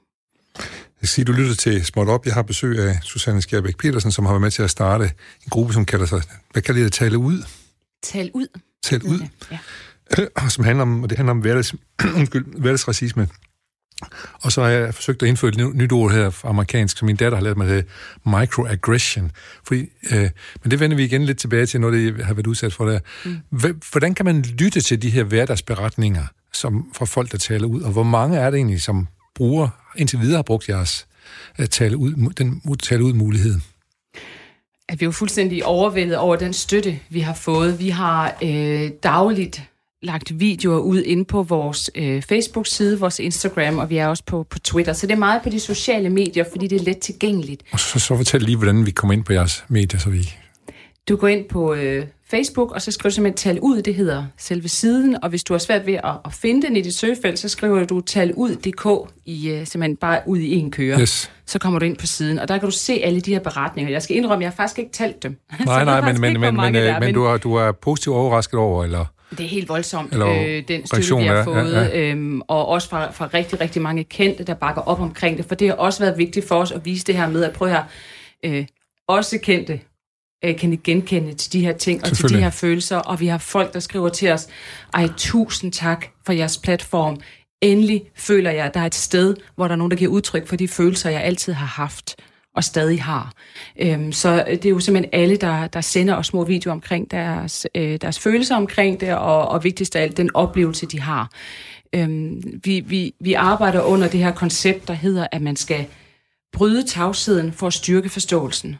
Jeg 1.02 1.08
sige, 1.08 1.24
du 1.24 1.32
lytter 1.32 1.54
til 1.54 1.84
Småt 1.84 2.08
Op. 2.08 2.26
Jeg 2.26 2.34
har 2.34 2.42
besøg 2.42 2.78
af 2.78 2.98
Susanne 3.02 3.42
Skjerbæk 3.42 3.76
Petersen, 3.76 4.12
som 4.12 4.26
har 4.26 4.32
været 4.32 4.42
med 4.42 4.50
til 4.50 4.62
at 4.62 4.70
starte 4.70 5.04
en 5.04 5.50
gruppe, 5.50 5.72
som 5.72 5.84
kalder 5.84 6.06
sig, 6.06 6.22
hvad 6.52 6.62
kalder 6.62 6.82
det, 6.82 6.92
Tale 6.92 7.18
Ud? 7.18 7.42
Tal 8.02 8.30
ud. 8.34 8.46
Tale 8.82 9.04
Ud? 9.04 9.20
Ja. 9.50 10.48
som 10.48 10.64
handler 10.64 10.82
om, 10.82 11.02
og 11.02 11.10
det 11.10 11.18
handler 11.18 11.30
om 11.30 11.38
hverdags, 11.38 11.74
undskyld, 12.18 12.60
hverdagsracisme. 12.60 13.28
Og 14.32 14.52
så 14.52 14.62
har 14.62 14.68
jeg 14.68 14.94
forsøgt 14.94 15.22
at 15.22 15.28
indføre 15.28 15.48
et 15.48 15.56
ny- 15.56 15.74
nyt 15.74 15.92
ord 15.92 16.12
her 16.12 16.46
amerikansk, 16.46 16.98
som 16.98 17.06
min 17.06 17.16
datter 17.16 17.38
har 17.38 17.44
lært 17.44 17.56
mig, 17.56 17.68
det 17.68 17.86
microaggression. 18.26 19.30
Fordi, 19.64 19.88
øh, 20.12 20.30
men 20.62 20.70
det 20.70 20.80
vender 20.80 20.96
vi 20.96 21.04
igen 21.04 21.24
lidt 21.24 21.38
tilbage 21.38 21.66
til, 21.66 21.80
når 21.80 21.90
det 21.90 22.24
har 22.24 22.34
været 22.34 22.46
udsat 22.46 22.74
for 22.74 22.86
det. 22.86 23.02
Mm. 23.24 23.80
Hvordan 23.90 24.14
kan 24.14 24.24
man 24.24 24.42
lytte 24.42 24.80
til 24.80 25.02
de 25.02 25.10
her 25.10 25.22
hverdagsberetninger 25.24 26.26
som, 26.52 26.90
fra 26.94 27.04
folk, 27.04 27.32
der 27.32 27.38
taler 27.38 27.66
ud? 27.66 27.82
Og 27.82 27.92
hvor 27.92 28.02
mange 28.02 28.38
er 28.38 28.50
det 28.50 28.56
egentlig, 28.56 28.82
som 28.82 29.08
bruger, 29.38 29.68
indtil 29.96 30.20
videre 30.20 30.36
har 30.36 30.42
brugt 30.42 30.68
jeres 30.68 31.06
at 31.56 31.70
tale 31.70 31.96
ud, 31.96 32.32
den 32.38 32.62
tale 32.82 33.04
ud 33.04 33.12
mulighed? 33.12 33.54
at 34.88 35.00
vi 35.00 35.04
er 35.04 35.06
jo 35.06 35.12
fuldstændig 35.12 35.64
overvældet 35.64 36.16
over 36.16 36.36
den 36.36 36.52
støtte, 36.52 36.98
vi 37.08 37.20
har 37.20 37.34
fået. 37.34 37.78
Vi 37.78 37.88
har 37.88 38.36
øh, 38.42 38.90
dagligt 39.02 39.62
lagt 40.02 40.40
videoer 40.40 40.78
ud 40.78 41.02
ind 41.02 41.26
på 41.26 41.42
vores 41.42 41.90
øh, 41.94 42.22
Facebook-side, 42.22 43.00
vores 43.00 43.18
Instagram, 43.18 43.78
og 43.78 43.90
vi 43.90 43.96
er 43.96 44.06
også 44.06 44.22
på, 44.26 44.46
på 44.50 44.58
Twitter. 44.58 44.92
Så 44.92 45.06
det 45.06 45.12
er 45.12 45.18
meget 45.18 45.42
på 45.42 45.48
de 45.48 45.60
sociale 45.60 46.10
medier, 46.10 46.44
fordi 46.52 46.66
det 46.66 46.80
er 46.80 46.84
let 46.84 46.98
tilgængeligt. 46.98 47.62
Og 47.72 47.80
så, 47.80 47.98
så 47.98 48.16
fortæl 48.16 48.42
lige, 48.42 48.56
hvordan 48.56 48.86
vi 48.86 48.90
kommer 48.90 49.14
ind 49.14 49.24
på 49.24 49.32
jeres 49.32 49.64
medier, 49.68 50.00
så 50.00 50.10
vi... 50.10 50.34
Du 51.08 51.16
går 51.16 51.28
ind 51.28 51.48
på 51.48 51.74
øh, 51.74 52.06
Facebook, 52.30 52.72
og 52.72 52.82
så 52.82 52.92
skriver 52.92 53.10
du 53.10 53.14
simpelthen 53.14 53.36
tal 53.36 53.60
ud, 53.60 53.82
det 53.82 53.94
hedder 53.94 54.24
selve 54.38 54.68
siden, 54.68 55.16
og 55.22 55.28
hvis 55.28 55.44
du 55.44 55.54
har 55.54 55.58
svært 55.58 55.86
ved 55.86 55.94
at, 55.94 56.16
at 56.24 56.32
finde 56.32 56.66
den 56.66 56.76
i 56.76 56.80
dit 56.80 56.94
søgefelt, 56.94 57.38
så 57.38 57.48
skriver 57.48 57.84
du 57.84 58.00
tal 58.00 58.32
ud.dk 58.34 59.12
i 59.24 59.48
øh, 59.50 59.66
simpelthen 59.66 59.96
bare 59.96 60.20
ud 60.26 60.38
i 60.38 60.54
en 60.54 60.70
køre. 60.70 61.00
Yes. 61.00 61.30
Så 61.46 61.58
kommer 61.58 61.78
du 61.78 61.84
ind 61.84 61.96
på 61.96 62.06
siden, 62.06 62.38
og 62.38 62.48
der 62.48 62.58
kan 62.58 62.68
du 62.68 62.70
se 62.70 62.92
alle 63.04 63.20
de 63.20 63.32
her 63.32 63.40
beretninger. 63.40 63.92
Jeg 63.92 64.02
skal 64.02 64.16
indrømme, 64.16 64.42
jeg 64.42 64.50
har 64.50 64.56
faktisk 64.56 64.78
ikke 64.78 64.90
talt 64.92 65.22
dem. 65.22 65.36
Nej, 65.66 65.84
nej, 65.84 66.12
men, 66.12 66.20
men, 66.20 66.40
men, 66.40 66.56
men, 66.56 66.74
der 66.74 66.82
øh, 66.82 66.88
er, 66.88 67.00
men 67.00 67.14
du, 67.14 67.24
er, 67.24 67.36
du 67.36 67.54
er 67.54 67.72
positivt 67.72 68.16
overrasket 68.16 68.60
over, 68.60 68.84
eller... 68.84 69.04
Det 69.30 69.40
er 69.40 69.48
helt 69.48 69.68
voldsomt, 69.68 70.12
Eller 70.12 70.28
øh, 70.28 70.62
den 70.68 70.86
støtte, 70.86 71.16
vi 71.16 71.24
har 71.24 71.44
fået, 71.44 71.72
ja, 71.72 71.82
ja. 71.82 72.10
Øhm, 72.10 72.40
og 72.40 72.68
også 72.68 72.88
fra, 72.88 73.10
fra 73.10 73.28
rigtig, 73.34 73.60
rigtig 73.60 73.82
mange 73.82 74.04
kendte, 74.04 74.44
der 74.44 74.54
bakker 74.54 74.82
op 74.82 75.00
omkring 75.00 75.36
det, 75.36 75.44
for 75.44 75.54
det 75.54 75.68
har 75.68 75.74
også 75.74 76.00
været 76.00 76.18
vigtigt 76.18 76.48
for 76.48 76.54
os 76.54 76.72
at 76.72 76.84
vise 76.84 77.04
det 77.04 77.14
her 77.14 77.28
med, 77.28 77.44
at 77.44 77.52
prøve 77.52 77.70
her, 77.70 77.82
øh, 78.44 78.66
også 79.08 79.38
kendte 79.42 79.80
øh, 80.44 80.56
kan 80.56 80.72
ikke 80.72 80.84
genkende 80.84 81.34
til 81.34 81.52
de 81.52 81.60
her 81.60 81.72
ting 81.72 82.04
og 82.04 82.16
til 82.16 82.28
de 82.28 82.38
her 82.40 82.50
følelser, 82.50 82.96
og 82.96 83.20
vi 83.20 83.26
har 83.26 83.38
folk, 83.38 83.74
der 83.74 83.80
skriver 83.80 84.08
til 84.08 84.32
os, 84.32 84.48
ej, 84.94 85.08
tusind 85.16 85.72
tak 85.72 86.06
for 86.26 86.32
jeres 86.32 86.58
platform. 86.58 87.20
Endelig 87.60 88.02
føler 88.16 88.50
jeg, 88.50 88.64
at 88.64 88.74
der 88.74 88.80
er 88.80 88.86
et 88.86 88.94
sted, 88.94 89.36
hvor 89.56 89.68
der 89.68 89.72
er 89.72 89.76
nogen, 89.76 89.90
der 89.90 89.96
giver 89.96 90.10
udtryk 90.10 90.46
for 90.46 90.56
de 90.56 90.68
følelser, 90.68 91.10
jeg 91.10 91.22
altid 91.22 91.52
har 91.52 91.66
haft 91.66 92.16
og 92.58 92.64
stadig 92.64 93.02
har. 93.02 93.32
Øhm, 93.78 94.12
så 94.12 94.44
det 94.46 94.66
er 94.66 94.70
jo 94.70 94.80
simpelthen 94.80 95.20
alle, 95.20 95.36
der, 95.36 95.66
der 95.66 95.80
sender 95.80 96.14
os 96.14 96.26
små 96.26 96.44
videoer 96.44 96.72
omkring 96.72 97.10
deres, 97.10 97.66
øh, 97.74 97.98
deres 98.00 98.18
følelser 98.18 98.56
omkring 98.56 99.00
det, 99.00 99.14
og, 99.14 99.48
og 99.48 99.64
vigtigst 99.64 99.96
af 99.96 100.02
alt, 100.02 100.16
den 100.16 100.30
oplevelse, 100.34 100.86
de 100.86 101.00
har. 101.00 101.30
Øhm, 101.94 102.60
vi, 102.64 102.80
vi, 102.80 103.14
vi 103.20 103.32
arbejder 103.32 103.82
under 103.82 104.08
det 104.08 104.20
her 104.20 104.32
koncept, 104.32 104.88
der 104.88 104.94
hedder, 104.94 105.26
at 105.32 105.42
man 105.42 105.56
skal 105.56 105.86
bryde 106.52 106.86
tavsheden 106.86 107.52
for 107.52 107.66
at 107.66 107.72
styrke 107.72 108.08
forståelsen. 108.08 108.76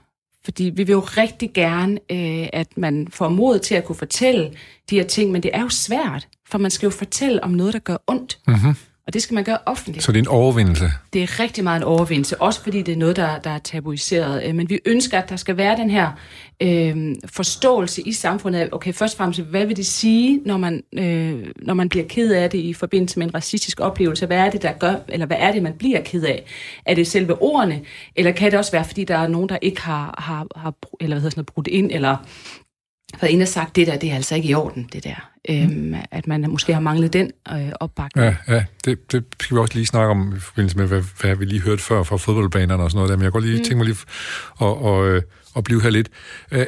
Fordi 0.48 0.64
vi 0.64 0.82
vil 0.82 0.92
jo 0.92 1.00
rigtig 1.00 1.50
gerne, 1.54 1.98
øh, 2.10 2.48
at 2.52 2.68
man 2.76 3.08
får 3.10 3.28
mod 3.28 3.58
til 3.58 3.74
at 3.74 3.84
kunne 3.84 3.96
fortælle 3.96 4.52
de 4.90 4.96
her 4.96 5.04
ting, 5.04 5.30
men 5.30 5.42
det 5.42 5.50
er 5.54 5.60
jo 5.60 5.68
svært, 5.68 6.28
for 6.50 6.58
man 6.58 6.70
skal 6.70 6.86
jo 6.86 6.90
fortælle 6.90 7.44
om 7.44 7.50
noget, 7.50 7.72
der 7.72 7.78
gør 7.78 7.96
ondt. 8.06 8.38
Mm-hmm. 8.46 8.74
Og 9.08 9.14
det 9.14 9.22
skal 9.22 9.34
man 9.34 9.44
gøre 9.44 9.58
offentligt. 9.66 10.04
Så 10.04 10.12
det 10.12 10.18
er 10.18 10.22
en 10.22 10.28
overvindelse. 10.28 10.84
Det 11.12 11.22
er 11.22 11.40
rigtig 11.40 11.64
meget 11.64 11.76
en 11.76 11.84
overvindelse, 11.84 12.40
også 12.42 12.62
fordi 12.62 12.82
det 12.82 12.92
er 12.92 12.96
noget, 12.96 13.16
der, 13.16 13.38
der 13.38 13.50
er 13.50 13.58
tabuiseret. 13.58 14.44
Øh, 14.44 14.54
Men 14.54 14.70
vi 14.70 14.80
ønsker, 14.86 15.18
at 15.18 15.28
der 15.28 15.36
skal 15.36 15.56
være 15.56 15.76
den 15.76 15.90
her 15.90 16.10
øh, 16.62 17.14
forståelse 17.26 18.02
i 18.02 18.12
samfundet 18.12 18.60
af, 18.60 18.68
okay, 18.72 18.92
først 18.92 19.14
og 19.14 19.18
fremmest, 19.18 19.40
hvad 19.40 19.66
vil 19.66 19.76
det 19.76 19.86
sige, 19.86 20.40
når 20.44 20.56
man, 20.56 20.82
øh, 20.92 21.46
når 21.56 21.74
man 21.74 21.88
bliver 21.88 22.04
ked 22.08 22.32
af 22.32 22.50
det 22.50 22.58
i 22.58 22.74
forbindelse 22.74 23.18
med 23.18 23.26
en 23.26 23.34
racistisk 23.34 23.80
oplevelse? 23.80 24.26
Hvad 24.26 24.38
er 24.38 24.50
det, 24.50 24.62
der 24.62 24.72
gør, 24.72 24.94
eller 25.08 25.26
hvad 25.26 25.36
er 25.40 25.52
det, 25.52 25.62
man 25.62 25.72
bliver 25.78 26.00
ked 26.02 26.22
af? 26.22 26.44
Er 26.86 26.94
det 26.94 27.06
selve 27.06 27.42
ordene, 27.42 27.80
eller 28.16 28.32
kan 28.32 28.50
det 28.50 28.58
også 28.58 28.72
være, 28.72 28.84
fordi 28.84 29.04
der 29.04 29.18
er 29.18 29.28
nogen, 29.28 29.48
der 29.48 29.58
ikke 29.62 29.80
har, 29.80 30.14
har, 30.18 30.46
har 30.56 30.74
eller 31.00 31.14
hvad 31.14 31.20
hedder 31.20 31.30
sådan 31.30 31.38
noget, 31.38 31.46
brudt 31.46 31.66
ind, 31.66 31.90
eller 31.92 32.16
været 33.20 33.32
inde 33.32 33.42
og 33.42 33.48
sagt, 33.48 33.76
det 33.76 33.86
der, 33.86 33.96
det 33.98 34.10
er 34.10 34.14
altså 34.14 34.34
ikke 34.34 34.48
i 34.48 34.54
orden, 34.54 34.88
det 34.92 35.04
der. 35.04 35.30
Øhm, 35.50 35.94
at 36.10 36.26
man 36.26 36.50
måske 36.50 36.72
har 36.74 36.80
manglet 36.80 37.12
den 37.12 37.30
øh, 37.52 37.72
opbakning. 37.80 38.26
Ja, 38.26 38.54
ja 38.54 38.64
det, 38.84 39.12
det 39.12 39.24
skal 39.40 39.54
vi 39.54 39.60
også 39.60 39.74
lige 39.74 39.86
snakke 39.86 40.10
om 40.10 40.36
i 40.36 40.40
forbindelse 40.40 40.76
med, 40.78 40.86
hvad, 40.86 41.02
hvad 41.20 41.36
vi 41.36 41.44
lige 41.44 41.60
hørte 41.60 41.82
før 41.82 42.02
fra 42.02 42.16
fodboldbanerne 42.16 42.82
og 42.82 42.90
sådan 42.90 42.98
noget 42.98 43.10
der, 43.10 43.16
men 43.16 43.22
jeg 43.22 43.32
kan 43.32 43.40
godt 43.40 43.44
lige 43.44 43.58
mm. 43.58 43.64
tænke 43.64 43.76
mig 43.76 43.86
lige 43.86 43.98
og, 44.56 45.08
øh, 45.08 45.22
at 45.56 45.64
blive 45.64 45.82
her 45.82 45.90
lidt. 45.90 46.08
Øh, 46.52 46.66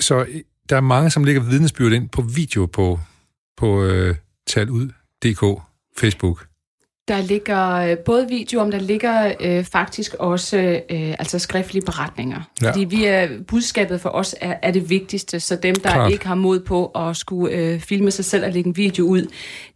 Så 0.00 0.26
der 0.68 0.76
er 0.76 0.80
mange, 0.80 1.10
som 1.10 1.24
lægger 1.24 1.42
vidnesbyrd 1.42 1.92
ind 1.92 2.08
på 2.08 2.22
video 2.22 2.66
på, 2.66 3.00
på 3.56 3.84
øh, 3.84 4.16
talud.dk, 4.46 5.62
Facebook. 5.98 6.47
Der 7.08 7.20
ligger 7.20 7.74
øh, 7.74 7.98
både 7.98 8.28
videoer, 8.28 8.64
men 8.64 8.72
der 8.72 8.78
ligger 8.78 9.32
øh, 9.40 9.64
faktisk 9.64 10.14
også 10.14 10.56
øh, 10.90 11.14
altså 11.18 11.38
skriftlige 11.38 11.84
beretninger. 11.84 12.40
Ja. 12.62 12.70
Fordi 12.70 12.84
vi 12.84 13.04
er, 13.04 13.28
budskabet 13.48 14.00
for 14.00 14.08
os 14.08 14.34
er, 14.40 14.54
er 14.62 14.70
det 14.70 14.90
vigtigste, 14.90 15.40
så 15.40 15.56
dem, 15.56 15.74
der 15.74 15.92
Klart. 15.92 16.12
Ikke 16.12 16.26
har 16.26 16.34
mod 16.34 16.60
på 16.60 16.86
at 16.86 17.16
skulle 17.16 17.54
øh, 17.54 17.80
filme 17.80 18.10
sig 18.10 18.24
selv 18.24 18.44
og 18.44 18.52
lægge 18.52 18.68
en 18.68 18.76
video 18.76 19.04
ud, 19.04 19.26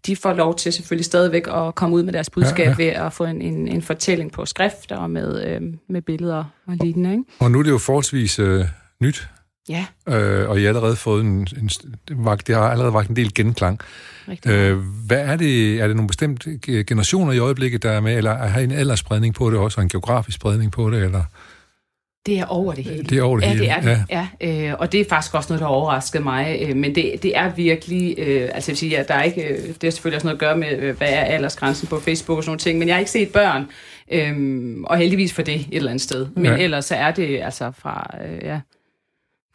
de 0.07 0.17
får 0.17 0.33
lov 0.33 0.57
til 0.57 0.73
selvfølgelig 0.73 1.05
stadigvæk 1.05 1.47
at 1.47 1.75
komme 1.75 1.97
ud 1.97 2.03
med 2.03 2.13
deres 2.13 2.31
budskab 2.31 2.67
ja. 2.67 2.71
ja. 2.71 2.85
ved 2.85 2.87
at 2.87 3.13
få 3.13 3.25
en, 3.25 3.43
en, 3.43 3.69
en 3.69 3.83
fortælling 3.83 4.33
på 4.33 4.47
skrift 4.47 4.93
og 4.93 5.11
med, 5.11 5.45
øh, 5.47 5.61
med 5.89 6.03
billeder 6.03 6.45
og 6.67 6.77
lignende. 6.81 7.11
Ikke? 7.11 7.25
Og 7.39 7.51
nu 7.51 7.59
er 7.59 7.63
det 7.63 7.71
jo 7.71 7.79
forholdsvis 7.79 8.39
øh, 8.39 8.65
nyt, 9.01 9.29
Ja, 9.69 9.87
øh, 10.09 10.49
og 10.51 10.59
I 10.61 10.63
har 10.63 10.69
allerede 10.69 10.97
fået 10.97 11.25
en, 11.25 11.47
en, 11.61 11.71
vagt- 12.11 12.47
det 12.47 12.55
har 12.55 12.63
allerede 12.71 12.93
vagt 12.95 13.09
en 13.09 13.17
del 13.17 13.35
genklang. 13.35 13.81
rigtig. 14.29 14.51
Øh, 14.51 14.79
hvad 15.07 15.19
er 15.21 15.37
det? 15.37 15.81
Er 15.81 15.87
det 15.87 15.97
nogle 15.97 16.09
bestemte 16.09 16.59
ge- 16.69 16.73
generationer 16.83 17.33
i 17.33 17.39
øjeblikket, 17.39 17.83
der 17.83 17.91
er 17.91 18.01
med, 18.01 18.17
eller 18.17 18.35
har 18.37 18.61
I 18.61 18.65
en 18.65 18.73
aldersspredning 18.73 19.35
på 19.35 19.51
det 19.51 19.59
også, 19.59 19.79
og 19.81 19.83
en 19.83 19.89
geografisk 19.89 20.35
spredning 20.37 20.73
på 20.73 20.91
det, 20.91 21.03
eller? 21.03 21.25
Det 22.27 22.39
er 22.39 22.45
over 22.47 22.73
det 22.75 22.85
hele. 22.85 23.03
Det 23.03 23.19
er 23.19 23.23
over 23.23 23.37
det 23.41 23.47
ja, 23.47 23.51
hele, 23.53 23.63
det 23.65 23.71
er 23.71 23.81
det. 23.81 24.05
Ja. 24.11 24.29
Ja, 24.41 24.69
øh, 24.71 24.75
og 24.79 24.93
det 24.93 25.01
er 25.01 25.05
faktisk 25.09 25.35
også 25.35 25.49
noget, 25.53 25.61
der 25.61 25.67
har 25.67 25.75
overrasket 25.75 26.23
mig. 26.23 26.59
Øh, 26.69 26.77
men 26.77 26.95
det, 26.95 27.23
det 27.23 27.37
er 27.37 27.55
virkelig... 27.55 28.15
Øh, 28.19 28.43
altså 28.55 28.71
jeg 28.71 28.73
vil 28.73 28.77
sige, 28.77 28.99
at 28.99 29.09
der 29.09 29.15
er 29.15 29.23
ikke... 29.23 29.43
Øh, 29.43 29.59
det 29.69 29.77
har 29.83 29.91
selvfølgelig 29.91 30.17
også 30.17 30.27
noget 30.27 30.37
at 30.37 30.41
gøre 30.41 30.57
med, 30.57 30.79
øh, 30.79 30.97
hvad 30.97 31.09
er 31.09 31.21
aldersgrænsen 31.25 31.89
på 31.89 32.01
Facebook 32.01 32.37
og 32.39 32.45
sådan 32.45 32.49
nogle 32.51 32.59
ting. 32.59 32.79
Men 32.79 32.89
jeg 32.89 32.95
har 32.95 32.99
ikke 32.99 33.11
set 33.11 33.29
børn. 33.33 33.67
Øh, 34.13 34.77
og 34.85 34.97
heldigvis 34.97 35.33
for 35.33 35.43
det 35.43 35.55
et 35.55 35.67
eller 35.73 35.91
andet 35.91 36.03
sted. 36.03 36.27
Men 36.37 36.45
Ja. 36.45 36.53
ja. 36.53 36.59
ellers 36.59 36.85
så 36.85 36.95
er 36.95 37.11
det 37.11 37.41
altså 37.43 37.73
fra... 37.79 38.15
Øh, 38.27 38.39
ja, 38.45 38.61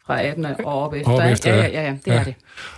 fra 0.08 0.22
18 0.22 0.44
og 0.44 0.54
op 0.64 0.94
efter. 0.94 1.12
Op 1.12 1.30
efter, 1.32 1.54
ja, 1.54 1.60
ja. 1.66 1.68
ja, 1.68 1.82
ja, 1.82 1.90
det 1.90 2.06
Ja. 2.06 2.12
er 2.12 2.24
det. 2.24 2.34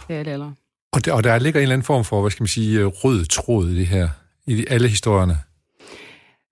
Det 0.08 0.16
er 0.16 0.22
det 0.22 0.30
allerede. 0.30 0.54
Og 0.92 1.04
der, 1.04 1.12
og 1.12 1.24
der 1.24 1.38
ligger 1.38 1.60
en 1.60 1.62
eller 1.62 1.72
anden 1.74 1.84
form 1.86 2.04
for, 2.04 2.20
hvad 2.20 2.30
skal 2.30 2.42
man 2.42 2.48
sige, 2.48 2.80
øh, 2.80 2.86
rød 2.86 3.24
tråd 3.24 3.68
i 3.68 3.76
det 3.78 3.86
her, 3.86 4.08
i 4.46 4.66
alle 4.70 4.88
historierne. 4.88 5.38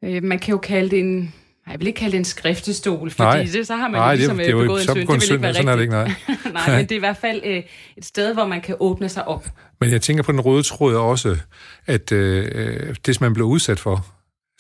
Øh, 0.05 0.23
man 0.23 0.39
kan 0.39 0.53
jo 0.53 0.59
kalde 0.59 0.91
det 0.91 0.99
en... 1.01 1.17
Nej, 1.17 1.73
jeg 1.73 1.81
vil 1.81 1.87
ikke 1.87 1.99
kalde 1.99 2.13
det 2.13 2.19
en 2.19 2.25
skriftestol, 2.25 3.11
fordi 3.11 3.23
Nej. 3.23 3.49
det, 3.53 3.67
så 3.67 3.77
har 3.77 3.89
man 3.89 4.01
Nej, 4.01 4.05
jo 4.07 4.11
det, 4.11 4.19
ligesom 4.19 4.37
det 4.37 4.47
er 4.47 4.51
jo 4.51 4.61
begået 4.61 4.81
en 4.81 4.89
synd. 4.89 5.09
Det 5.09 5.09
vil 5.09 5.33
ikke 5.33 5.43
være 5.43 5.55
sådan 5.55 5.69
er 5.69 5.77
det 5.77 5.81
rigtigt. 5.81 6.29
ikke, 6.29 6.53
nej. 6.53 6.63
Nej, 6.67 6.77
men 6.77 6.85
det 6.85 6.93
er 6.93 6.97
i 6.97 6.99
hvert 6.99 7.17
fald 7.17 7.41
øh, 7.45 7.63
et 7.97 8.05
sted, 8.05 8.35
hvor 8.35 8.47
man 8.47 8.61
kan 8.61 8.77
åbne 8.81 9.09
sig 9.09 9.29
op. 9.29 9.47
Men 9.81 9.91
jeg 9.91 10.03
tænker 10.03 10.23
på 10.23 10.33
den 10.33 10.41
røde 10.41 10.63
tråd 10.63 10.95
også, 10.97 11.37
at 11.87 12.13
øh, 12.13 12.95
det, 13.07 13.15
som 13.17 13.25
man 13.25 13.35
blev 13.35 13.47
udsat 13.47 13.79
for, 13.81 14.07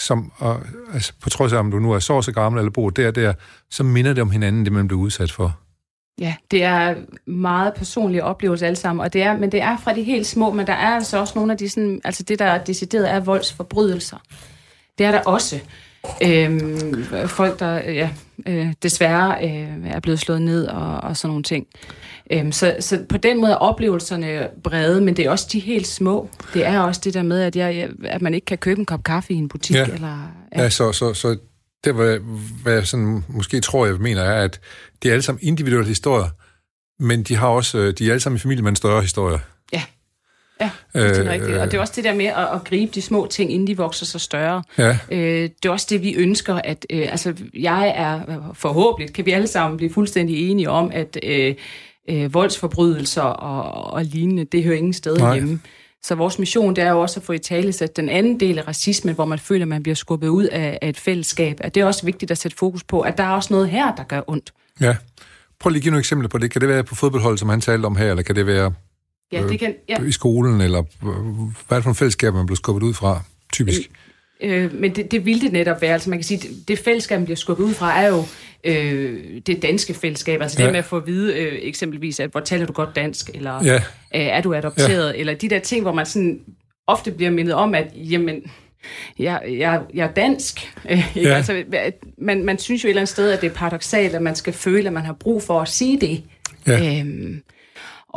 som, 0.01 0.33
og, 0.37 0.61
altså, 0.95 1.13
på 1.23 1.31
trods 1.31 1.53
af, 1.53 1.59
om 1.59 1.71
du 1.71 1.79
nu 1.79 1.93
er 1.93 1.99
så 1.99 2.23
så 2.23 2.33
gammel 2.33 2.59
eller 2.59 2.71
bor 2.71 2.91
der 2.91 3.11
der, 3.11 3.33
så 3.71 3.83
minder 3.83 4.13
det 4.13 4.23
om 4.23 4.31
hinanden, 4.31 4.65
det 4.65 4.73
man 4.73 4.89
blev 4.89 4.99
udsat 4.99 5.33
for. 5.33 5.59
Ja, 6.19 6.35
det 6.51 6.65
er 6.65 6.95
meget 7.27 7.75
personlige 7.75 8.25
oplevelser 8.25 8.67
alle 8.67 8.77
sammen, 8.77 9.05
og 9.05 9.13
det 9.13 9.23
er, 9.23 9.39
men 9.39 9.53
det 9.53 9.63
er 9.63 9.77
fra 9.77 9.95
de 9.95 10.03
helt 10.03 10.27
små, 10.27 10.51
men 10.51 10.67
der 10.67 10.73
er 10.73 10.95
altså 10.95 11.19
også 11.19 11.33
nogle 11.37 11.53
af 11.53 11.59
de 11.59 11.69
sådan, 11.69 12.01
altså 12.05 12.23
det, 12.23 12.39
der 12.39 12.45
er 12.45 12.65
decideret 12.65 13.11
er 13.11 13.21
voldsforbrydelser. 13.21 14.17
Det 14.99 15.07
er 15.07 15.11
der 15.11 15.21
også. 15.21 15.61
Øhm, 16.23 17.05
folk, 17.27 17.59
der 17.59 17.75
ja, 17.75 18.11
øh, 18.47 18.73
desværre 18.83 19.45
øh, 19.45 19.91
er 19.91 20.01
blevet 20.01 20.21
slået 20.21 20.43
ned 20.43 20.67
og, 20.67 20.97
og 20.97 21.17
sådan 21.17 21.29
nogle 21.29 21.43
ting. 21.43 21.67
Øhm, 22.31 22.53
så, 22.53 22.77
så 22.81 23.05
på 23.09 23.17
den 23.17 23.41
måde 23.41 23.53
er 23.53 23.57
oplevelserne 23.57 24.49
brede, 24.65 25.01
men 25.01 25.17
det 25.17 25.27
er 25.27 25.31
også 25.31 25.49
de 25.53 25.59
helt 25.59 25.87
små. 25.87 26.29
Det 26.55 26.67
er 26.67 26.81
også 26.81 27.01
det 27.05 27.15
der 27.15 27.23
med, 27.23 27.41
at, 27.41 27.57
jeg, 27.57 27.89
at 28.05 28.23
man 28.23 28.35
ikke 28.35 28.45
kan 28.45 28.59
købe 28.59 28.79
en 28.81 28.87
kop 28.87 29.05
kaffe 29.05 29.33
i 29.33 29.37
en 29.37 29.49
butik. 29.49 29.77
Ja. 29.77 29.85
Eller, 29.85 30.33
Ja, 30.57 30.63
ja 30.63 30.71
så, 30.71 30.93
så, 30.93 31.15
så 31.15 31.37
det, 31.85 31.95
hvad, 31.95 32.19
hvad 32.63 32.73
jeg 32.73 32.87
sådan, 32.87 33.25
måske 33.29 33.61
tror, 33.61 33.87
jeg 33.87 33.95
mener, 33.95 34.23
er, 34.23 34.45
at 34.45 34.61
det 35.03 35.09
er 35.09 35.13
alle 35.13 35.23
sammen 35.23 35.41
individuelle 35.43 35.89
historier, 35.89 36.29
men 37.03 37.23
de 37.23 37.37
har 37.37 37.49
også, 37.49 37.79
øh, 37.79 37.95
de 37.99 38.07
er 38.07 38.11
alle 38.11 38.21
sammen 38.21 38.37
i 38.37 38.41
familie 38.41 38.63
med 38.63 38.71
en 38.71 38.77
større 38.77 39.03
historie. 39.03 39.39
ja. 39.73 39.83
Ja, 40.61 40.71
det 40.95 41.19
er 41.19 41.23
Øh, 41.25 41.31
rigtigt. 41.31 41.59
Og 41.59 41.67
det 41.71 41.77
er 41.77 41.81
også 41.81 41.93
det 41.97 42.05
der 42.05 42.15
med 42.15 42.27
at, 42.27 42.49
at 42.55 42.65
gribe 42.65 42.93
de 42.95 43.03
små 43.03 43.27
ting, 43.31 43.53
inden 43.53 43.67
de 43.67 43.77
vokser 43.77 44.07
sig 44.07 44.21
større. 44.21 44.63
Ja, 44.79 44.99
Øh, 45.11 45.43
det 45.43 45.65
er 45.65 45.71
også 45.71 45.87
det, 45.91 46.03
vi 46.03 46.15
ønsker, 46.15 46.55
at 46.55 46.87
øh, 46.91 47.07
altså, 47.11 47.35
jeg 47.55 47.93
er 47.97 48.21
forhåbentlig, 48.55 49.15
kan 49.15 49.27
vi 49.27 49.31
alle 49.31 49.47
sammen 49.47 49.77
blive 49.77 49.93
fuldstændig 49.93 50.51
enige 50.51 50.71
om, 50.71 50.91
at 50.95 51.19
øh, 51.23 51.55
øh, 52.11 52.35
voldsforbrydelser 52.35 53.23
og, 53.23 53.93
og 53.93 54.05
lignende, 54.05 54.45
det 54.45 54.65
hører 54.65 54.77
ingen 54.77 54.93
sted 54.93 55.17
Nej. 55.17 55.35
hjemme. 55.35 55.61
Så 56.03 56.15
vores 56.15 56.39
mission, 56.39 56.77
det 56.77 56.85
er 56.85 56.91
jo 56.91 57.01
også 57.01 57.21
at 57.21 57.25
få 57.27 57.33
i 57.33 57.39
tale 57.39 57.73
sat 57.73 57.97
den 57.97 58.09
anden 58.09 58.41
del 58.41 58.59
af 58.59 58.69
racismen, 58.69 59.15
hvor 59.15 59.25
man 59.25 59.39
føler, 59.39 59.65
at 59.65 59.69
man 59.69 59.83
bliver 59.83 59.97
skubbet 59.97 60.29
ud 60.29 60.45
af, 60.45 60.79
af 60.83 60.89
et 60.89 60.97
fællesskab. 61.01 61.57
At 61.61 61.75
det 61.75 61.81
er 61.81 61.85
også 61.85 62.07
vigtigt 62.07 62.31
at 62.31 62.39
sætte 62.39 62.57
fokus 62.57 62.85
på, 62.85 63.01
at 63.01 63.19
der 63.19 63.25
er 63.25 63.31
også 63.31 63.53
noget 63.53 63.69
her, 63.69 63.95
der 63.95 64.03
gør 64.03 64.21
ondt. 64.27 64.53
ja. 64.81 64.97
Prøv 65.61 65.71
lige 65.71 65.79
at 65.79 65.83
give 65.83 65.91
nogle 65.91 66.01
eksempler 66.01 66.29
på 66.29 66.39
det. 66.39 66.51
Kan 66.51 66.61
det 66.61 66.69
være 66.69 66.85
på 66.85 66.95
fodboldholdet, 66.95 67.41
som 67.41 67.49
han 67.49 67.61
talte 67.61 67.87
om 67.87 67.97
her, 67.97 68.11
eller 68.11 68.23
kan 68.23 68.37
det 68.37 68.47
være 68.47 68.73
Ja, 69.33 69.49
det 69.49 69.59
kan, 69.59 69.75
ja. 69.89 70.03
i 70.03 70.13
skolen, 70.13 70.61
eller 70.61 70.79
øh, 70.79 71.09
hvad 71.09 71.53
er 71.71 71.75
det 71.75 71.83
for 71.83 71.91
en 71.91 71.95
fællesskab, 71.95 72.35
man 72.35 72.47
blev 72.47 72.57
skubbet 72.57 72.83
ud 72.83 72.95
fra, 72.95 73.21
typisk? 73.53 73.91
Øh, 74.43 74.75
men 74.75 74.97
det, 74.97 75.11
det 75.11 75.25
ville 75.27 75.41
det 75.41 75.53
netop 75.53 75.83
være. 75.83 75.93
Altså 75.93 76.11
man 76.11 76.19
kan 76.19 76.25
sige, 76.25 76.39
det, 76.49 76.69
det 76.69 76.79
fællesskab, 76.79 77.19
man 77.19 77.25
bliver 77.25 77.37
skubbet 77.37 77.65
ud 77.65 77.75
fra, 77.75 78.01
er 78.03 78.07
jo 78.09 78.23
øh, 78.65 79.41
det 79.47 79.63
danske 79.63 79.95
fællesskab. 79.95 80.43
Altså 80.43 80.57
ja. 80.59 80.65
Det 80.65 80.73
med 80.73 80.79
at 80.79 80.85
få 80.85 80.97
at 80.97 81.07
vide 81.07 81.35
øh, 81.39 81.59
eksempelvis, 81.63 82.21
at 82.21 82.31
hvor 82.31 82.41
taler 82.41 82.67
du 82.67 82.73
godt 82.73 82.97
dansk, 82.97 83.31
eller 83.35 83.65
Ja. 83.65 83.75
øh, 83.75 83.81
er 84.13 84.41
du 84.41 84.55
adopteret, 84.55 85.13
ja. 85.15 85.19
eller 85.21 85.35
de 85.35 85.51
der 85.51 85.59
ting, 85.59 85.83
hvor 85.83 85.93
man 85.93 86.07
sådan 86.07 86.41
ofte 86.87 87.11
bliver 87.11 87.31
mindet 87.31 87.55
om, 87.55 87.75
at 87.75 87.87
jamen, 87.95 88.43
jeg, 89.19 89.43
jeg, 89.49 89.81
jeg 89.95 90.07
er 90.09 90.13
dansk. 90.13 90.75
Øh, 90.91 90.99
ikke? 91.17 91.29
Ja. 91.29 91.35
Altså, 91.37 91.65
man, 92.19 92.45
man 92.45 92.59
synes 92.59 92.85
jo 92.85 92.87
et 92.87 92.91
eller 92.91 93.01
andet 93.01 93.09
sted, 93.13 93.31
at 93.31 93.41
det 93.41 93.51
er 93.51 93.55
paradoxalt, 93.55 94.15
at 94.15 94.23
man 94.23 94.35
skal 94.37 94.53
føle, 94.53 94.87
at 94.87 94.93
man 94.93 95.05
har 95.05 95.13
brug 95.13 95.43
for 95.43 95.61
at 95.61 95.69
sige 95.69 96.01
det. 96.01 96.23
Ja. 96.67 97.01
Øhm, 97.01 97.43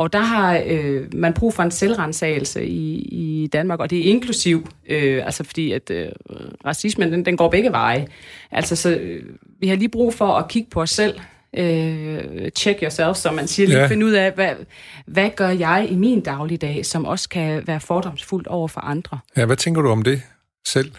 og 0.02 0.14
der 0.14 0.20
har 0.20 0.62
øh, 0.66 1.14
man 1.14 1.34
brug 1.34 1.54
for 1.54 1.64
en 1.64 1.72
selvrensagelse 1.72 2.66
i, 2.66 2.96
i 3.12 3.48
Danmark, 3.48 3.80
og 3.80 3.90
det 3.90 4.00
er 4.00 4.04
inklusiv, 4.04 4.68
øh, 4.90 5.26
altså 5.26 5.44
fordi 5.44 5.72
at 5.72 5.90
øh, 5.90 6.08
racismen, 6.66 7.12
den, 7.12 7.26
den 7.26 7.38
går 7.38 7.50
begge 7.50 7.72
veje. 7.72 8.08
Altså 8.52 8.76
så 8.76 8.90
øh, 8.90 9.24
vi 9.60 9.68
har 9.68 9.76
lige 9.76 9.90
brug 9.90 10.14
for 10.14 10.28
at 10.28 10.48
kigge 10.48 10.70
på 10.70 10.82
os 10.82 10.90
selv, 10.90 11.20
øh, 11.58 12.20
check 12.56 12.82
yourself, 12.84 13.18
som 13.18 13.34
man 13.36 13.48
siger, 13.48 13.68
lige 13.68 13.80
Ja. 13.80 13.88
finde 13.88 14.06
ud 14.06 14.12
af, 14.12 14.32
hvad, 14.32 14.50
hvad 15.08 15.30
gør 15.36 15.50
jeg 15.50 15.88
i 15.90 15.96
min 15.96 16.22
dagligdag, 16.22 16.86
som 16.86 17.06
også 17.06 17.30
kan 17.30 17.64
være 17.68 17.80
fordomsfuldt 17.80 18.48
over 18.48 18.68
for 18.68 18.82
andre. 18.82 19.20
ja, 19.38 19.46
hvad 19.46 19.58
tænker 19.58 19.82
du 19.82 19.90
om 19.90 20.02
det 20.04 20.22
selv? 20.68 20.92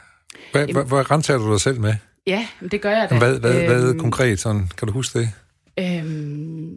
Hvad, 0.53 0.67
hvad, 0.73 0.85
hvad 0.85 1.11
rentager 1.11 1.39
du 1.39 1.53
dig 1.53 1.61
selv 1.61 1.81
med? 1.81 1.95
Ja, 2.27 2.47
det 2.71 2.81
gør 2.81 2.91
jeg 2.91 3.07
da. 3.11 3.19
Hvad, 3.19 3.39
hvad, 3.41 3.53
hvad 3.65 3.89
Øhm, 3.89 3.99
konkret 3.99 4.41
sådan? 4.41 4.71
Kan 4.79 4.89
du 4.89 4.93
huske 4.95 5.19
det? 5.19 5.29
Øhm, 5.79 6.71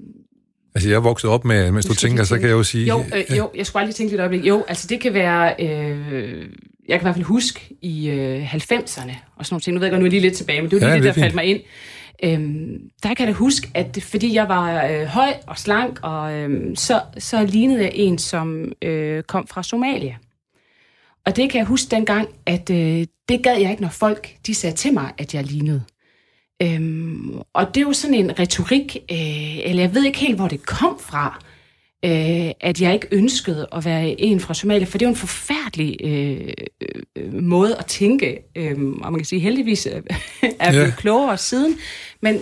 Altså, 0.76 0.90
jeg 0.90 0.96
er 0.96 1.00
vokset 1.00 1.30
op 1.30 1.46
med, 1.46 1.72
mens 1.72 1.86
du 1.86 1.94
skal 1.94 2.10
tænker, 2.10 2.24
så 2.24 2.36
kan 2.36 2.48
jeg 2.48 2.54
jo 2.54 2.64
sige... 2.64 2.88
Jo, 2.88 3.04
øh, 3.16 3.38
jo, 3.38 3.50
jeg 3.56 3.66
skulle 3.66 3.86
lige 3.86 3.94
tænke 3.94 4.12
lidt 4.12 4.20
øjeblik. 4.20 4.46
Jo, 4.46 4.66
altså 4.68 4.88
det 4.88 5.00
kan 5.00 5.14
være... 5.14 5.54
Øh, 5.60 6.50
jeg 6.88 7.00
kan 7.00 7.02
i 7.02 7.06
hvert 7.06 7.16
fald 7.16 7.26
huske 7.26 7.76
i 7.82 8.10
øh, 8.10 8.54
90'erne 8.54 9.16
og 9.36 9.46
sådan 9.46 9.54
nogle 9.54 9.62
ting. 9.62 9.74
Nu 9.74 9.80
ved 9.80 9.88
jeg 9.88 9.92
godt, 9.92 10.00
nu 10.00 10.04
er 10.04 10.06
jeg 10.06 10.12
lige 10.12 10.22
lidt 10.22 10.36
tilbage, 10.36 10.62
men 10.62 10.72
det 10.72 10.82
var 10.82 10.88
Ja, 10.88 10.94
lige 10.94 11.04
det 11.04 11.10
er 11.10 11.14
det, 11.14 11.16
der 11.16 11.22
faldt 11.22 11.36
mig 11.36 11.46
ind. 11.46 11.60
Øhm, 12.24 12.78
der 13.04 13.14
kan 13.14 13.28
jeg 13.28 13.28
da 13.28 13.38
huske, 13.38 13.72
at 13.74 13.98
fordi 14.02 14.34
jeg 14.34 14.50
var 14.50 14.86
øh, 14.86 15.04
høj 15.06 15.34
og 15.48 15.58
slank, 15.58 16.00
og 16.04 16.34
øhm, 16.34 16.76
så, 16.76 17.02
så 17.18 17.46
lignede 17.46 17.82
jeg 17.84 17.92
en, 17.94 18.18
som 18.18 18.72
øh, 18.82 19.24
kom 19.24 19.48
fra 19.48 19.64
Somalia. 19.64 20.16
Og 21.26 21.36
det 21.36 21.50
kan 21.52 21.60
jeg 21.60 21.68
huske 21.68 21.88
dengang, 21.92 22.28
at 22.46 22.70
øh, 22.70 23.06
det 23.30 23.44
gad 23.44 23.58
jeg 23.60 23.72
ikke, 23.72 23.82
når 23.82 23.90
folk 23.90 24.30
de 24.48 24.56
sagde 24.56 24.76
til 24.76 24.94
mig, 24.94 25.12
at 25.18 25.34
jeg 25.34 25.44
lignede. 25.44 25.82
Øhm, 26.62 27.40
og 27.54 27.68
det 27.76 27.82
er 27.82 27.86
jo 27.86 27.94
sådan 27.94 28.14
en 28.14 28.40
retorik, 28.40 28.98
øh, 29.12 29.58
eller 29.70 29.82
jeg 29.84 29.96
ved 29.96 30.04
ikke 30.04 30.20
helt, 30.20 30.36
hvor 30.36 30.48
det 30.48 30.66
kom 30.66 31.00
fra, 31.00 31.40
øh, 32.06 32.52
at 32.62 32.82
jeg 32.82 32.94
ikke 32.94 33.08
ønskede 33.12 33.68
at 33.74 33.86
være 33.86 34.22
en 34.22 34.40
fra 34.40 34.54
Somalia, 34.54 34.86
for 34.86 34.98
det 34.98 35.06
er 35.06 35.10
jo 35.10 35.14
en 35.14 35.16
forfærdelig 35.16 35.98
øh, 36.04 36.54
øh, 37.18 37.34
måde 37.44 37.76
at 37.78 37.86
tænke, 37.86 38.38
øh, 38.56 38.72
og 39.02 39.12
man 39.12 39.16
kan 39.16 39.26
sige 39.26 39.40
heldigvis 39.40 39.88
øh, 39.94 40.02
er 40.60 40.72
blevet 40.72 40.86
Ja. 40.86 40.92
klogere 40.98 41.38
siden, 41.38 41.78
men 42.22 42.40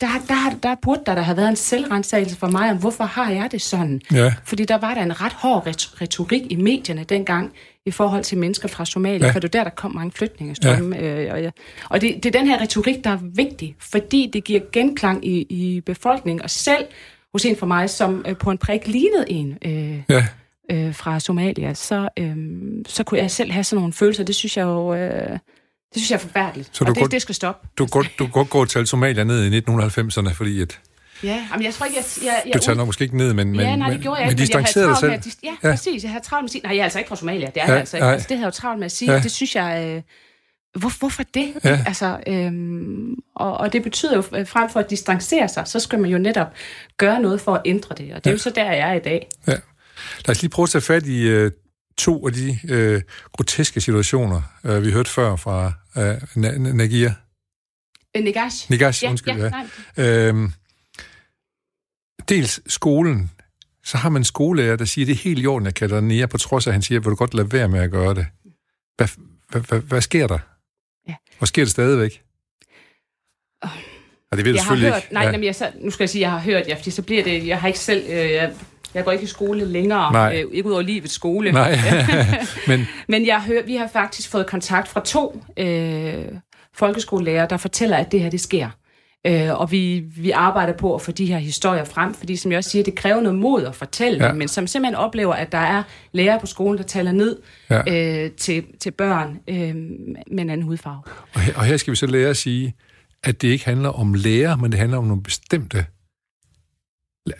der, 0.00 0.08
der, 0.28 0.58
der 0.62 0.74
burde 0.82 1.02
der, 1.06 1.14
der 1.14 1.22
have 1.22 1.36
været 1.36 1.48
en 1.48 1.56
selvrensagelse 1.56 2.36
for 2.36 2.46
mig 2.46 2.70
om, 2.70 2.78
hvorfor 2.78 3.04
har 3.04 3.30
jeg 3.30 3.48
det 3.52 3.62
sådan? 3.62 4.00
Ja. 4.12 4.34
Fordi 4.44 4.64
der 4.64 4.78
var 4.78 4.94
der 4.94 5.02
en 5.02 5.20
ret 5.20 5.32
hård 5.32 5.66
ret- 5.66 6.00
retorik 6.02 6.42
i 6.50 6.56
medierne 6.56 7.04
dengang 7.04 7.52
i 7.86 7.90
forhold 7.90 8.24
til 8.24 8.38
mennesker 8.38 8.68
fra 8.68 8.84
Somalia, 8.84 9.26
Ja. 9.26 9.32
for 9.32 9.40
det 9.40 9.54
var 9.54 9.60
der, 9.60 9.64
der 9.64 9.74
kom 9.76 9.94
mange 9.94 10.12
flygtningestrømme. 10.12 10.96
Ja. 10.96 11.24
Øh, 11.24 11.32
og 11.32 11.42
ja. 11.42 11.50
og 11.90 12.00
det, 12.00 12.14
det 12.24 12.34
er 12.34 12.38
den 12.38 12.48
her 12.48 12.60
retorik, 12.60 13.04
der 13.04 13.10
er 13.10 13.18
vigtig, 13.34 13.76
fordi 13.78 14.30
det 14.32 14.44
giver 14.44 14.60
genklang 14.72 15.26
i, 15.26 15.46
i 15.50 15.80
befolkningen, 15.80 16.42
og 16.42 16.50
selv 16.50 16.84
hos 17.32 17.44
en 17.44 17.56
for 17.56 17.66
mig, 17.66 17.90
som 17.90 18.24
øh, 18.28 18.36
på 18.36 18.50
en 18.50 18.58
prik 18.58 18.86
lignede 18.86 19.24
en 19.28 19.58
øh, 19.64 20.02
Ja. 20.08 20.26
øh, 20.70 20.94
fra 20.94 21.20
Somalia, 21.20 21.74
så, 21.74 22.08
øh, 22.18 22.36
så 22.86 23.04
kunne 23.04 23.20
jeg 23.20 23.30
selv 23.30 23.50
have 23.52 23.64
sådan 23.64 23.80
nogle 23.80 23.92
følelser. 23.92 24.24
Det 24.24 24.34
synes 24.34 24.56
jeg 24.56 24.62
jo... 24.64 24.94
Øh, 24.94 25.38
det 25.94 26.00
synes 26.02 26.10
jeg 26.10 26.16
er 26.16 26.20
forfærdeligt, 26.20 26.68
Så 26.72 26.84
du 26.84 26.90
og 26.90 26.94
det, 26.94 27.00
godt- 27.02 27.12
det 27.12 27.22
skal 27.22 27.34
stoppe. 27.34 27.68
Du 27.78 27.86
godt, 27.86 28.10
du 28.18 28.26
godt 28.26 28.50
gå 28.50 28.64
tale 28.64 28.86
Somalia 28.86 29.24
ned 29.24 29.44
i 29.52 29.58
1990'erne, 29.58 30.32
fordi 30.32 30.60
at, 30.60 30.80
Ja, 31.22 31.46
jamen 31.52 31.64
jeg 31.64 31.74
tror 31.74 31.86
ikke, 31.86 31.96
jeg... 31.98 32.04
jeg, 32.24 32.42
jeg 32.46 32.54
du 32.54 32.58
taler 32.58 32.76
nok 32.76 32.86
måske 32.86 33.02
ikke 33.04 33.16
ned, 33.16 33.32
men, 33.34 33.50
men, 33.50 33.60
ja, 33.60 33.76
nej, 33.76 33.88
det 33.88 33.96
men, 33.96 34.02
gjorde 34.02 34.20
jeg 34.20 34.26
men 34.26 34.38
ikke, 34.40 34.54
men 34.56 34.64
jeg 34.64 34.72
havde 34.74 34.94
travlt 34.94 35.02
med 35.02 35.18
at... 35.18 35.26
Ja, 35.42 35.48
Ja. 35.62 35.68
ja, 35.68 35.72
præcis. 35.74 36.02
Jeg 36.02 36.10
havde 36.10 36.24
travlt 36.24 36.42
med 36.42 36.48
at 36.48 36.52
sige... 36.52 36.62
Nej, 36.62 36.72
jeg 36.72 36.78
er 36.80 36.84
altså 36.84 36.98
ikke 36.98 37.08
fra 37.08 37.16
Somalia. 37.16 37.46
Det 37.46 37.56
er 37.56 37.60
Ja, 37.66 37.70
jeg 37.70 37.78
altså 37.80 37.96
ikke. 37.96 38.06
Altså, 38.06 38.28
det 38.28 38.36
havde 38.36 38.46
jeg 38.46 38.54
jo 38.54 38.60
travlt 38.60 38.78
med 38.78 38.84
at 38.86 38.92
sige. 38.92 39.10
Ja. 39.10 39.16
Ja. 39.16 39.22
Det 39.22 39.30
synes 39.30 39.56
jeg... 39.56 39.84
Øh, 39.96 40.02
hvor, 40.80 40.98
hvorfor 40.98 41.22
det? 41.34 41.52
Ja. 41.64 41.70
Ja. 41.70 41.84
Altså, 41.86 42.20
øhm, 42.26 43.14
og, 43.36 43.56
og 43.56 43.72
det 43.72 43.82
betyder 43.82 44.16
jo, 44.16 44.24
øh, 44.36 44.46
frem 44.46 44.70
for 44.70 44.80
at 44.80 44.90
distancere 44.90 45.48
sig, 45.48 45.68
så 45.68 45.80
skal 45.80 45.98
man 46.00 46.10
jo 46.10 46.18
netop 46.18 46.46
gøre 46.98 47.20
noget 47.22 47.40
for 47.40 47.54
at 47.54 47.62
ændre 47.64 47.94
det. 47.98 48.14
Og 48.14 48.24
det 48.24 48.26
er 48.26 48.30
Ja. 48.30 48.32
jo 48.34 48.38
så 48.38 48.50
der, 48.50 48.64
jeg 48.72 48.90
er 48.90 48.92
i 48.94 48.98
dag. 49.00 49.28
Ja. 49.46 49.52
Lad 50.26 50.30
os 50.30 50.42
lige 50.42 50.50
prøve 50.50 50.64
at 50.64 50.70
tage 50.70 50.82
fat 50.82 51.06
i 51.06 51.22
øh, 51.22 51.50
to 51.98 52.26
af 52.26 52.32
de 52.32 52.58
øh, 52.68 53.02
groteske 53.32 53.80
situationer, 53.80 54.42
øh, 54.64 54.84
vi 54.84 54.92
hørte 54.92 55.10
før 55.10 55.36
fra 55.36 55.72
øh, 55.96 56.14
Na- 56.14 56.56
Na- 56.56 56.72
Nagia. 56.76 57.14
Øh, 58.16 58.24
Negash? 58.24 58.70
Nigash, 58.70 59.04
ja, 59.04 59.10
undskyld. 59.10 59.34
ja, 59.36 59.50
nej. 59.50 59.66
Øhm, 59.96 60.52
dels 62.28 62.72
skolen. 62.72 63.30
Så 63.84 63.96
har 63.96 64.08
man 64.08 64.24
skolelærer, 64.24 64.76
der 64.76 64.84
siger, 64.84 65.06
det 65.06 65.12
er 65.12 65.16
helt 65.16 65.38
i 65.42 65.46
orden, 65.46 65.66
jeg 65.66 65.74
kalder 65.74 66.00
dig 66.00 66.08
Nia, 66.08 66.26
på 66.26 66.38
trods 66.38 66.66
af, 66.66 66.70
at 66.70 66.74
han 66.74 66.82
siger, 66.82 67.00
vil 67.00 67.10
du 67.10 67.14
godt 67.14 67.34
lade 67.34 67.52
være 67.52 67.68
med 67.68 67.80
at 67.80 67.90
gøre 67.90 68.14
det. 68.14 68.26
Hvad, 68.96 69.08
hvad, 69.48 69.60
hvad, 69.60 69.80
hvad 69.80 70.00
sker 70.00 70.26
der? 70.26 70.38
Ja. 71.08 71.14
Og 71.40 71.48
sker 71.48 71.62
det 71.64 71.70
stadigvæk? 71.70 72.22
Åh. 73.64 73.70
Og 74.30 74.38
det 74.38 74.44
ved 74.44 74.52
du 74.52 74.56
Jeg 74.56 74.64
har 74.64 74.70
selvfølgelig 74.70 74.92
hørt, 74.92 75.02
ikke. 75.02 75.14
nej, 75.14 75.22
ja. 75.24 75.46
jeg, 75.46 75.54
så, 75.54 75.70
nu 75.80 75.90
skal 75.90 76.04
jeg 76.04 76.10
sige, 76.10 76.22
at 76.26 76.30
jeg 76.30 76.30
har 76.30 76.38
hørt, 76.38 76.68
ja, 76.68 76.74
fordi 76.74 76.90
så 76.90 77.02
bliver 77.02 77.22
det, 77.24 77.46
jeg 77.46 77.60
har 77.60 77.68
ikke 77.68 77.78
selv, 77.78 78.04
øh, 78.10 78.30
jeg, 78.30 78.52
jeg 78.94 79.04
går 79.04 79.12
ikke 79.12 79.24
i 79.24 79.26
skole 79.26 79.64
længere, 79.64 80.12
Nej. 80.12 80.42
øh, 80.42 80.52
ikke 80.52 80.68
ud 80.68 80.72
over 80.72 80.82
livets 80.82 81.14
skole. 81.14 81.52
Nej, 81.52 81.78
men 82.68 82.86
Men 83.08 83.26
jeg 83.26 83.42
hør, 83.42 83.62
vi 83.62 83.76
har 83.76 83.88
faktisk 83.88 84.30
fået 84.30 84.46
kontakt 84.46 84.88
fra 84.88 85.00
to 85.04 85.44
øh, 85.56 86.24
folkeskolelærer, 86.74 87.46
der 87.48 87.56
fortæller, 87.56 87.96
at 87.96 88.12
det 88.12 88.20
her 88.20 88.30
det 88.30 88.40
sker. 88.40 88.70
Øh, 89.26 89.60
og 89.60 89.72
vi, 89.72 89.98
vi 90.16 90.30
arbejder 90.30 90.72
på 90.72 90.94
at 90.94 91.02
få 91.02 91.12
de 91.12 91.26
her 91.26 91.38
historier 91.38 91.84
frem, 91.84 92.14
fordi 92.14 92.36
som 92.36 92.50
jeg 92.52 92.58
også 92.58 92.70
siger, 92.70 92.82
det 92.82 92.94
kræver 92.94 93.20
noget 93.20 93.38
mod 93.38 93.64
at 93.64 93.74
fortælle 93.74 94.24
Ja. 94.24 94.28
det, 94.28 94.36
men 94.36 94.48
som 94.48 94.66
simpelthen 94.66 94.94
oplever, 94.94 95.34
at 95.34 95.52
der 95.52 95.58
er 95.58 95.82
lærere 96.12 96.40
på 96.40 96.46
skolen, 96.46 96.78
der 96.78 96.84
taler 96.84 97.12
ned 97.12 97.36
ja. 97.70 98.22
øh, 98.24 98.30
til, 98.30 98.64
til 98.80 98.90
børn 98.90 99.38
øh, 99.48 99.56
med 99.56 100.40
en 100.44 100.50
anden 100.50 100.62
hudfarve. 100.62 101.02
Og 101.34 101.40
her, 101.40 101.54
og 101.56 101.64
her 101.64 101.76
skal 101.76 101.90
vi 101.90 101.96
så 101.96 102.06
lære 102.06 102.28
at 102.30 102.36
sige, 102.36 102.74
at 103.24 103.42
det 103.42 103.48
ikke 103.48 103.64
handler 103.64 103.88
om 103.88 104.14
lærer, 104.14 104.56
men 104.56 104.72
det 104.72 104.80
handler 104.80 104.98
om 104.98 105.04
nogle 105.04 105.22
bestemte 105.22 105.86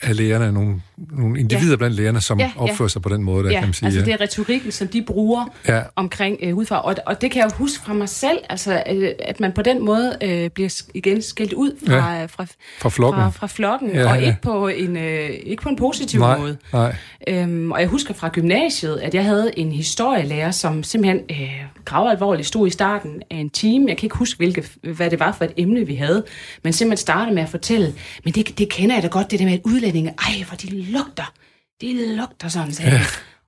af 0.02 0.16
lærerne, 0.16 0.52
nogle, 0.52 0.82
nogle 1.10 1.40
individer 1.40 1.70
ja. 1.70 1.76
blandt 1.76 1.96
lærerne, 1.96 2.20
som 2.20 2.40
ja, 2.40 2.50
Ja, 2.56 2.62
opfører 2.62 2.88
sig 2.88 3.02
på 3.02 3.08
den 3.08 3.22
måde, 3.22 3.44
der 3.44 3.50
Ja, 3.50 3.58
kan 3.58 3.68
man 3.68 3.74
sige. 3.74 3.86
altså 3.86 4.04
det 4.04 4.12
er 4.12 4.20
retorikken, 4.20 4.72
som 4.72 4.88
de 4.88 5.02
bruger 5.02 5.44
ja. 5.68 5.80
omkring 5.96 6.38
øh, 6.42 6.54
hudfarve. 6.54 6.82
Og, 6.82 6.94
og 7.06 7.20
det 7.20 7.30
kan 7.30 7.42
jeg 7.42 7.50
jo 7.50 7.56
huske 7.56 7.84
fra 7.84 7.92
mig 7.92 8.08
selv, 8.08 8.38
altså, 8.50 8.82
øh, 8.90 9.10
at 9.18 9.40
man 9.40 9.52
på 9.52 9.62
den 9.62 9.84
måde 9.84 10.16
øh, 10.22 10.50
bliver 10.50 10.82
igen 10.94 11.22
skilt 11.22 11.52
ud 11.52 11.72
fra, 11.86 12.14
ja. 12.14 12.24
fra, 12.24 12.46
fra 12.78 12.88
flokken. 12.88 13.22
fra, 13.22 13.30
fra 13.30 13.46
flokken, 13.46 13.90
ja, 13.90 14.10
og 14.10 14.20
ja. 14.20 14.26
ikke 14.26 14.38
på 14.42 14.68
en, 14.68 14.96
øh, 14.96 15.30
ikke 15.30 15.62
på 15.62 15.68
en 15.68 15.76
positiv 15.76 16.20
nej, 16.20 16.38
måde. 16.38 16.56
nej. 16.72 16.96
Øhm, 17.28 17.72
og 17.72 17.80
jeg 17.80 17.88
husker 17.88 18.14
fra 18.14 18.28
gymnasiet, 18.32 18.96
at 18.96 19.14
jeg 19.14 19.24
havde 19.24 19.58
en 19.58 19.72
historielærer, 19.72 20.50
som 20.50 20.82
simpelthen 20.82 21.20
øh, 21.30 21.52
gravalvorligt 21.84 22.48
stod 22.48 22.66
i 22.66 22.70
starten 22.70 23.22
af 23.30 23.36
en 23.36 23.50
time. 23.50 23.88
Jeg 23.88 23.96
kan 23.96 24.06
ikke 24.06 24.16
huske, 24.16 24.36
hvilke, 24.36 24.64
hvad 24.82 25.10
det 25.10 25.20
var 25.20 25.32
for 25.32 25.44
et 25.44 25.52
emne, 25.56 25.86
vi 25.86 25.94
havde. 25.94 26.24
Men 26.64 26.72
simpelthen 26.72 26.96
startede 27.02 27.34
med 27.34 27.42
at 27.42 27.48
fortælle, 27.48 27.94
men 28.24 28.34
det, 28.34 28.58
det 28.58 28.68
kender 28.68 28.94
jeg 28.96 29.02
da 29.02 29.08
godt, 29.08 29.30
det 29.30 29.38
der 29.38 29.44
med, 29.44 29.52
at 29.52 29.60
udlændinge, 29.72 30.14
ej, 30.18 30.44
hvor 30.46 30.56
de 30.56 30.82
lugter. 30.82 31.34
De 31.80 32.16
lugter 32.16 32.48
sådan, 32.48 32.72
sagde 32.72 32.92
ja. 32.92 33.00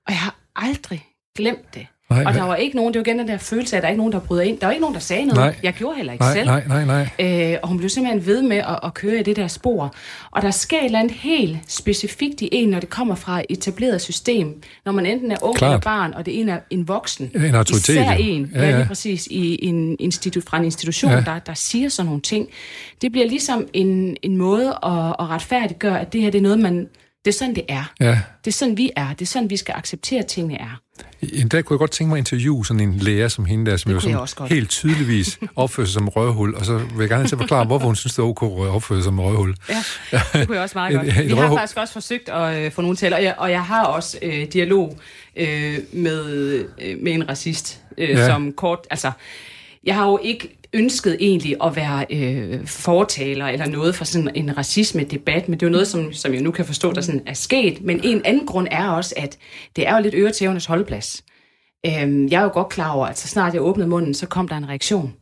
Og 0.07 0.11
jeg 0.11 0.19
har 0.19 0.39
aldrig 0.55 1.05
glemt 1.35 1.73
det. 1.73 1.87
Nej, 2.09 2.23
og 2.25 2.33
der 2.33 2.43
var 2.43 2.55
ikke 2.55 2.75
nogen, 2.75 2.93
det 2.93 2.99
var 2.99 3.05
igen 3.05 3.19
den 3.19 3.27
der 3.27 3.37
følelse 3.37 3.75
af, 3.75 3.77
at 3.77 3.81
der 3.81 3.87
er 3.87 3.91
ikke 3.91 3.97
nogen, 3.97 4.13
der 4.13 4.19
bryder 4.19 4.43
ind. 4.43 4.59
Der 4.59 4.65
var 4.67 4.71
ikke 4.71 4.81
nogen, 4.81 4.93
der 4.93 4.99
sagde 4.99 5.25
noget. 5.25 5.37
Nej. 5.39 5.55
Jeg 5.63 5.73
gjorde 5.73 5.95
heller 5.95 6.13
ikke 6.13 6.23
Nej, 6.25 6.33
selv. 6.33 6.45
nej, 6.45 6.63
nej, 6.67 6.85
nej. 7.19 7.51
Øh, 7.53 7.57
og 7.63 7.67
hun 7.69 7.77
blev 7.77 7.89
simpelthen 7.89 8.25
ved 8.25 8.41
med 8.41 8.57
at, 8.57 8.79
at 8.83 8.93
køre 8.93 9.19
i 9.19 9.23
det 9.23 9.35
der 9.35 9.47
spor. 9.47 9.95
Og 10.31 10.41
der 10.41 10.51
sker 10.51 10.79
et 10.79 10.85
eller 10.85 10.99
andet 10.99 11.11
helt 11.15 11.57
specifikt 11.67 12.41
i 12.41 12.49
en, 12.51 12.69
når 12.69 12.79
det 12.79 12.89
kommer 12.89 13.15
fra 13.15 13.39
et 13.39 13.45
etableret 13.49 14.01
system. 14.01 14.61
Når 14.85 14.91
man 14.91 15.05
enten 15.05 15.31
er 15.31 15.35
ung 15.41 15.57
Klart. 15.57 15.71
eller 15.71 15.81
barn, 15.81 16.13
og 16.13 16.25
det 16.25 16.39
ene 16.39 16.51
er 16.51 16.59
en 16.69 16.87
voksen. 16.87 17.31
En 17.35 17.55
autoritet, 17.55 17.89
Især 17.89 18.11
en, 18.11 18.51
Ja, 18.55 18.61
ja, 18.61 18.69
ja. 18.69 18.75
lige 18.77 18.87
præcis, 18.87 19.27
i 19.27 19.65
en 19.65 19.97
institu- 19.99 20.41
fra 20.47 20.57
en 20.57 20.65
institution, 20.65 21.11
Ja. 21.11 21.17
ja. 21.17 21.23
der, 21.23 21.39
der 21.39 21.53
siger 21.53 21.89
sådan 21.89 22.05
nogle 22.07 22.21
ting. 22.21 22.47
Det 23.01 23.11
bliver 23.11 23.27
ligesom 23.27 23.67
en, 23.73 24.17
en 24.21 24.37
måde 24.37 24.67
at, 24.69 24.91
at 25.19 25.29
retfærdiggøre, 25.29 26.01
at 26.01 26.13
det 26.13 26.21
her 26.21 26.29
det 26.31 26.37
er 26.37 26.41
noget, 26.43 26.59
man... 26.59 26.87
Det 27.25 27.31
er 27.33 27.37
sådan, 27.37 27.55
det 27.55 27.63
er. 27.69 27.83
Ja. 27.99 28.19
Det 28.45 28.51
er 28.51 28.55
sådan, 28.55 28.77
vi 28.77 28.91
er. 28.95 29.09
Det 29.13 29.21
er 29.21 29.25
sådan, 29.25 29.49
vi 29.49 29.57
skal 29.57 29.73
acceptere, 29.77 30.19
at 30.19 30.25
tingene 30.27 30.59
er. 30.61 30.81
En 31.21 31.47
dag 31.47 31.63
kunne 31.65 31.75
jeg 31.75 31.79
godt 31.79 31.91
tænke 31.91 32.09
mig 32.09 32.15
at 32.15 32.19
interviewe 32.19 32.65
sådan 32.65 32.79
en 32.79 32.93
lærer 32.97 33.27
som 33.27 33.45
hende 33.45 33.71
der, 33.71 33.77
som 33.77 33.89
Det 33.93 34.03
jo 34.13 34.25
sådan 34.25 34.47
helt 34.49 34.69
tydeligvis 34.69 35.39
opfører 35.55 35.87
sig 35.87 35.93
som 35.93 36.07
et 36.07 36.15
røvhul, 36.15 36.55
og 36.55 36.65
så 36.65 36.77
vil 36.77 36.87
jeg 36.99 37.09
gerne 37.09 37.27
til 37.27 37.35
at 37.35 37.39
forklare, 37.39 37.65
hvorfor 37.65 37.85
hun 37.85 37.95
synes, 37.95 38.13
det 38.13 38.19
er 38.19 38.23
ok 38.27 38.43
at 38.43 38.49
opføre 38.69 38.97
sig 38.97 39.03
som 39.03 39.19
et 39.19 39.25
røvhul. 39.25 39.55
Ja, 39.69 39.83
det 40.33 40.47
kunne 40.47 40.55
jeg 40.55 40.63
også 40.63 40.77
meget 40.77 40.91
Et- 40.93 40.95
godt. 40.95 41.07
et 41.07 41.25
Vi 41.25 41.29
har 41.29 41.35
røvhul. 41.41 41.57
faktisk 41.59 41.77
også 41.77 41.93
forsøgt 41.93 42.29
at 42.29 42.65
øh, 42.65 42.71
få 42.71 42.81
nogen 42.81 42.97
til, 42.97 43.13
og 43.13 43.23
jeg, 43.23 43.35
og 43.37 43.51
jeg 43.51 43.63
har 43.63 43.85
også 43.85 44.17
øh, 44.21 44.45
dialog 44.53 44.97
øh, 45.35 45.77
med, 45.93 46.25
øh, 46.81 46.97
med 47.03 47.11
en 47.13 47.29
racist, 47.29 47.81
øh, 47.97 48.09
ja. 48.09 48.27
som 48.27 48.53
kort, 48.53 48.79
altså, 48.89 49.11
jeg 49.83 49.95
har 49.95 50.05
jo 50.05 50.19
ikke 50.23 50.57
ønsket 50.75 51.17
egentlig 51.19 51.55
at 51.63 51.75
være 51.75 52.05
øh, 52.09 52.67
fortaler 52.67 53.45
eller 53.45 53.65
noget 53.65 53.95
for 53.95 54.05
sådan 54.05 54.31
en 54.35 54.57
racisme-debat, 54.57 55.49
men 55.49 55.59
det 55.59 55.65
er 55.65 55.67
jo 55.67 55.71
noget, 55.71 55.87
som, 55.87 56.13
som 56.13 56.33
jeg 56.33 56.41
nu 56.41 56.51
kan 56.51 56.65
forstå, 56.65 56.93
der 56.93 57.01
sådan 57.01 57.21
er 57.25 57.33
sket. 57.33 57.81
Men 57.81 58.01
en 58.03 58.21
anden 58.25 58.47
grund 58.47 58.67
er 58.71 58.89
også, 58.89 59.13
at 59.17 59.37
det 59.75 59.87
er 59.87 59.95
jo 59.95 60.01
lidt 60.01 60.15
øretævernes 60.15 60.65
holdplads. 60.65 61.23
Øhm, 61.85 62.27
jeg 62.27 62.39
er 62.39 62.43
jo 62.43 62.49
godt 62.53 62.69
klar 62.69 62.91
over, 62.91 63.07
at 63.07 63.17
så 63.17 63.27
snart 63.27 63.53
jeg 63.53 63.61
åbnede 63.61 63.87
munden, 63.87 64.13
så 64.13 64.27
kom 64.27 64.47
der 64.47 64.57
en 64.57 64.69
reaktion. 64.69 65.13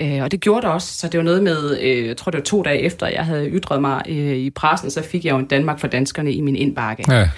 Øh, 0.00 0.22
og 0.22 0.30
det 0.30 0.40
gjorde 0.40 0.62
der 0.62 0.68
også, 0.68 0.94
så 0.98 1.08
det 1.08 1.18
var 1.18 1.24
noget 1.24 1.42
med, 1.42 1.78
øh, 1.80 2.06
jeg 2.06 2.16
tror 2.16 2.30
det 2.30 2.38
var 2.38 2.44
to 2.44 2.62
dage 2.62 2.78
efter, 2.80 3.06
jeg 3.06 3.24
havde 3.24 3.48
ytret 3.48 3.80
mig 3.80 4.02
øh, 4.08 4.36
i 4.36 4.50
pressen, 4.50 4.90
så 4.90 5.02
fik 5.02 5.24
jeg 5.24 5.32
jo 5.32 5.38
en 5.38 5.46
Danmark 5.46 5.80
for 5.80 5.86
danskerne 5.86 6.32
i 6.32 6.40
min 6.40 6.56
indbakke. 6.56 7.04
Ja, 7.12 7.28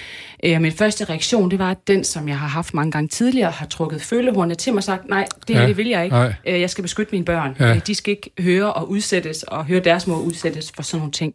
Øh, 0.44 0.60
min 0.60 0.72
første 0.72 1.04
reaktion, 1.04 1.50
det 1.50 1.58
var 1.58 1.74
den, 1.86 2.04
som 2.04 2.28
jeg 2.28 2.38
har 2.38 2.46
haft 2.48 2.74
mange 2.74 2.92
gange 2.92 3.08
tidligere, 3.08 3.50
har 3.50 3.66
trukket 3.66 4.02
følehornene 4.02 4.54
til 4.54 4.72
mig 4.72 4.76
og 4.78 4.84
sagt, 4.84 5.08
nej, 5.08 5.26
det 5.48 5.56
her 5.56 5.62
Ja, 5.62 5.68
det 5.68 5.76
vil 5.76 5.86
jeg 5.88 6.04
ikke. 6.04 6.16
nej. 6.16 6.34
Øh, 6.46 6.60
jeg 6.60 6.70
skal 6.70 6.82
beskytte 6.82 7.12
mine 7.12 7.24
børn. 7.24 7.56
Ja. 7.60 7.74
Øh, 7.74 7.80
de 7.86 7.94
skal 7.94 8.10
ikke 8.10 8.30
høre 8.38 8.72
og 8.72 8.90
udsættes, 8.90 9.42
og 9.42 9.64
høre 9.66 9.80
deres 9.80 10.06
mor 10.06 10.16
udsættes 10.18 10.72
for 10.76 10.82
sådan 10.82 10.98
nogle 11.00 11.12
ting. 11.12 11.34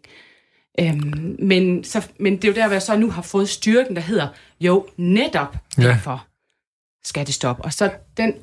Øhm, 0.79 1.35
men, 1.39 1.83
så, 1.83 2.07
men 2.19 2.35
det 2.35 2.43
er 2.43 2.47
jo 2.47 2.53
der, 2.55 2.65
hvor 2.67 2.73
jeg 2.73 2.81
så 2.81 2.97
nu 2.97 3.09
har 3.11 3.21
fået 3.21 3.49
styrken, 3.49 3.95
der 3.95 4.01
hedder, 4.01 4.27
jo, 4.61 4.85
netop 4.97 5.55
Ja. 5.77 5.83
derfor 5.83 6.25
skal 7.05 7.25
det 7.25 7.33
stoppe. 7.33 7.63
Og 7.65 7.73
så 7.73 7.89
den 8.17 8.33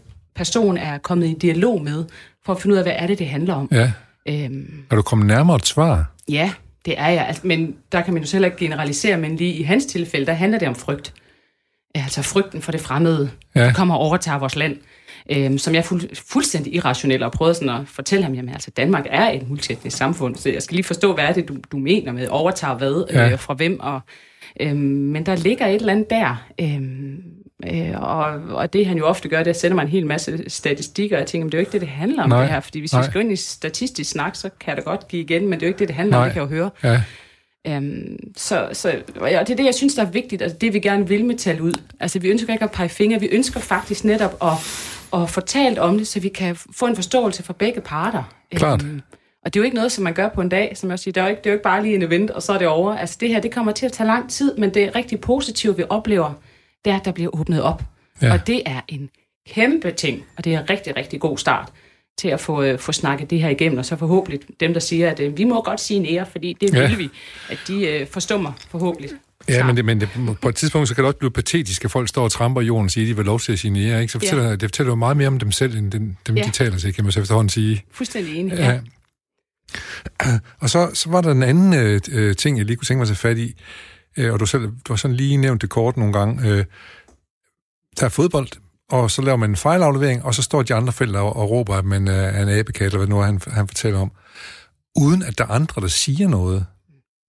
person 0.41 0.77
er 0.77 0.99
kommet 0.99 1.27
i 1.27 1.35
dialog 1.35 1.83
med, 1.83 2.05
for 2.45 2.53
at 2.53 2.61
finde 2.61 2.75
ud 2.75 2.79
af, 2.79 2.85
hvad 2.85 2.93
er 2.97 3.07
det, 3.07 3.19
det 3.19 3.27
handler 3.27 3.55
om. 3.55 3.69
ja. 3.73 3.93
Øhm, 4.29 4.85
Er 4.91 4.97
du 4.97 5.03
kommet 5.03 5.27
nærmere 5.27 5.57
et 5.57 5.67
svar? 5.67 6.13
Ja, 6.29 6.53
det 6.85 6.95
er 6.99 7.09
jeg. 7.09 7.27
Altså, 7.27 7.47
men 7.47 7.75
der 7.93 8.01
kan 8.03 8.15
man 8.15 8.23
jo 8.23 8.29
selv 8.29 8.45
ikke 8.45 8.57
generalisere, 8.57 9.17
men 9.17 9.37
lige 9.37 9.53
i 9.55 9.63
hans 9.63 9.87
tilfælde, 9.87 10.27
der 10.27 10.33
handler 10.33 10.59
det 10.59 10.69
om 10.69 10.75
frygt. 10.75 11.15
Altså 11.95 12.23
frygten 12.23 12.63
for 12.63 12.73
det 12.73 12.81
fremmede, 12.81 13.31
Ja. 13.55 13.61
der 13.65 13.73
kommer 13.73 13.95
og 13.95 14.01
overtager 14.01 14.39
vores 14.39 14.57
land. 14.57 14.77
Øhm, 15.31 15.59
som 15.59 15.75
jeg 15.75 15.79
er 15.81 15.85
fuld, 15.85 16.17
fuldstændig 16.31 16.75
irrationel 16.75 17.23
og 17.23 17.33
prøvede 17.33 17.55
sådan 17.55 17.69
at 17.69 17.89
fortælle 17.89 18.25
ham, 18.25 18.35
jamen 18.35 18.53
altså 18.55 18.71
Danmark 18.71 19.07
er 19.11 19.31
et 19.31 19.49
multietnisk 19.49 19.97
samfund, 19.97 20.37
så 20.37 20.51
jeg 20.51 20.63
skal 20.63 20.75
lige 20.75 20.85
forstå, 20.85 21.15
hvad 21.15 21.25
er 21.25 21.33
det, 21.33 21.49
du, 21.49 21.57
du 21.73 21.79
mener 21.79 22.13
med 22.13 22.29
overtager 22.29 22.75
hvad, 22.79 23.05
ja. 23.13 23.31
øh, 23.33 23.39
fra 23.39 23.55
hvem, 23.55 23.81
og, 23.81 24.01
øhm, 24.61 24.77
men 24.79 25.27
der 25.27 25.37
ligger 25.37 25.67
et 25.67 25.75
eller 25.75 25.93
andet 25.93 26.11
der. 26.11 26.45
Øhm, 26.61 27.23
Øh, 27.67 28.01
og, 28.03 28.25
og 28.57 28.73
det 28.73 28.87
han 28.87 28.99
jo 28.99 29.07
ofte 29.07 29.29
gør, 29.29 29.39
det 29.39 29.47
er 29.47 29.51
at 29.51 29.61
sende 29.61 29.75
mig 29.75 29.83
en 29.83 29.89
hel 29.89 30.07
masse 30.07 30.45
statistikker, 30.49 31.17
og 31.17 31.21
jeg 31.21 31.27
tænker, 31.27 31.45
men 31.45 31.53
det 31.53 31.59
er 31.59 31.61
jo 31.61 31.63
ikke 31.63 31.73
det, 31.73 31.81
det 31.81 31.89
handler 31.89 32.23
om 32.23 32.29
Nej. 32.29 32.41
det 32.41 32.51
her, 32.51 32.61
fordi 32.61 32.79
hvis 32.79 32.93
Nej. 32.93 33.03
vi 33.03 33.05
skal 33.05 33.15
gå 33.15 33.21
ind 33.21 33.33
i 33.33 33.37
statistisk 33.37 34.11
snak, 34.11 34.37
så 34.37 34.51
kan 34.61 34.77
da 34.77 34.83
godt 34.83 35.09
give 35.09 35.23
igen, 35.23 35.49
men 35.49 35.53
det 35.53 35.63
er 35.63 35.67
jo 35.67 35.69
ikke 35.69 35.79
det, 35.79 35.89
det 35.89 35.97
handler 35.97 36.17
Nej. 36.17 36.23
om, 36.23 36.29
det 36.29 36.33
kan 36.33 36.43
jeg 36.43 36.51
jo 36.51 36.57
høre. 36.57 36.71
Ja, 36.85 37.03
Øhm, 37.67 38.33
så, 38.37 38.69
så, 38.73 38.95
og 39.17 39.31
det 39.31 39.51
er 39.51 39.57
det, 39.57 39.65
jeg 39.65 39.75
synes, 39.75 39.95
der 39.95 40.03
er 40.03 40.11
vigtigt, 40.11 40.43
altså 40.43 40.57
det 40.61 40.75
vi 40.75 40.81
gerne 40.81 41.09
vil 41.09 41.25
med 41.25 41.37
tal 41.37 41.61
ud. 41.61 41.73
Altså 42.01 42.19
vi 42.19 42.29
ønsker 42.29 42.53
ikke 42.53 42.65
at 42.65 42.71
pege 42.71 42.89
fingre, 42.89 43.21
vi 43.21 43.27
ønsker 43.27 43.61
faktisk 43.61 44.05
netop 44.05 44.37
at, 44.43 44.53
at 45.23 45.31
få 45.31 45.41
talt 45.41 45.79
om 45.79 45.99
det, 45.99 46.07
så 46.07 46.21
vi 46.21 46.29
kan 46.29 46.57
få 46.57 46.87
en 46.87 46.95
forståelse 46.95 47.43
for 47.43 47.53
begge 47.53 47.81
parter. 47.81 48.23
Klart. 48.55 48.83
Øhm, 48.85 49.01
og 49.45 49.55
det 49.55 49.61
er 49.61 49.63
jo 49.63 49.65
ikke 49.65 49.77
noget, 49.77 49.93
som 49.93 50.05
man 50.05 50.15
gør 50.15 50.29
på 50.29 50.41
en 50.41 50.49
dag, 50.49 50.77
som 50.77 50.91
jeg 50.91 50.99
siger. 50.99 51.13
Det 51.13 51.21
er 51.21 51.25
jo 51.25 51.31
ikke, 51.31 51.41
det 51.41 51.47
er 51.47 51.51
jo 51.51 51.55
ikke 51.55 51.63
bare 51.63 51.83
lige 51.83 51.95
en 51.95 52.03
event, 52.03 52.31
og 52.31 52.43
så 52.43 52.53
er 52.53 52.59
det 52.59 52.69
over. 52.69 52.97
Altså 52.97 53.17
det 53.21 53.29
her, 53.29 53.41
det 53.41 53.51
kommer 53.51 53.73
til 53.73 53.87
at 53.87 53.93
tage 53.93 54.07
lang 54.07 54.31
tid, 54.31 54.57
men 54.57 54.75
det 54.75 54.85
er 54.85 54.95
rigtig 54.97 55.21
positivt, 55.21 55.79
vi 55.79 55.85
oplever, 55.89 56.33
det 56.85 56.91
er, 56.93 56.97
at 56.99 57.05
der 57.05 57.13
bliver 57.13 57.31
åbnet 57.41 57.63
op. 57.63 57.83
Ja. 58.23 58.27
Ja. 58.27 58.33
Og 58.33 58.47
det 58.47 58.63
er 58.67 58.81
en 58.89 59.11
kæmpe 59.49 59.91
ting, 59.91 60.25
og 60.37 60.45
det 60.45 60.55
er 60.55 60.61
en 60.61 60.71
rigtig, 60.71 60.97
rigtig 60.97 61.21
god 61.21 61.39
start 61.39 61.73
til 62.19 62.29
at 62.29 62.41
få, 62.41 62.63
øh, 62.63 62.79
få 62.79 62.93
snakket 62.93 63.31
det 63.31 63.41
her 63.41 63.49
igennem, 63.49 63.79
og 63.79 63.85
så 63.85 63.97
forhåbentlig 63.97 64.41
dem, 64.61 64.73
der 64.73 64.81
siger, 64.81 65.11
at 65.11 65.21
øh, 65.21 65.39
vi 65.39 65.45
må 65.45 65.63
godt 65.63 65.81
sige 65.81 66.01
en 66.01 66.07
ære, 66.07 66.27
fordi 66.27 66.57
det 66.61 66.75
Ja. 66.75 66.89
vil 66.89 66.99
vi, 66.99 67.09
at 67.51 67.59
de 67.69 67.87
øh, 67.87 68.07
forstår 68.07 68.39
mig 68.39 68.53
forhåbentlig. 68.71 69.11
ja 69.49 69.55
snart. 69.55 69.67
men, 69.67 69.77
det, 69.77 69.85
men 69.85 70.01
det, 70.01 70.39
på 70.43 70.49
et 70.49 70.55
tidspunkt 70.57 70.89
så 70.89 70.95
kan 70.95 71.05
det 71.05 71.07
også 71.07 71.19
blive 71.19 71.31
patetisk, 71.31 71.85
at 71.85 71.91
folk 71.91 72.09
står 72.09 72.25
og 72.25 72.31
tramper 72.33 72.61
i 72.61 72.65
jorden 72.65 72.85
og 72.85 72.91
siger, 72.91 73.05
at 73.05 73.09
de 73.09 73.17
vil 73.17 73.25
lov 73.25 73.41
til 73.41 73.53
at 73.53 73.59
signere. 73.59 74.01
Ikke? 74.01 74.13
Så 74.13 74.19
fortæller, 74.19 74.45
ja. 74.45 74.51
det 74.53 74.63
fortæller 74.63 74.91
jo 74.91 74.97
meget 74.97 75.17
mere 75.17 75.29
om 75.29 75.39
dem 75.39 75.53
selv, 75.53 75.77
end 75.79 75.91
dem, 75.93 76.17
dem 76.27 76.37
Ja. 76.37 76.43
de 76.43 76.51
taler 76.51 76.79
til, 76.79 76.95
kan 76.95 77.05
man 77.05 77.13
så 77.13 77.21
efterhånden 77.21 77.49
sige. 77.49 77.85
Fuldstændig 77.93 78.37
enig. 78.37 78.53
Ja. 78.59 78.81
Og 80.61 80.71
så, 80.71 80.91
så 80.95 81.11
var 81.11 81.21
der 81.21 81.31
en 81.33 81.43
anden 81.43 81.75
øh, 81.75 82.01
øh, 82.13 82.37
ting, 82.37 82.59
jeg 82.59 82.67
lige 82.67 82.77
kunne 82.77 82.87
tænke 82.87 82.99
mig 82.99 83.03
at 83.03 83.09
tage 83.09 83.17
fat 83.17 83.39
i, 83.39 83.55
øh, 84.17 84.33
og 84.33 84.41
du, 84.41 84.47
selv, 84.47 84.63
du 84.63 84.93
har 84.93 84.97
sådan 84.97 85.17
lige 85.17 85.37
nævnt 85.37 85.63
det 85.63 85.71
kort 85.71 85.97
nogle 85.97 86.13
gange. 86.13 86.49
Øh, 86.49 86.65
der 88.01 88.05
er 88.05 88.09
fodbold, 88.09 88.49
og 88.91 89.11
så 89.11 89.23
laver 89.23 89.37
man 89.37 89.51
en 89.51 89.57
fejlaflevering, 89.57 90.25
og 90.25 90.35
så 90.35 90.43
står 90.43 90.63
de 90.63 90.75
andre 90.75 90.93
forældre 90.93 91.21
og, 91.21 91.37
og 91.37 91.51
råber, 91.51 91.75
at 91.75 91.85
man 91.85 92.09
øh, 92.09 92.15
er 92.15 92.43
en 92.43 92.49
abekat, 92.49 92.87
eller 92.87 92.99
hvad 92.99 93.09
nu 93.09 93.21
er, 93.21 93.25
han, 93.25 93.41
han 93.47 93.69
fortæller 93.69 94.01
om, 94.01 94.13
uden 94.97 95.23
at 95.23 95.39
der 95.39 95.45
er 95.45 95.51
andre, 95.51 95.83
der 95.83 95.89
siger 95.89 96.29
noget. 96.29 96.67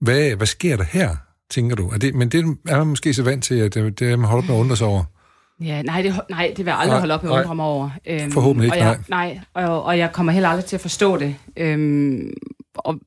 Hvad, 0.02 0.36
hvad 0.36 0.48
sker 0.48 0.78
der 0.78 0.84
her, 0.84 1.16
tænker 1.50 1.76
du? 1.76 1.90
Er 1.90 1.98
det, 1.98 2.16
men 2.16 2.30
det 2.30 2.58
er 2.68 2.78
man 2.78 2.88
måske 2.88 3.14
så 3.14 3.24
vant 3.24 3.44
til, 3.44 3.56
at 3.56 3.74
det, 3.74 4.00
det 4.00 4.12
er 4.12 4.16
man 4.16 4.30
holder 4.30 4.44
op 4.44 4.50
med 4.50 4.56
at 4.56 4.60
undre 4.60 4.78
sig 4.78 4.88
over. 4.88 5.04
Ja, 5.62 5.82
nej, 5.82 6.02
det, 6.02 6.20
nej, 6.30 6.48
det 6.58 6.66
vil 6.66 6.72
jeg 6.72 6.80
aldrig 6.80 6.94
Nej, 6.94 7.00
holde 7.00 7.14
op 7.14 7.24
med 7.24 7.32
at 7.32 7.34
nej. 7.34 7.42
undre 7.42 7.56
mig 7.56 7.66
over. 7.66 7.90
Øhm, 8.08 8.32
Forhåbentlig 8.32 8.66
ikke, 8.66 8.78
og 8.78 8.86
jeg, 8.86 9.00
nej. 9.10 9.40
og, 9.54 9.84
og 9.84 9.98
jeg 9.98 10.12
kommer 10.12 10.32
heller 10.32 10.50
aldrig 10.50 10.66
til 10.66 10.76
at 10.76 10.82
forstå 10.82 11.18
det. 11.18 11.36
Øhm, 11.58 12.34
og, 12.76 13.00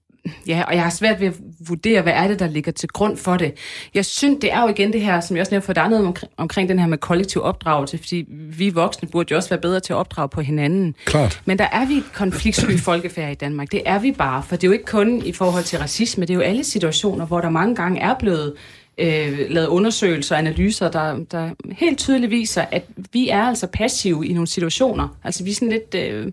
ja, 0.47 0.63
og 0.69 0.75
jeg 0.75 0.83
har 0.83 0.91
svært 0.91 1.21
ved 1.21 1.27
at 1.27 1.35
vurdere, 1.69 2.03
hvad 2.03 2.13
er 2.13 2.29
det, 2.29 2.39
der 2.39 2.49
ligger 2.49 2.73
til 2.73 2.89
grund 2.89 3.17
for 3.17 3.37
det. 3.37 3.55
Jeg 3.95 4.05
synes, 4.05 4.39
det 4.41 4.53
er 4.53 4.63
jo 4.63 4.69
igen 4.69 4.93
det 4.93 5.01
her, 5.01 5.21
som 5.21 5.37
jeg 5.37 5.41
også 5.41 5.51
nævnte 5.51 5.67
for, 5.67 5.73
er 5.81 5.89
noget 5.89 6.07
omkring, 6.07 6.33
omkring 6.37 6.69
den 6.69 6.79
her 6.79 6.87
med 6.87 6.99
kollektiv 6.99 7.43
opdragelse, 7.43 7.99
fordi 7.99 8.25
vi 8.29 8.71
voksne 8.71 9.09
burde 9.09 9.29
jo 9.31 9.37
også 9.37 9.49
være 9.49 9.61
bedre 9.61 9.81
til 9.81 9.93
at 9.93 9.97
opdrage 9.97 10.29
på 10.29 10.41
hinanden. 10.41 10.95
Klart. 11.05 11.43
Men 11.45 11.59
der 11.59 11.69
er 11.73 11.87
vi 11.87 11.95
et 11.95 12.13
konfliktsky 12.15 12.79
folkefærd 12.91 13.33
i 13.33 13.35
Danmark. 13.35 13.73
Det 13.73 13.83
er 13.87 13.99
vi 13.99 14.13
bare, 14.13 14.43
for 14.43 14.57
det 14.57 14.65
er 14.65 14.69
jo 14.69 14.73
ikke 14.73 14.85
kun 14.85 15.23
i 15.27 15.33
forhold 15.33 15.65
til 15.65 15.79
racisme, 15.79 16.27
det 16.27 16.31
er 16.31 16.35
jo 16.35 16.41
alle 16.41 16.65
situationer, 16.65 17.27
hvor 17.27 17.41
der 17.41 17.51
mange 17.51 17.75
gange 17.75 18.01
er 18.01 18.15
blevet 18.19 18.55
øh, 18.99 19.39
lavet 19.51 19.67
undersøgelser 19.67 20.35
og 20.35 20.39
analyser, 20.39 20.91
der, 20.91 21.19
der 21.31 21.51
helt 21.73 21.99
tydeligt 21.99 22.31
viser, 22.31 22.65
at 22.71 22.85
vi 23.13 23.29
er 23.29 23.43
altså 23.43 23.67
passive 23.67 24.27
i 24.27 24.33
nogle 24.33 24.47
situationer. 24.47 25.09
Altså 25.25 25.45
vi 25.45 25.51
er 25.51 25.55
sådan 25.55 25.69
lidt 25.69 25.95
øh, 25.95 26.33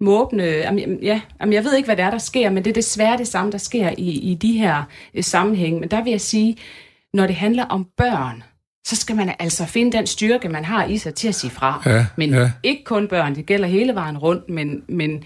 måbne. 0.00 0.42
Jamen, 0.44 0.98
ja, 1.02 1.20
jamen, 1.40 1.52
jeg 1.52 1.64
ved 1.64 1.76
ikke, 1.76 1.86
hvad 1.86 1.96
det 1.96 2.04
er, 2.04 2.10
der 2.10 2.18
sker, 2.18 2.50
men 2.50 2.64
det 2.64 2.70
er 2.70 2.74
desværre 2.74 3.16
det 3.16 3.28
samme, 3.28 3.52
der 3.52 3.58
sker 3.58 3.90
i, 3.98 4.10
i 4.10 4.34
de 4.34 4.52
her 4.58 4.82
øh, 5.14 5.24
sammenhænge. 5.24 5.80
Men 5.80 5.88
der 5.90 6.02
vil 6.04 6.10
jeg 6.10 6.20
sige, 6.20 6.56
når 7.14 7.26
det 7.26 7.36
handler 7.36 7.64
om 7.64 7.86
børn, 7.96 8.42
så 8.86 8.96
skal 8.96 9.16
man 9.16 9.34
altså 9.38 9.66
finde 9.66 9.92
den 9.96 10.06
styrke, 10.06 10.48
man 10.48 10.64
har 10.64 10.84
i 10.84 10.98
sig 10.98 11.14
til 11.14 11.28
at 11.28 11.34
sige 11.34 11.50
fra. 11.50 11.82
Ja, 11.86 12.06
men 12.16 12.30
ja. 12.30 12.50
ikke 12.62 12.84
kun 12.84 13.08
børn, 13.08 13.34
det 13.34 13.46
gælder 13.46 13.68
hele 13.68 13.94
vejen 13.94 14.18
rundt, 14.18 14.48
men, 14.50 14.82
men 14.88 15.22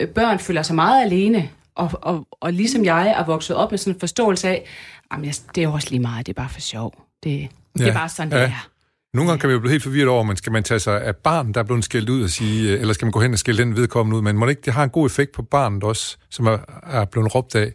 øh, 0.00 0.08
børn 0.08 0.38
føler 0.38 0.62
sig 0.62 0.74
meget 0.74 1.04
alene, 1.04 1.48
og, 1.74 1.90
og, 2.02 2.26
og 2.40 2.52
ligesom 2.52 2.84
jeg 2.84 3.08
er 3.18 3.24
vokset 3.24 3.56
op 3.56 3.70
med 3.70 3.78
sådan 3.78 3.94
en 3.94 4.00
forståelse 4.00 4.48
af, 4.48 4.64
jamen, 5.12 5.24
jeg, 5.26 5.34
det 5.54 5.62
er 5.64 5.68
også 5.68 5.90
lige 5.90 6.00
meget, 6.00 6.26
det 6.26 6.32
er 6.32 6.42
bare 6.42 6.48
for 6.48 6.60
sjov. 6.60 6.92
Det, 7.24 7.48
det 7.78 7.84
Ja, 7.84 7.88
er 7.90 7.94
bare 7.94 8.08
sådan, 8.08 8.32
ja. 8.32 8.38
det 8.38 8.44
er. 8.44 8.68
Nogle 9.14 9.28
gange 9.30 9.40
kan 9.40 9.48
vi 9.48 9.52
jo 9.54 9.60
blive 9.60 9.70
helt 9.70 9.82
forvirret 9.82 10.08
over, 10.08 10.22
men 10.22 10.36
skal 10.36 10.52
man 10.52 10.62
tage 10.62 10.80
sig 10.80 11.02
af 11.02 11.16
barn, 11.16 11.52
der 11.52 11.60
er 11.60 11.64
blevet 11.64 11.84
skældt 11.84 12.10
ud 12.10 12.22
og 12.22 12.30
sige, 12.30 12.72
øh, 12.72 12.80
eller 12.80 12.94
skal 12.94 13.06
man 13.06 13.12
gå 13.12 13.20
hen 13.20 13.32
og 13.32 13.38
skælde 13.38 13.62
den 13.62 13.76
vedkommende 13.76 14.16
ud, 14.16 14.22
men 14.22 14.36
må 14.36 14.46
det 14.46 14.50
ikke, 14.50 14.62
det 14.64 14.72
har 14.72 14.84
en 14.84 14.90
god 14.90 15.06
effekt 15.06 15.32
på 15.32 15.42
barnet 15.42 15.84
også, 15.84 16.16
som 16.30 16.46
er, 16.46 16.58
er 16.92 17.04
blevet 17.04 17.34
råbt 17.34 17.54
af. 17.54 17.72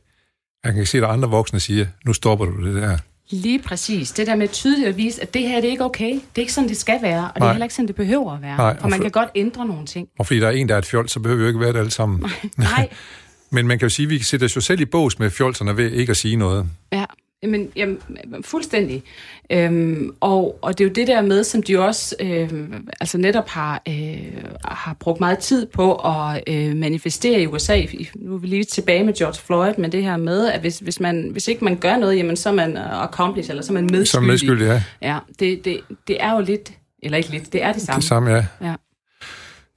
Jeg 0.64 0.74
kan 0.74 0.86
se, 0.86 0.98
at 0.98 1.02
der 1.02 1.08
er 1.08 1.14
andre 1.14 1.30
voksne, 1.30 1.60
siger, 1.60 1.88
nu 2.06 2.14
stopper 2.14 2.46
du 2.46 2.66
det 2.66 2.76
der. 2.76 2.98
Lige 3.32 3.60
præcis. 3.60 4.12
Det 4.12 4.28
der 4.28 4.36
med 4.36 4.48
tydeligt 4.48 4.88
at 4.88 4.98
vise, 4.98 5.22
at 5.22 5.34
det 5.34 5.42
her 5.42 5.56
det 5.62 5.68
er 5.68 5.72
ikke 5.72 5.84
okay. 5.84 6.12
Det 6.14 6.20
er 6.36 6.40
ikke 6.40 6.54
sådan, 6.54 6.70
det 6.70 6.78
skal 6.78 7.02
være, 7.02 7.24
og 7.28 7.32
det 7.34 7.40
Nej. 7.40 7.48
er 7.50 7.54
heller 7.54 7.66
ikke 7.66 7.76
sådan, 7.76 7.88
det 7.88 7.96
behøver 7.96 8.34
at 8.36 8.42
være. 8.42 8.58
Nej, 8.58 8.76
for 8.78 8.84
og 8.84 8.90
man 8.90 8.98
for- 9.00 9.04
kan 9.04 9.12
godt 9.12 9.30
ændre 9.36 9.66
nogle 9.66 9.86
ting. 9.86 10.08
Og 10.20 10.26
fordi 10.28 10.40
der 10.40 10.48
er 10.48 10.52
en, 10.52 10.70
der 10.70 10.74
er 10.76 10.80
et 10.80 10.86
fjold, 10.86 11.08
så 11.08 11.20
behøver 11.20 11.38
vi 11.38 11.42
jo 11.44 11.48
ikke 11.48 11.60
være 11.60 11.74
det 11.74 11.80
alle 11.80 11.92
sammen. 11.92 12.24
Nej, 12.58 12.90
Men 13.52 13.68
man 13.68 13.80
kan 13.80 13.86
jo 13.86 13.90
sige, 13.90 14.06
at 14.06 14.10
vi 14.10 14.20
sætter 14.20 14.46
os 14.46 14.56
jo 14.56 14.62
selv 14.62 14.82
i 14.82 14.86
bås 14.86 15.20
med 15.20 15.30
fjolserne 15.30 15.78
ved 15.78 15.92
ikke 15.92 16.12
at 16.12 16.18
sige 16.18 16.36
noget. 16.36 16.66
Ja, 16.94 17.06
men 17.44 17.72
jamen, 17.76 18.00
fuldstændig. 18.42 19.04
Øhm, 19.50 20.16
og, 20.20 20.60
og 20.62 20.78
det 20.78 20.84
er 20.84 20.88
jo 20.88 20.94
det 20.94 21.08
der 21.08 21.22
med, 21.22 21.44
som 21.44 21.64
de 21.64 21.80
også 21.80 22.16
øhm, 22.20 22.88
altså 23.00 23.18
netop 23.18 23.48
har, 23.48 23.82
øh, 23.88 24.44
har 24.66 24.96
brugt 25.00 25.20
meget 25.20 25.40
tid 25.40 25.66
på 25.66 25.96
at 25.96 26.44
øh, 26.48 26.76
manifestere 26.76 27.42
i 27.42 27.48
USA. 27.48 27.82
Nu 28.16 28.34
er 28.34 28.38
vi 28.38 28.48
lige 28.48 28.64
tilbage 28.64 29.04
med 29.04 29.14
George 29.14 29.40
Floyd, 29.46 29.74
men 29.78 29.92
det 29.92 30.04
her 30.04 30.18
med, 30.18 30.48
at 30.48 30.62
hvis, 30.62 30.80
hvis, 30.80 31.00
man, 31.00 31.30
hvis 31.32 31.48
ikke 31.48 31.64
man 31.64 31.78
gør 31.78 31.98
noget, 31.98 32.18
jamen, 32.18 32.38
så 32.38 32.50
er 32.50 32.54
man 32.54 32.78
øh, 32.78 33.04
accomplice, 33.04 33.50
eller 33.50 33.64
så 33.64 33.72
er 33.72 33.74
man 33.74 33.84
medskyldig. 33.84 34.08
Som 34.08 34.24
medskyldig, 34.24 34.66
ja. 34.66 34.84
Ja, 35.02 35.18
det, 35.40 35.66
det, 35.66 35.80
det 36.08 36.18
er 36.20 36.34
jo 36.34 36.42
lidt, 36.42 36.72
eller 37.04 37.18
ikke 37.18 37.30
lidt, 37.30 37.54
det 37.54 37.64
er 37.64 37.74
det 37.74 37.82
samme. 37.82 38.00
Det 38.00 38.08
samme, 38.08 38.32
ja. 38.32 38.46
Ja. 38.62 38.76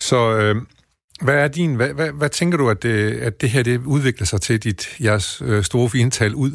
Så 0.00 0.36
øh, 0.36 0.56
hvad 1.22 1.34
er 1.34 1.48
din, 1.48 1.74
hvad, 1.74 1.88
hvad, 1.88 2.10
hvad 2.12 2.28
tænker 2.28 2.58
du, 2.58 2.70
at 2.70 2.82
det, 2.82 3.12
at 3.12 3.40
det 3.40 3.50
her 3.50 3.62
det 3.62 3.80
udvikler 3.84 4.26
sig 4.26 4.40
til 4.40 4.58
dit, 4.64 4.88
jeres 5.02 5.42
øh, 5.44 5.64
store 5.64 5.90
fine 5.90 6.10
tal 6.10 6.34
ud? 6.34 6.50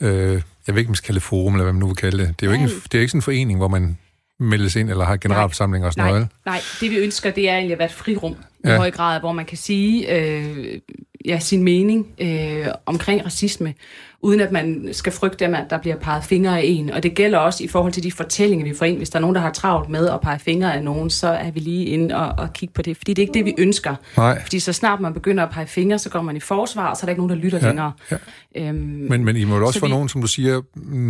Øh, 0.00 0.42
jeg 0.66 0.74
ved 0.74 0.78
ikke, 0.78 0.88
om 0.88 0.90
man 0.90 0.94
skal 0.94 1.06
kalde 1.06 1.16
det 1.20 1.22
forum, 1.22 1.52
eller 1.54 1.64
hvad 1.64 1.72
man 1.72 1.80
nu 1.80 1.86
vil 1.86 1.96
kalde 1.96 2.18
det. 2.18 2.34
Det 2.40 2.46
er 2.46 2.50
jo 2.50 2.52
ikke, 2.52 2.64
en, 2.64 2.70
det 2.70 2.94
er 2.94 3.00
ikke 3.00 3.10
sådan 3.10 3.18
en 3.18 3.22
forening, 3.22 3.58
hvor 3.58 3.68
man 3.68 3.98
meldes 4.40 4.76
ind, 4.76 4.90
eller 4.90 5.04
har 5.04 5.16
generalforsamling 5.16 5.84
og 5.84 5.92
sådan 5.92 6.04
Nej, 6.04 6.12
noget. 6.12 6.28
nej, 6.46 6.60
det 6.80 6.90
vi 6.90 6.96
ønsker, 6.96 7.30
det 7.30 7.48
er 7.48 7.54
egentlig 7.54 7.72
at 7.72 7.78
være 7.78 7.86
et 7.88 7.92
frirum 7.94 8.32
i 8.64 8.68
Ja. 8.68 8.76
høj 8.76 8.90
grad, 8.90 9.20
hvor 9.20 9.32
man 9.32 9.44
kan 9.44 9.58
sige 9.58 10.18
øh, 10.18 10.78
ja, 11.24 11.38
sin 11.38 11.62
mening 11.62 12.06
øh, 12.20 12.66
omkring 12.86 13.24
racisme, 13.24 13.74
uden 14.20 14.40
at 14.40 14.52
man 14.52 14.88
skal 14.92 15.12
frygte, 15.12 15.46
at 15.46 15.70
der 15.70 15.78
bliver 15.78 15.96
peget 15.96 16.24
fingre 16.24 16.58
af 16.58 16.62
en. 16.64 16.90
Og 16.90 17.02
det 17.02 17.14
gælder 17.14 17.38
også 17.38 17.64
i 17.64 17.68
forhold 17.68 17.92
til 17.92 18.02
de 18.02 18.12
fortællinger, 18.12 18.66
vi 18.66 18.74
får 18.74 18.84
ind. 18.86 18.96
Hvis 18.96 19.10
der 19.10 19.16
er 19.16 19.20
nogen, 19.20 19.34
der 19.34 19.40
har 19.42 19.50
travlt 19.52 19.88
med 19.88 20.08
at 20.08 20.20
pege 20.20 20.38
fingre 20.38 20.74
af 20.74 20.82
nogen, 20.84 21.10
så 21.10 21.28
er 21.28 21.50
vi 21.50 21.60
lige 21.60 21.84
inde 21.86 22.16
og, 22.16 22.28
og 22.44 22.52
kigge 22.52 22.72
på 22.72 22.82
det. 22.82 22.96
Fordi 22.96 23.14
det 23.14 23.22
er 23.22 23.26
ikke 23.28 23.34
det, 23.38 23.44
vi 23.44 23.54
ønsker. 23.58 23.94
Nej. 24.16 24.42
Fordi 24.42 24.60
så 24.60 24.72
snart 24.72 25.00
man 25.00 25.14
begynder 25.14 25.44
at 25.44 25.50
pege 25.50 25.66
fingre, 25.66 25.98
så 25.98 26.10
går 26.10 26.22
man 26.22 26.36
i 26.36 26.40
forsvar, 26.40 26.90
og 26.90 26.96
så 26.96 27.02
er 27.02 27.06
der 27.06 27.10
ikke 27.10 27.20
nogen, 27.26 27.30
der 27.38 27.44
lytter 27.44 27.58
Ja, 27.62 27.66
længere. 27.66 27.92
ja. 28.10 28.16
Øhm, 28.56 28.74
Men, 29.10 29.24
men 29.24 29.36
I 29.36 29.44
må 29.44 29.56
jo 29.56 29.66
også 29.66 29.72
Så 29.72 29.80
få 29.80 29.86
vi- 29.86 29.92
nogen, 29.92 30.08
som 30.08 30.20
du 30.20 30.26
siger, 30.26 30.60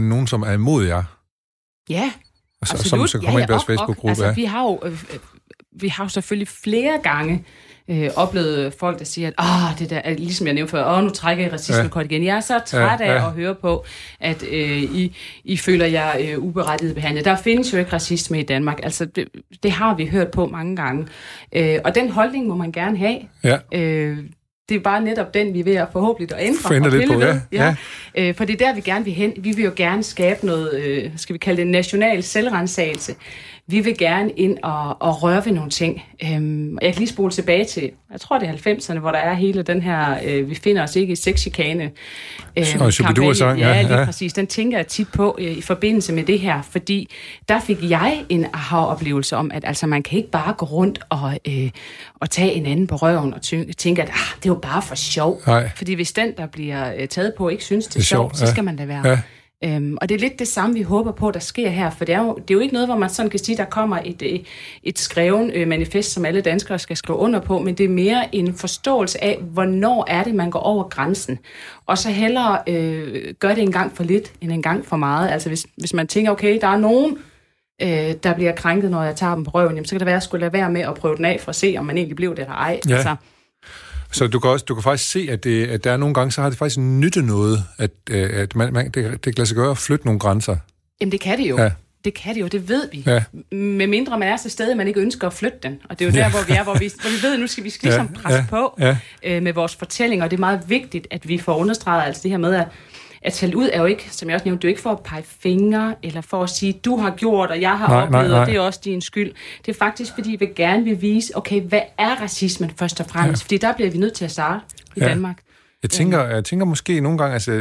nogen, 0.08 0.26
som 0.26 0.42
er 0.42 0.52
imod 0.52 0.84
jer, 0.86 1.02
ja, 1.90 2.12
og 2.60 2.66
så, 2.68 2.74
Absolut. 2.74 3.10
som 3.10 3.20
så 3.20 3.24
kommer 3.26 3.40
ind 3.40 3.48
i 3.48 3.52
deres 3.52 3.62
og- 3.62 3.62
og- 3.62 3.66
Facebook-gruppe. 3.66 4.08
Altså, 4.08 4.26
ja. 4.26 4.32
vi 4.32 4.44
har 4.44 4.62
jo 4.62 4.80
øh, 4.84 4.92
øh, 4.92 5.18
vi 5.80 5.88
har 5.88 6.04
jo 6.04 6.08
selvfølgelig 6.08 6.48
flere 6.48 6.98
gange 7.02 7.44
øh, 7.88 8.10
oplevet 8.16 8.74
folk, 8.80 8.98
der 8.98 9.04
siger, 9.04 9.28
at 9.28 9.34
Åh, 9.38 9.78
det 9.78 9.90
der, 9.90 10.00
er- 10.04 10.14
ligesom 10.14 10.46
jeg 10.46 10.54
nævnte 10.54 10.70
før, 10.70 10.96
Åh, 10.98 11.04
nu 11.04 11.10
trækker 11.10 11.46
I 11.46 11.48
racismekort 11.48 12.04
igen. 12.04 12.24
Jeg 12.24 12.36
er 12.36 12.40
så 12.40 12.60
træt 12.66 13.00
Ja, 13.00 13.06
af 13.06 13.14
ja. 13.14 13.26
at 13.26 13.32
høre 13.32 13.54
på, 13.54 13.84
at 14.20 14.42
øh, 14.50 14.82
I, 14.82 15.16
I 15.44 15.56
føler 15.56 15.86
jer 15.86 16.10
øh, 16.20 16.38
uberettiget 16.38 16.94
behandlet. 16.94 17.24
Der 17.24 17.36
findes 17.36 17.72
jo 17.72 17.78
ikke 17.78 17.92
racisme 17.92 18.40
i 18.40 18.42
Danmark. 18.42 18.80
Altså, 18.82 19.04
det, 19.04 19.28
det 19.62 19.70
har 19.70 19.94
vi 19.94 20.06
hørt 20.06 20.30
på 20.30 20.46
mange 20.46 20.76
gange. 20.76 21.06
Øh, 21.52 21.78
og 21.84 21.94
den 21.94 22.10
holdning 22.10 22.46
må 22.46 22.54
man 22.56 22.72
gerne 22.72 22.96
have. 22.98 23.18
ja. 23.44 23.58
Øh, 23.74 24.18
det 24.68 24.76
er 24.76 24.80
bare 24.82 25.00
netop 25.04 25.34
den, 25.34 25.54
vi 25.54 25.60
er 25.60 25.64
ved 25.64 25.74
at 25.74 25.86
forhåbentlig 25.92 26.38
at 26.38 26.46
ændre. 26.46 26.58
Få 26.68 26.74
ændret 26.74 26.92
og 26.92 26.98
lidt 26.98 27.12
på, 27.12 27.18
ved. 27.18 27.40
ja, 27.52 27.74
ja. 28.16 28.28
Øh, 28.28 28.34
for 28.34 28.44
det 28.44 28.62
er 28.62 28.66
der, 28.66 28.74
vi 28.74 28.80
gerne 28.80 29.04
vil 29.04 29.14
hen. 29.14 29.32
Vi 29.36 29.52
vil 29.52 29.64
jo 29.64 29.72
gerne 29.76 30.02
skabe 30.02 30.46
noget, 30.46 30.74
øh, 30.74 31.10
skal 31.16 31.32
vi 31.34 31.38
kalde 31.38 31.60
det 31.62 31.66
national 31.70 32.22
selvrensagelse. 32.22 33.14
Vi 33.66 33.80
vil 33.80 33.98
gerne 33.98 34.30
ind 34.30 34.58
og, 34.62 35.02
og 35.02 35.22
røre 35.22 35.42
ved 35.44 35.52
nogle 35.52 35.70
ting. 35.70 36.02
Øhm, 36.24 36.78
jeg 36.82 36.92
kan 36.92 36.98
lige 36.98 37.08
spole 37.08 37.32
tilbage 37.32 37.64
til, 37.64 37.90
jeg 38.12 38.20
tror 38.20 38.38
det 38.38 38.48
er 38.48 38.52
90'erne, 38.52 38.98
hvor 38.98 39.10
der 39.10 39.18
er 39.18 39.34
hele 39.34 39.62
den 39.62 39.82
her, 39.82 40.16
øh, 40.24 40.50
vi 40.50 40.54
finder 40.54 40.82
os 40.82 40.96
ikke 40.96 41.12
i 41.12 41.16
sexchikane. 41.16 41.90
Øh, 42.56 42.64
Og 42.80 42.92
Shubidua-sang, 42.92 43.58
ja, 43.58 43.68
ja, 43.68 43.82
lige 43.82 43.98
ja. 43.98 44.04
præcis. 44.04 44.32
Den 44.32 44.46
tænker 44.46 44.78
jeg 44.78 44.86
tit 44.86 45.08
på 45.12 45.36
øh, 45.40 45.50
i 45.50 45.60
forbindelse 45.60 46.12
med 46.12 46.22
det 46.24 46.40
her, 46.40 46.62
fordi 46.62 47.08
der 47.48 47.60
fik 47.60 47.90
jeg 47.90 48.24
en 48.28 48.46
aha-oplevelse 48.52 49.36
om, 49.36 49.50
at 49.54 49.64
altså, 49.66 49.86
man 49.86 50.02
kan 50.02 50.18
ikke 50.18 50.30
bare 50.30 50.52
gå 50.52 50.66
rundt 50.66 50.98
og, 51.08 51.38
øh, 51.48 51.70
og 52.20 52.30
tage 52.30 52.52
en 52.52 52.66
anden 52.66 52.86
på 52.86 52.96
røven 52.96 53.34
og 53.34 53.42
tænke, 53.76 54.02
at 54.02 54.08
ah, 54.08 54.36
det 54.36 54.44
er 54.44 54.50
jo 54.50 54.58
bare 54.62 54.82
for 54.82 54.94
sjov. 54.94 55.40
Nej. 55.46 55.70
Fordi 55.76 55.94
hvis 55.94 56.12
den, 56.12 56.32
der 56.36 56.46
bliver 56.46 56.94
øh, 56.98 57.08
taget 57.08 57.34
på, 57.38 57.48
ikke 57.48 57.64
synes, 57.64 57.86
det 57.86 57.94
er, 57.94 57.98
Det 57.98 58.04
er 58.04 58.06
sjovt, 58.06 58.36
så 58.36 58.44
ja. 58.44 58.50
skal 58.50 58.64
man 58.64 58.76
da 58.76 58.84
være. 58.84 59.08
Ja. 59.08 59.18
Øhm, 59.64 59.98
og 60.00 60.08
det 60.08 60.14
er 60.14 60.18
lidt 60.18 60.38
det 60.38 60.48
samme, 60.48 60.74
vi 60.74 60.82
håber 60.82 61.12
på, 61.12 61.30
der 61.30 61.40
sker 61.40 61.68
her, 61.68 61.90
for 61.90 62.04
det 62.04 62.14
er 62.14 62.20
jo, 62.20 62.34
det 62.34 62.50
er 62.50 62.54
jo 62.54 62.60
ikke 62.60 62.74
noget, 62.74 62.88
hvor 62.88 62.96
man 62.96 63.10
sådan 63.10 63.30
kan 63.30 63.38
sige, 63.38 63.56
der 63.56 63.64
kommer 63.64 63.98
et, 64.04 64.22
øh, 64.22 64.38
et 64.82 64.98
skreven 64.98 65.50
øh, 65.50 65.68
manifest, 65.68 66.12
som 66.12 66.24
alle 66.24 66.40
danskere 66.40 66.78
skal 66.78 66.96
skrive 66.96 67.18
under 67.18 67.40
på, 67.40 67.58
men 67.58 67.74
det 67.74 67.84
er 67.84 67.88
mere 67.88 68.34
en 68.34 68.54
forståelse 68.54 69.24
af, 69.24 69.38
hvornår 69.42 70.04
er 70.08 70.24
det, 70.24 70.34
man 70.34 70.50
går 70.50 70.58
over 70.58 70.84
grænsen. 70.84 71.38
Og 71.86 71.98
så 71.98 72.10
hellere 72.10 72.58
øh, 72.66 73.34
gør 73.38 73.54
det 73.54 73.62
en 73.62 73.72
gang 73.72 73.96
for 73.96 74.04
lidt, 74.04 74.32
end 74.40 74.52
en 74.52 74.62
gang 74.62 74.86
for 74.86 74.96
meget. 74.96 75.30
Altså 75.30 75.48
hvis, 75.48 75.66
hvis 75.76 75.94
man 75.94 76.06
tænker, 76.06 76.32
okay, 76.32 76.58
der 76.60 76.68
er 76.68 76.78
nogen, 76.78 77.18
øh, 77.82 78.14
der 78.22 78.34
bliver 78.34 78.52
krænket, 78.52 78.90
når 78.90 79.02
jeg 79.02 79.16
tager 79.16 79.34
dem 79.34 79.44
på 79.44 79.50
røven, 79.50 79.74
jamen, 79.74 79.84
så 79.84 79.90
kan 79.90 80.00
det 80.00 80.06
være, 80.06 80.14
at 80.14 80.20
jeg 80.20 80.22
skulle 80.22 80.40
lade 80.40 80.52
være 80.52 80.70
med 80.70 80.80
at 80.80 80.94
prøve 80.94 81.16
den 81.16 81.24
af 81.24 81.40
for 81.40 81.48
at 81.48 81.56
se, 81.56 81.74
om 81.78 81.86
man 81.86 81.96
egentlig 81.96 82.16
blev 82.16 82.30
det 82.30 82.38
eller 82.38 82.54
ej. 82.54 82.80
Ja. 82.88 82.94
Altså, 82.94 83.16
Så 84.12 84.26
du 84.26 84.38
kan, 84.40 84.50
også, 84.50 84.64
du 84.64 84.74
kan 84.74 84.82
faktisk 84.82 85.10
se, 85.10 85.26
at, 85.30 85.44
det, 85.44 85.66
at 85.66 85.84
der 85.84 85.92
er 85.92 85.96
nogle 85.96 86.14
gange, 86.14 86.32
så 86.32 86.42
har 86.42 86.48
det 86.48 86.58
faktisk 86.58 86.78
nytte 86.78 87.22
noget, 87.22 87.64
at, 87.78 87.90
øh, 88.10 88.30
at 88.32 88.56
man, 88.56 88.72
man, 88.72 88.84
det, 88.84 88.94
det 88.94 89.22
kan 89.22 89.34
lade 89.36 89.46
sig 89.46 89.56
gøre 89.56 89.70
at 89.70 89.78
flytte 89.78 90.06
nogle 90.06 90.20
grænser. 90.20 90.56
jamen, 91.00 91.12
det 91.12 91.20
kan 91.20 91.38
det 91.38 91.50
jo. 91.50 91.58
Ja. 91.58 91.70
Det 92.04 92.14
kan 92.14 92.34
det 92.34 92.40
jo, 92.40 92.46
det 92.46 92.68
ved 92.68 92.88
vi. 92.92 93.02
Ja. 93.06 93.24
Med 93.56 93.86
mindre 93.86 94.18
man 94.18 94.28
er 94.28 94.36
så 94.36 94.48
sted, 94.48 94.74
man 94.74 94.88
ikke 94.88 95.00
ønsker 95.00 95.26
at 95.26 95.32
flytte 95.32 95.58
den. 95.62 95.78
Og 95.90 95.98
det 95.98 96.04
er 96.04 96.10
jo 96.10 96.16
der, 96.16 96.30
hvor 96.30 96.40
vi 96.46 96.52
er, 96.52 96.64
hvor 96.64 96.74
vi, 96.74 96.90
hvor 97.00 97.10
vi 97.10 97.22
ved, 97.22 97.34
at 97.34 97.40
nu 97.40 97.46
skal 97.46 97.64
vi 97.64 97.70
skal 97.70 97.86
ligesom 97.88 98.08
Ja, 98.14 98.20
presse 98.20 98.38
ja, 98.38 98.44
på 98.50 98.78
ja. 98.80 98.96
øh, 99.22 99.42
med 99.42 99.52
vores 99.52 99.76
fortællinger. 99.76 100.24
Og 100.24 100.30
det 100.30 100.36
er 100.36 100.40
meget 100.40 100.60
vigtigt, 100.66 101.06
at 101.10 101.28
vi 101.28 101.38
får 101.38 101.56
understreget 101.56 102.06
altså 102.06 102.22
det 102.22 102.30
her 102.30 102.38
med, 102.38 102.54
at 102.54 102.66
at 103.24 103.32
tale 103.32 103.56
ud 103.56 103.68
er 103.72 103.80
jo 103.80 103.86
ikke, 103.86 104.08
som 104.10 104.28
jeg 104.28 104.34
også 104.34 104.44
nævnte, 104.44 104.62
det 104.62 104.64
er 104.64 104.68
jo 104.68 104.72
ikke 104.72 104.82
for 104.82 104.90
at 104.90 105.00
pege 105.04 105.22
fingre, 105.22 105.94
eller 106.02 106.20
for 106.20 106.42
at 106.42 106.50
sige, 106.50 106.72
du 106.72 106.96
har 106.96 107.10
gjort, 107.10 107.50
og 107.50 107.60
jeg 107.60 107.78
har 107.78 107.88
Nej, 107.88 108.02
oplevet, 108.02 108.24
nej, 108.24 108.28
nej. 108.30 108.40
og 108.40 108.46
det 108.46 108.56
er 108.56 108.60
også 108.60 108.80
din 108.84 109.00
skyld. 109.00 109.32
Det 109.66 109.72
er 109.74 109.78
faktisk, 109.78 110.12
fordi 110.14 110.36
vi 110.38 110.46
gerne 110.56 110.84
vil 110.84 111.02
vise, 111.02 111.36
okay, 111.36 111.62
hvad 111.62 111.80
er 111.98 112.14
racismen 112.22 112.70
først 112.78 113.00
og 113.00 113.06
fremmest? 113.06 113.42
Ja. 113.42 113.44
Fordi 113.44 113.56
der 113.58 113.72
bliver 113.72 113.90
vi 113.90 113.98
nødt 113.98 114.14
til 114.14 114.24
at 114.24 114.30
starte 114.30 114.60
i 114.96 115.00
Ja. 115.00 115.08
Danmark. 115.08 115.38
Jeg 115.82 115.90
tænker, 115.90 116.24
jeg 116.24 116.44
tænker 116.44 116.66
måske 116.66 117.00
nogle 117.00 117.18
gange, 117.18 117.34
altså, 117.34 117.52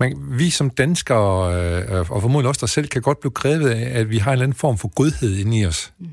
man, 0.00 0.16
vi 0.30 0.50
som 0.50 0.70
danskere, 0.70 1.54
øh, 1.82 2.10
og 2.10 2.22
formodentlig 2.22 2.48
også 2.48 2.60
der 2.60 2.66
selv, 2.66 2.88
kan 2.88 3.02
godt 3.02 3.20
blive 3.20 3.32
grebet 3.32 3.68
af, 3.68 3.98
at 4.00 4.10
vi 4.10 4.18
har 4.18 4.30
en 4.30 4.32
eller 4.32 4.42
anden 4.44 4.56
form 4.56 4.78
for 4.78 4.88
godhed 4.88 5.36
inde 5.36 5.58
i 5.60 5.66
os. 5.66 5.92
Mm. 5.98 6.06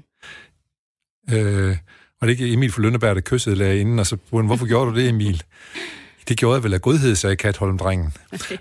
Øh, 1.36 1.78
og 2.22 2.28
det 2.28 2.34
er 2.34 2.43
ikke 2.43 2.53
Emil 2.53 2.72
for 2.72 2.82
Lønneberg, 2.82 3.16
der 3.16 3.22
kyssede 3.22 3.56
lærerinden, 3.56 3.99
og 3.99 4.06
så 4.08 4.18
spurgte 4.28 4.45
hvorfor 4.47 4.66
gjorde 4.68 4.91
du 4.91 4.97
det, 4.97 5.10
Emil? 5.10 5.43
Det 6.28 6.38
gjorde 6.38 6.55
jeg 6.55 6.63
vel 6.63 6.73
af 6.73 6.82
godhed, 6.82 7.15
sagde 7.15 7.36
Katholm-drengen. 7.36 8.13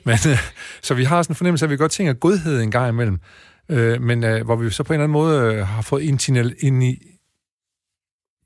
Men, 0.05 0.19
øh, 0.29 0.39
så 0.83 0.95
vi 0.95 1.05
har 1.05 1.23
sådan 1.23 1.33
en 1.33 1.37
fornemmelse 1.37 1.65
af, 1.65 1.67
at 1.67 1.71
vi 1.71 1.77
godt 1.77 1.93
tænker 1.93 2.13
godhed 2.13 2.61
en 2.63 2.71
gang 2.71 2.89
imellem. 2.89 3.21
Øh, 3.69 4.03
men 4.03 4.25
øh, 4.25 4.45
hvor 4.45 4.57
vi 4.57 4.71
så 4.71 4.83
på 4.83 4.93
en 4.93 4.95
eller 5.01 5.05
anden 5.05 5.13
måde 5.13 5.55
øh, 5.55 5.67
har 5.67 5.83
fået 5.83 6.03
intinal, 6.03 6.55
ind 6.59 6.83
i... 6.85 6.99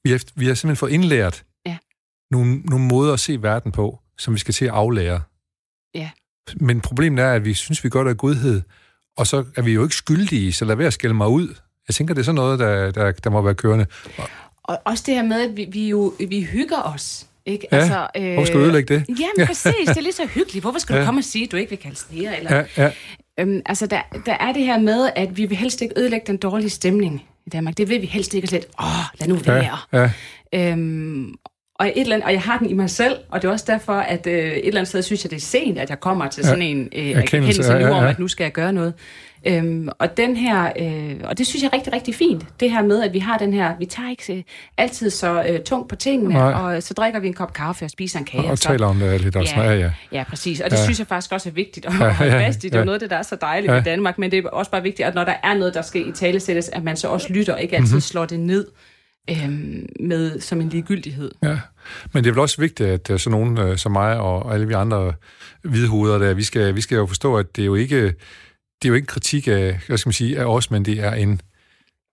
Vi 0.04 0.10
har, 0.10 0.20
vi 0.34 0.46
har 0.46 0.54
simpelthen 0.54 0.76
fået 0.76 0.90
indlært 0.90 1.44
Ja. 1.66 1.76
nogle, 2.30 2.56
nogle 2.60 2.84
måder 2.84 3.12
at 3.12 3.20
se 3.20 3.42
verden 3.42 3.72
på, 3.72 3.98
som 4.18 4.34
vi 4.34 4.38
skal 4.38 4.54
til 4.54 4.64
at 4.64 4.70
aflære. 4.70 5.20
Ja. 5.94 6.10
Men 6.56 6.80
problemet 6.80 7.24
er, 7.24 7.32
at 7.32 7.44
vi 7.44 7.54
synes, 7.54 7.84
vi 7.84 7.88
godt 7.88 8.08
af 8.08 8.16
godhed, 8.16 8.62
og 9.16 9.26
så 9.26 9.44
er 9.56 9.62
vi 9.62 9.72
jo 9.72 9.82
ikke 9.82 9.94
skyldige, 9.94 10.52
så 10.52 10.64
lad 10.64 10.76
være 10.76 10.86
at 10.86 10.92
skælde 10.92 11.14
mig 11.14 11.28
ud. 11.28 11.54
Jeg 11.88 11.94
tænker, 11.94 12.14
det 12.14 12.20
er 12.20 12.24
sådan 12.24 12.34
noget, 12.34 12.58
der, 12.58 12.90
der, 12.90 13.12
der 13.12 13.30
må 13.30 13.42
være 13.42 13.54
kørende. 13.54 13.86
Og 14.62 14.78
også 14.84 15.04
det 15.06 15.14
her 15.14 15.22
med, 15.22 15.50
at 15.50 15.56
vi, 15.56 15.68
vi 15.72 15.88
jo 15.88 16.14
vi 16.28 16.42
hygger 16.42 16.82
os. 16.82 17.26
Ikke? 17.48 17.66
Ja, 17.72 18.06
øh, 18.16 18.32
Hvorfor 18.32 18.46
skal 18.46 18.58
du 18.58 18.64
ødelægge 18.64 18.94
det? 18.94 19.04
Jamen 19.08 19.46
præcis, 19.46 19.74
det 19.88 19.96
er 19.96 20.00
lige 20.00 20.12
så 20.12 20.26
hyggeligt. 20.26 20.62
Hvorfor 20.64 20.78
skal 20.78 20.94
Ja. 20.94 21.00
du 21.00 21.04
komme 21.06 21.20
og 21.20 21.24
sige, 21.24 21.44
at 21.44 21.52
du 21.52 21.56
ikke 21.56 21.70
vil 21.70 21.78
kalde 21.78 21.96
snære? 21.96 22.38
Eller, 22.38 22.56
Ja, 22.56 22.82
ja. 22.82 22.90
Øhm, 23.40 23.60
altså, 23.66 23.86
der, 23.86 24.00
der 24.26 24.32
er 24.32 24.52
det 24.52 24.62
her 24.64 24.78
med, 24.78 25.10
at 25.16 25.36
vi 25.36 25.46
vil 25.46 25.56
helst 25.56 25.82
ikke 25.82 25.94
ødelægge 26.00 26.26
den 26.26 26.36
dårlige 26.36 26.70
stemning 26.70 27.22
i 27.46 27.50
Danmark. 27.50 27.76
Det 27.78 27.88
vil 27.88 28.00
vi 28.02 28.06
helst 28.06 28.34
ikke 28.34 28.46
slet. 28.48 28.66
Åh, 28.80 28.86
lad 29.20 29.28
nu 29.28 29.34
være. 29.34 29.76
ja, 29.92 30.10
ja. 30.52 30.70
Øhm, 30.72 31.34
og, 31.74 31.86
et 31.88 31.92
eller 32.00 32.14
andet, 32.14 32.26
og 32.26 32.32
jeg 32.32 32.42
har 32.42 32.58
den 32.58 32.70
i 32.70 32.72
mig 32.72 32.90
selv, 32.90 33.16
og 33.30 33.42
det 33.42 33.48
er 33.48 33.52
også 33.52 33.64
derfor, 33.68 33.92
at 33.92 34.26
øh, 34.26 34.32
et 34.34 34.66
eller 34.66 34.80
andet 34.80 34.88
sted 34.88 35.02
synes 35.02 35.24
jeg, 35.24 35.30
det 35.30 35.36
er 35.36 35.40
sent, 35.40 35.78
at 35.78 35.90
jeg 35.90 36.00
kommer 36.00 36.28
til 36.28 36.44
sådan 36.44 36.62
en 36.62 36.88
øh, 36.96 37.06
erkendelse 37.10 37.72
ja, 37.72 37.78
nu 37.78 37.86
ja, 37.86 37.90
om, 37.94 38.04
ja. 38.04 38.10
at 38.10 38.18
nu 38.18 38.28
skal 38.28 38.44
jeg 38.44 38.52
gøre 38.52 38.72
noget. 38.72 38.94
Øhm, 39.46 39.88
og 39.98 40.16
den 40.16 40.36
her, 40.36 40.72
øh, 40.80 41.14
og 41.24 41.38
det 41.38 41.46
synes 41.46 41.62
jeg 41.62 41.68
er 41.72 41.76
rigtig, 41.76 41.92
rigtig 41.92 42.14
fint, 42.14 42.44
det 42.60 42.70
her 42.70 42.82
med, 42.82 43.02
at 43.02 43.12
vi 43.12 43.18
har 43.18 43.38
den 43.38 43.52
her, 43.52 43.72
vi 43.78 43.86
tager 43.86 44.10
ikke 44.10 44.34
øh, 44.36 44.42
altid 44.76 45.10
så 45.10 45.44
øh, 45.48 45.60
tungt 45.60 45.88
på 45.88 45.96
tingene, 45.96 46.34
Nej. 46.34 46.52
og 46.52 46.82
så 46.82 46.94
drikker 46.94 47.20
vi 47.20 47.26
en 47.26 47.34
kop 47.34 47.52
kaffe 47.52 47.84
og 47.84 47.90
spiser 47.90 48.18
en 48.18 48.24
kage. 48.24 48.50
Og 48.50 48.58
så, 48.58 48.68
taler 48.68 48.86
om 48.86 48.98
det 48.98 49.20
lidt 49.20 49.36
også. 49.36 49.54
Ja, 49.56 49.72
ja. 49.74 49.90
Ja, 50.12 50.24
præcis. 50.28 50.60
Og 50.60 50.70
det 50.70 50.76
Ja. 50.76 50.80
ja. 50.80 50.84
synes 50.84 50.98
jeg 50.98 51.06
faktisk 51.06 51.32
også 51.32 51.48
er 51.48 51.52
vigtigt 51.52 51.86
at 51.86 51.92
Ja, 52.00 52.10
holde 52.12 52.32
ja, 52.32 52.46
fast 52.46 52.64
i. 52.64 52.68
Det 52.68 52.74
er 52.74 52.78
ja. 52.78 52.84
noget 52.84 52.94
af 52.96 53.00
det, 53.00 53.10
der 53.10 53.16
er 53.16 53.22
så 53.22 53.36
dejligt 53.40 53.70
Ja. 53.70 53.74
ja. 53.74 53.80
i 53.80 53.84
Danmark, 53.84 54.18
men 54.18 54.30
det 54.30 54.44
er 54.44 54.48
også 54.48 54.70
bare 54.70 54.82
vigtigt, 54.82 55.08
at 55.08 55.14
når 55.14 55.24
der 55.24 55.34
er 55.44 55.54
noget, 55.54 55.74
der 55.74 55.82
skal 55.82 56.08
i 56.08 56.12
tale 56.12 56.40
sættes, 56.40 56.68
at 56.68 56.84
man 56.84 56.96
så 56.96 57.08
også 57.08 57.32
lytter, 57.32 57.52
og 57.54 57.62
ikke 57.62 57.76
altid 57.76 57.84
Mhm. 57.86 57.92
mm-hmm. 57.92 58.00
slår 58.00 58.24
det 58.26 58.40
ned 58.40 58.66
øhm, 59.30 59.86
med 60.00 60.40
som 60.40 60.60
en 60.60 60.68
ligegyldighed. 60.68 61.30
Ja, 61.42 61.58
men 62.12 62.24
det 62.24 62.30
er 62.30 62.34
vel 62.34 62.40
også 62.40 62.60
vigtigt, 62.60 62.88
at 62.88 63.10
øh, 63.10 63.18
sådan 63.18 63.30
nogen 63.40 63.58
øh, 63.58 63.76
som 63.78 63.92
mig 63.92 64.16
og 64.20 64.54
alle 64.54 64.66
vi 64.68 64.74
andre 64.74 65.12
hvide 65.64 65.88
hoveder 65.88 66.18
der, 66.18 66.34
vi 66.34 66.42
skal, 66.42 66.74
vi 66.74 66.80
skal 66.80 66.96
jo 66.96 67.06
forstå, 67.06 67.36
at 67.36 67.56
det 67.56 67.62
er 67.62 67.66
jo 67.66 67.74
ikke, 67.74 68.14
det 68.82 68.84
er 68.84 68.88
jo 68.88 68.94
ikke 68.94 69.04
en 69.04 69.06
kritik 69.06 69.48
af, 69.48 69.80
hvad 69.86 69.98
skal 69.98 70.08
man 70.08 70.12
sige, 70.12 70.38
af 70.38 70.44
os, 70.44 70.70
men 70.70 70.84
det 70.84 71.00
er 71.00 71.12
en, 71.12 71.40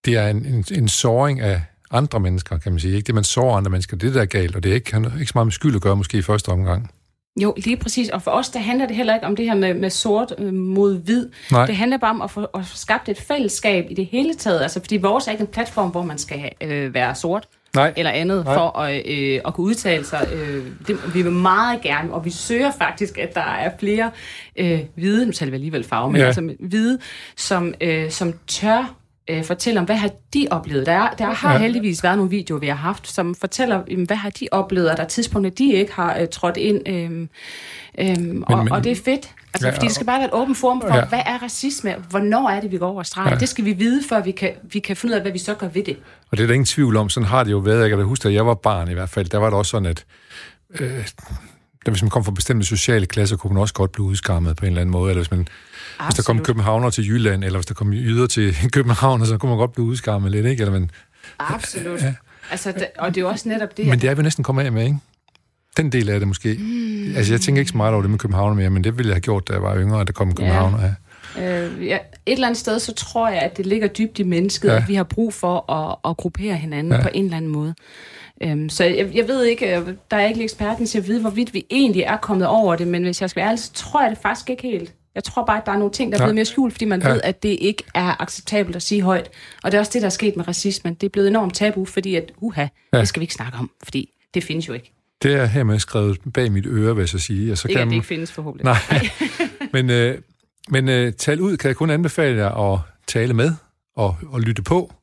det 0.05 0.15
er 0.15 0.27
en, 0.27 0.45
en, 0.45 0.65
en 0.71 0.87
såring 0.87 1.39
af 1.39 1.61
andre 1.91 2.19
mennesker, 2.19 2.57
kan 2.57 2.71
man 2.71 2.79
sige. 2.79 2.95
Ikke 2.95 3.07
det, 3.07 3.15
man 3.15 3.23
sårer 3.23 3.57
andre 3.57 3.71
mennesker, 3.71 3.97
det 3.97 4.09
er 4.09 4.13
der 4.13 4.21
er 4.21 4.25
galt, 4.25 4.55
og 4.55 4.63
det 4.63 4.69
er 4.69 4.75
ikke, 4.75 4.97
ikke 4.97 5.25
så 5.25 5.31
meget 5.35 5.45
med 5.45 5.51
skyld 5.51 5.75
at 5.75 5.81
gøre, 5.81 5.95
måske 5.95 6.17
i 6.17 6.21
første 6.21 6.49
omgang. 6.49 6.91
Jo, 7.41 7.53
lige 7.57 7.77
præcis. 7.77 8.09
Og 8.09 8.21
for 8.21 8.31
os, 8.31 8.49
der 8.49 8.59
handler 8.59 8.87
det 8.87 8.95
heller 8.95 9.15
ikke 9.15 9.27
om 9.27 9.35
det 9.35 9.45
her 9.45 9.55
med, 9.55 9.73
med 9.73 9.89
sort 9.89 10.33
øh, 10.37 10.53
mod 10.53 10.97
hvid. 11.03 11.29
Nej. 11.51 11.65
Det 11.65 11.75
handler 11.75 11.97
bare 11.97 12.09
om 12.09 12.21
at 12.21 12.31
få, 12.31 12.43
at 12.43 12.65
få 12.65 12.77
skabt 12.77 13.09
et 13.09 13.17
fællesskab 13.17 13.85
i 13.89 13.93
det 13.93 14.05
hele 14.05 14.33
taget. 14.33 14.61
Altså, 14.61 14.79
fordi 14.79 14.97
vores 14.97 15.27
er 15.27 15.31
ikke 15.31 15.41
en 15.41 15.47
platform, 15.47 15.89
hvor 15.89 16.03
man 16.03 16.17
skal 16.17 16.51
øh, 16.61 16.93
være 16.93 17.15
sort 17.15 17.47
Nej. 17.75 17.93
eller 17.97 18.11
andet 18.11 18.45
Nej. 18.45 18.53
For 18.53 18.79
at, 18.79 19.01
øh, 19.07 19.39
at 19.47 19.53
kunne 19.53 19.65
udtale 19.65 20.05
sig. 20.05 20.27
Øh, 20.33 20.63
det, 20.87 21.15
vi 21.15 21.21
vil 21.21 21.31
meget 21.31 21.81
gerne, 21.81 22.13
og 22.13 22.25
vi 22.25 22.29
søger 22.29 22.71
faktisk, 22.77 23.17
at 23.17 23.35
der 23.35 23.41
er 23.59 23.71
flere 23.79 24.11
øh, 24.55 24.79
hvide, 24.95 25.25
nu 25.25 25.31
taler 25.31 25.49
vi 25.51 25.55
alligevel 25.55 25.83
farve, 25.83 26.11
men 26.11 26.21
Ja. 26.21 26.27
altså 26.27 26.49
hvide, 26.59 26.99
som, 27.35 27.73
øh, 27.81 28.11
som 28.11 28.33
tør 28.47 28.93
øh, 29.29 29.43
fortælle 29.43 29.79
om, 29.79 29.85
hvad 29.85 29.95
har 29.95 30.09
de 30.33 30.47
oplevet. 30.51 30.85
Der, 30.85 30.91
er, 30.91 31.09
der 31.09 31.25
har 31.25 31.53
Ja. 31.53 31.59
heldigvis 31.59 32.03
været 32.03 32.17
nogle 32.17 32.29
videoer, 32.31 32.59
vi 32.59 32.67
har 32.67 32.75
haft, 32.75 33.07
som 33.11 33.35
fortæller, 33.35 33.81
jamen, 33.89 34.05
hvad 34.05 34.17
har 34.17 34.29
de 34.29 34.47
oplevet, 34.51 34.91
og 34.91 34.97
der 34.97 35.03
er 35.03 35.07
tidspunkter, 35.07 35.51
de 35.51 35.73
ikke 35.73 35.93
har 35.93 36.17
øh, 36.19 36.27
trådt 36.27 36.57
ind. 36.57 36.87
Øh, 36.89 37.27
øh, 37.99 38.35
og, 38.47 38.57
men- 38.57 38.71
og 38.71 38.83
det 38.83 38.91
er 38.91 38.95
fedt. 39.05 39.29
Altså, 39.55 39.67
Ja, 39.67 39.73
fordi 39.75 39.85
det 39.85 39.95
skal 39.95 40.05
bare 40.05 40.17
være 40.19 40.27
et 40.27 40.33
åbent 40.33 40.57
forum 40.57 40.81
for, 40.81 40.95
Ja. 40.95 41.05
hvad 41.05 41.19
er 41.25 41.43
racisme? 41.43 41.95
Hvornår 42.09 42.49
er 42.49 42.61
det, 42.61 42.71
vi 42.71 42.77
går 42.77 42.87
over 42.87 43.03
stregen? 43.03 43.33
Ja. 43.33 43.39
Det 43.39 43.49
skal 43.49 43.65
vi 43.65 43.73
vide, 43.73 44.03
før 44.09 44.21
vi 44.21 44.31
kan, 44.31 44.51
vi 44.63 44.79
kan 44.79 44.95
finde 44.95 45.13
ud 45.13 45.15
af, 45.15 45.21
hvad 45.21 45.31
vi 45.31 45.37
så 45.39 45.53
gør 45.53 45.67
ved 45.67 45.83
det. 45.83 45.97
Og 46.31 46.37
det 46.37 46.43
er 46.43 46.47
der 46.47 46.53
ingen 46.53 46.65
tvivl 46.65 46.97
om, 46.97 47.09
sådan 47.09 47.27
har 47.27 47.43
det 47.43 47.51
jo 47.51 47.57
været. 47.57 47.81
Jeg 47.81 47.89
kan 47.89 47.97
da 47.97 48.03
huske, 48.03 48.27
at 48.27 48.33
jeg 48.33 48.45
var 48.45 48.53
barn 48.53 48.89
i 48.89 48.93
hvert 48.93 49.09
fald, 49.09 49.25
der 49.29 49.37
var 49.37 49.49
det 49.49 49.57
også 49.57 49.69
sådan, 49.69 49.85
at 49.85 50.05
øh, 50.79 50.89
der, 51.85 51.91
hvis 51.91 52.01
man 52.01 52.09
kom 52.09 52.23
fra 52.23 52.31
bestemte 52.31 52.65
sociale 52.65 53.05
klasser, 53.05 53.37
kunne 53.37 53.53
man 53.53 53.61
også 53.61 53.73
godt 53.73 53.91
blive 53.91 54.05
udskammet 54.05 54.57
på 54.57 54.65
en 54.65 54.71
eller 54.71 54.81
anden 54.81 54.91
måde. 54.91 55.09
Eller 55.09 55.21
hvis, 55.21 55.31
man, 55.31 55.39
hvis 55.39 55.47
der 55.97 56.05
kom 56.07 56.07
Absolut. 56.37 56.43
københavner 56.45 56.89
til 56.89 57.07
Jylland, 57.09 57.43
eller 57.43 57.57
hvis 57.59 57.65
der 57.65 57.73
kom 57.73 57.93
jyder 57.93 58.27
til 58.27 58.55
København, 58.73 59.25
så 59.25 59.37
kunne 59.37 59.49
man 59.49 59.57
godt 59.57 59.73
blive 59.73 59.85
udskammet 59.85 60.31
lidt, 60.31 60.45
ikke? 60.45 60.61
Eller 60.61 60.71
man, 60.73 60.91
Absolut. 61.39 62.01
Ja. 62.01 62.13
Altså, 62.51 62.73
og 62.99 63.09
det 63.09 63.17
er 63.17 63.21
jo 63.21 63.29
også 63.29 63.49
netop 63.49 63.77
det, 63.77 63.87
men 63.87 64.01
det 64.01 64.09
er 64.09 64.15
vi 64.15 64.23
næsten 64.23 64.43
kommet 64.43 64.63
af 64.65 64.71
med, 64.71 64.83
ikke? 64.83 64.97
Den 65.77 65.91
del 65.91 66.09
af 66.09 66.19
det 66.19 66.27
måske. 66.27 66.57
Mm. 66.59 67.15
Altså, 67.17 67.33
jeg 67.33 67.41
tænker 67.41 67.59
ikke 67.59 67.71
så 67.71 67.77
meget 67.77 67.93
over 67.93 68.01
det 68.01 68.11
med 68.11 68.19
København 68.19 68.57
mere, 68.57 68.69
men 68.69 68.83
det 68.83 68.97
ville 68.97 69.09
jeg 69.09 69.15
have 69.15 69.21
gjort, 69.21 69.47
da 69.47 69.53
jeg 69.53 69.61
var 69.63 69.77
yngre, 69.77 70.01
at 70.01 70.07
der 70.07 70.13
kom 70.13 70.27
en 70.27 70.35
København. 70.35 70.73
Ja. 70.81 70.91
Øh, 71.65 71.87
ja, 71.87 71.95
et 72.25 72.33
eller 72.33 72.47
andet 72.47 72.57
sted, 72.59 72.79
så 72.79 72.93
tror 72.93 73.29
jeg, 73.29 73.39
at 73.41 73.57
det 73.57 73.65
ligger 73.65 73.87
dybt 73.87 74.19
i 74.19 74.23
mennesket, 74.23 74.69
Ja. 74.69 74.75
at 74.77 74.87
vi 74.87 74.95
har 74.95 75.03
brug 75.03 75.33
for 75.33 75.71
at, 75.71 75.95
at 76.11 76.17
gruppere 76.17 76.55
hinanden 76.55 76.93
Ja. 76.93 77.01
på 77.01 77.09
en 77.13 77.23
eller 77.23 77.37
anden 77.37 77.51
måde. 77.51 77.75
Øhm, 78.43 78.69
så 78.69 78.83
jeg, 78.83 79.09
jeg 79.15 79.27
ved 79.27 79.43
ikke, 79.45 79.77
øh, 79.77 79.87
der 80.11 80.17
er 80.17 80.27
ikke 80.27 80.43
eksperten 80.43 80.85
til 80.85 80.97
at 80.97 81.07
vide, 81.07 81.21
hvorvidt 81.21 81.53
vi 81.53 81.65
egentlig 81.71 82.01
er 82.03 82.17
kommet 82.17 82.47
over 82.47 82.75
det, 82.75 82.87
men 82.87 83.03
hvis 83.03 83.21
jeg 83.21 83.29
skal 83.29 83.39
være 83.41 83.47
ærlig, 83.47 83.59
så 83.59 83.73
tror 83.73 84.01
jeg 84.01 84.09
det 84.11 84.19
faktisk 84.21 84.49
ikke 84.49 84.63
helt. 84.63 84.93
Jeg 85.15 85.23
tror 85.23 85.45
bare, 85.45 85.57
at 85.57 85.65
der 85.65 85.71
er 85.71 85.77
nogle 85.77 85.93
ting, 85.93 86.11
der 86.11 86.17
er 86.17 86.21
Ja. 86.21 86.25
blevet 86.25 86.35
mere 86.35 86.45
skjult, 86.45 86.73
fordi 86.73 86.85
man 86.85 87.01
Ja. 87.01 87.09
ved, 87.09 87.21
at 87.23 87.43
det 87.43 87.57
ikke 87.61 87.83
er 87.93 88.21
acceptabelt 88.21 88.75
at 88.75 88.81
sige 88.81 89.01
højt. 89.01 89.29
Og 89.63 89.71
det 89.71 89.77
er 89.77 89.79
også 89.79 89.91
det, 89.93 90.01
der 90.01 90.05
er 90.05 90.09
sket 90.09 90.35
med 90.37 90.47
racismen. 90.47 90.93
Det 90.93 91.05
er 91.07 91.09
blevet 91.09 91.27
enormt 91.27 91.55
tabu, 91.55 91.85
fordi 91.85 92.15
at, 92.15 92.31
uha, 92.41 92.67
ja. 92.93 92.99
det 92.99 93.07
skal 93.07 93.19
vi 93.19 93.23
ikke 93.23 93.33
snakke 93.33 93.57
om, 93.57 93.71
fordi 93.83 94.09
det 94.33 94.43
findes 94.43 94.67
jo 94.67 94.73
ikke. 94.73 94.91
Det 95.25 95.33
er 95.33 95.45
hermed 95.45 95.79
skrevet 95.79 96.19
bag 96.33 96.51
mit 96.51 96.65
øre, 96.65 96.95
vil 96.95 97.01
jeg 97.01 97.09
så 97.09 97.19
sige. 97.19 97.51
Og 97.51 97.57
så 97.57 97.67
Ikke, 97.67 97.79
at 97.79 97.81
kan 97.81 97.87
det 97.87 97.95
ikke 97.95 98.07
findes 98.07 98.31
forhåbentlig. 98.31 98.65
Nej, 98.65 99.09
men, 99.73 99.89
øh, 99.89 100.17
men 100.69 100.89
øh, 100.89 101.13
tal 101.13 101.41
ud 101.41 101.57
kan 101.57 101.67
jeg 101.67 101.75
kun 101.75 101.89
anbefale 101.89 102.37
jer 102.37 102.73
at 102.73 102.79
tale 103.07 103.33
med 103.33 103.53
og, 103.95 104.15
og 104.27 104.41
lytte 104.41 104.61
på. 104.61 104.93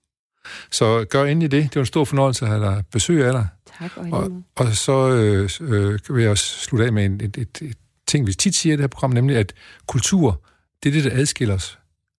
Så 0.70 1.06
gør 1.10 1.24
endelig 1.24 1.50
det. 1.50 1.62
Det 1.62 1.76
var 1.76 1.82
en 1.82 1.86
stor 1.86 2.04
fornøjelse 2.04 2.44
at 2.44 2.50
have 2.50 2.64
dig 2.64 2.84
besøg 2.92 3.24
af 3.24 3.32
dig. 3.32 3.48
Tak, 3.78 3.90
og, 3.96 4.06
Og, 4.10 4.42
og 4.56 4.72
så 4.72 5.10
øh, 5.10 5.50
øh, 5.60 5.98
vil 6.16 6.22
jeg 6.22 6.30
også 6.30 6.60
slutte 6.60 6.86
af 6.86 6.92
med 6.92 7.04
en, 7.04 7.20
et, 7.20 7.36
et, 7.36 7.58
et 7.62 7.76
ting, 8.06 8.26
vi 8.26 8.34
tit 8.34 8.54
siger 8.54 8.72
i 8.72 8.76
det 8.76 8.82
her 8.82 8.88
program, 8.88 9.10
nemlig 9.10 9.36
at 9.36 9.52
kultur, 9.86 10.40
det 10.82 10.88
er 10.88 10.92
det, 10.92 11.04
der 11.04 11.20
adskiller 11.20 11.54
os 11.54 11.78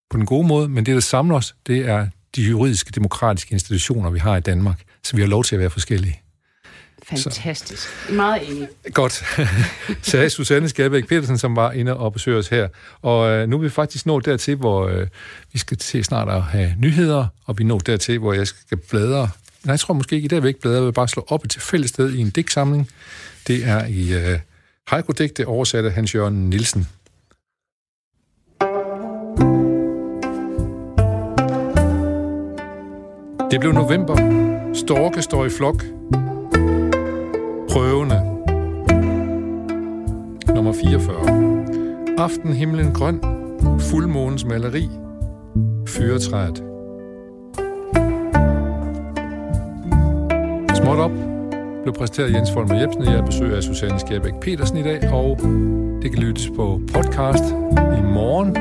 på 0.09 0.17
den 0.17 0.25
gode 0.25 0.47
måde, 0.47 0.69
men 0.69 0.85
det, 0.85 0.93
der 0.93 1.01
samler 1.01 1.35
os, 1.35 1.55
det 1.67 1.77
er 1.77 2.07
de 2.35 2.41
juridiske, 2.41 2.91
demokratiske 2.91 3.53
institutioner, 3.53 4.09
vi 4.09 4.19
har 4.19 4.37
i 4.37 4.41
Danmark, 4.41 4.83
så 5.03 5.15
vi 5.15 5.21
har 5.21 5.29
lov 5.29 5.43
til 5.43 5.55
at 5.55 5.59
være 5.59 5.69
forskellige. 5.69 6.22
Fantastisk. 7.09 7.87
Meget 8.09 8.51
enig. 8.51 8.67
Godt. 8.93 9.23
Sagde 10.01 10.29
Susanne 10.29 10.69
Skærbæk 10.69 11.07
Petersen, 11.07 11.37
som 11.37 11.55
var 11.55 11.71
inde 11.71 11.97
og 11.97 12.13
besøge 12.13 12.37
os 12.37 12.47
her. 12.47 12.67
Og 13.01 13.29
øh, 13.29 13.49
nu 13.49 13.57
er 13.57 13.61
vi 13.61 13.69
faktisk 13.69 14.05
nået 14.05 14.25
dertil, 14.25 14.55
hvor 14.55 14.87
øh, 14.87 15.07
vi 15.53 15.59
skal 15.59 15.77
til 15.77 16.03
snart 16.03 16.29
at 16.29 16.41
have 16.41 16.75
nyheder, 16.77 17.27
og 17.45 17.57
vi 17.57 17.63
nået 17.63 17.87
dertil, 17.87 18.19
hvor 18.19 18.33
jeg 18.33 18.47
skal 18.47 18.77
bladre. 18.77 19.29
Nej, 19.63 19.71
jeg 19.71 19.79
tror 19.79 19.93
måske 19.93 20.15
ikke 20.15 20.25
i 20.25 20.27
dag, 20.27 20.37
vil 20.37 20.47
jeg 20.47 20.49
ikke 20.49 20.61
bladre, 20.61 20.77
jeg 20.77 20.85
vil 20.85 20.91
bare 20.91 21.07
slå 21.07 21.25
op 21.27 21.43
et 21.43 21.51
tilfældigt 21.51 21.93
sted 21.93 22.13
i 22.13 22.19
en 22.19 22.29
digtsamling. 22.29 22.89
Det 23.47 23.65
er 23.65 23.85
i 23.85 24.13
øh, 24.13 24.39
Haiku-digte, 24.87 25.47
oversat 25.47 25.85
af 25.85 25.91
Hans-Jørgen 25.91 26.49
Nielsen. 26.49 26.87
Det 33.51 33.59
blev 33.59 33.71
november. 33.71 34.15
Storke 34.73 35.21
står 35.21 35.45
i 35.45 35.49
flok. 35.49 35.83
Prøvende. 37.73 38.15
Nummer 40.55 40.73
44. 40.73 42.15
Aftenhimlen 42.17 42.93
grøn. 42.93 43.21
Fuldmånens 43.79 44.45
maleri. 44.45 44.89
fyretræet. 45.87 46.57
Småt 50.75 50.99
op 50.99 51.11
blev 51.83 51.93
præsenteret 51.93 52.27
af 52.27 52.37
Jens 52.37 52.51
Folmer 52.51 52.75
Jebsen. 52.75 53.03
Jeg 53.03 53.25
besøger 53.25 53.55
af 53.55 53.63
Susanne 53.63 53.99
Skjærbæk 53.99 54.33
Petersen 54.41 54.77
i 54.77 54.83
dag, 54.83 55.13
og 55.13 55.37
det 56.01 56.11
kan 56.11 56.23
lyttes 56.23 56.49
på 56.55 56.81
podcast 56.93 57.43
i 57.99 58.01
morgen. 58.13 58.57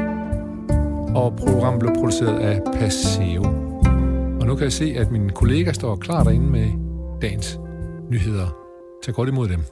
Og 1.17 1.37
programmet 1.37 1.81
blev 1.81 1.93
produceret 1.95 2.39
af 2.39 2.61
Paseo. 2.75 3.43
Og 4.41 4.47
nu 4.47 4.55
kan 4.55 4.65
jeg 4.65 4.73
se, 4.73 4.95
at 4.99 5.11
mine 5.11 5.31
kollegaer 5.31 5.73
står 5.73 5.97
klar 5.97 6.25
derinde 6.25 6.47
med 6.47 6.69
dagens 7.23 7.61
nyheder. 8.11 8.62
Tag 9.03 9.15
godt 9.15 9.29
imod 9.29 9.49
dem. 9.49 9.65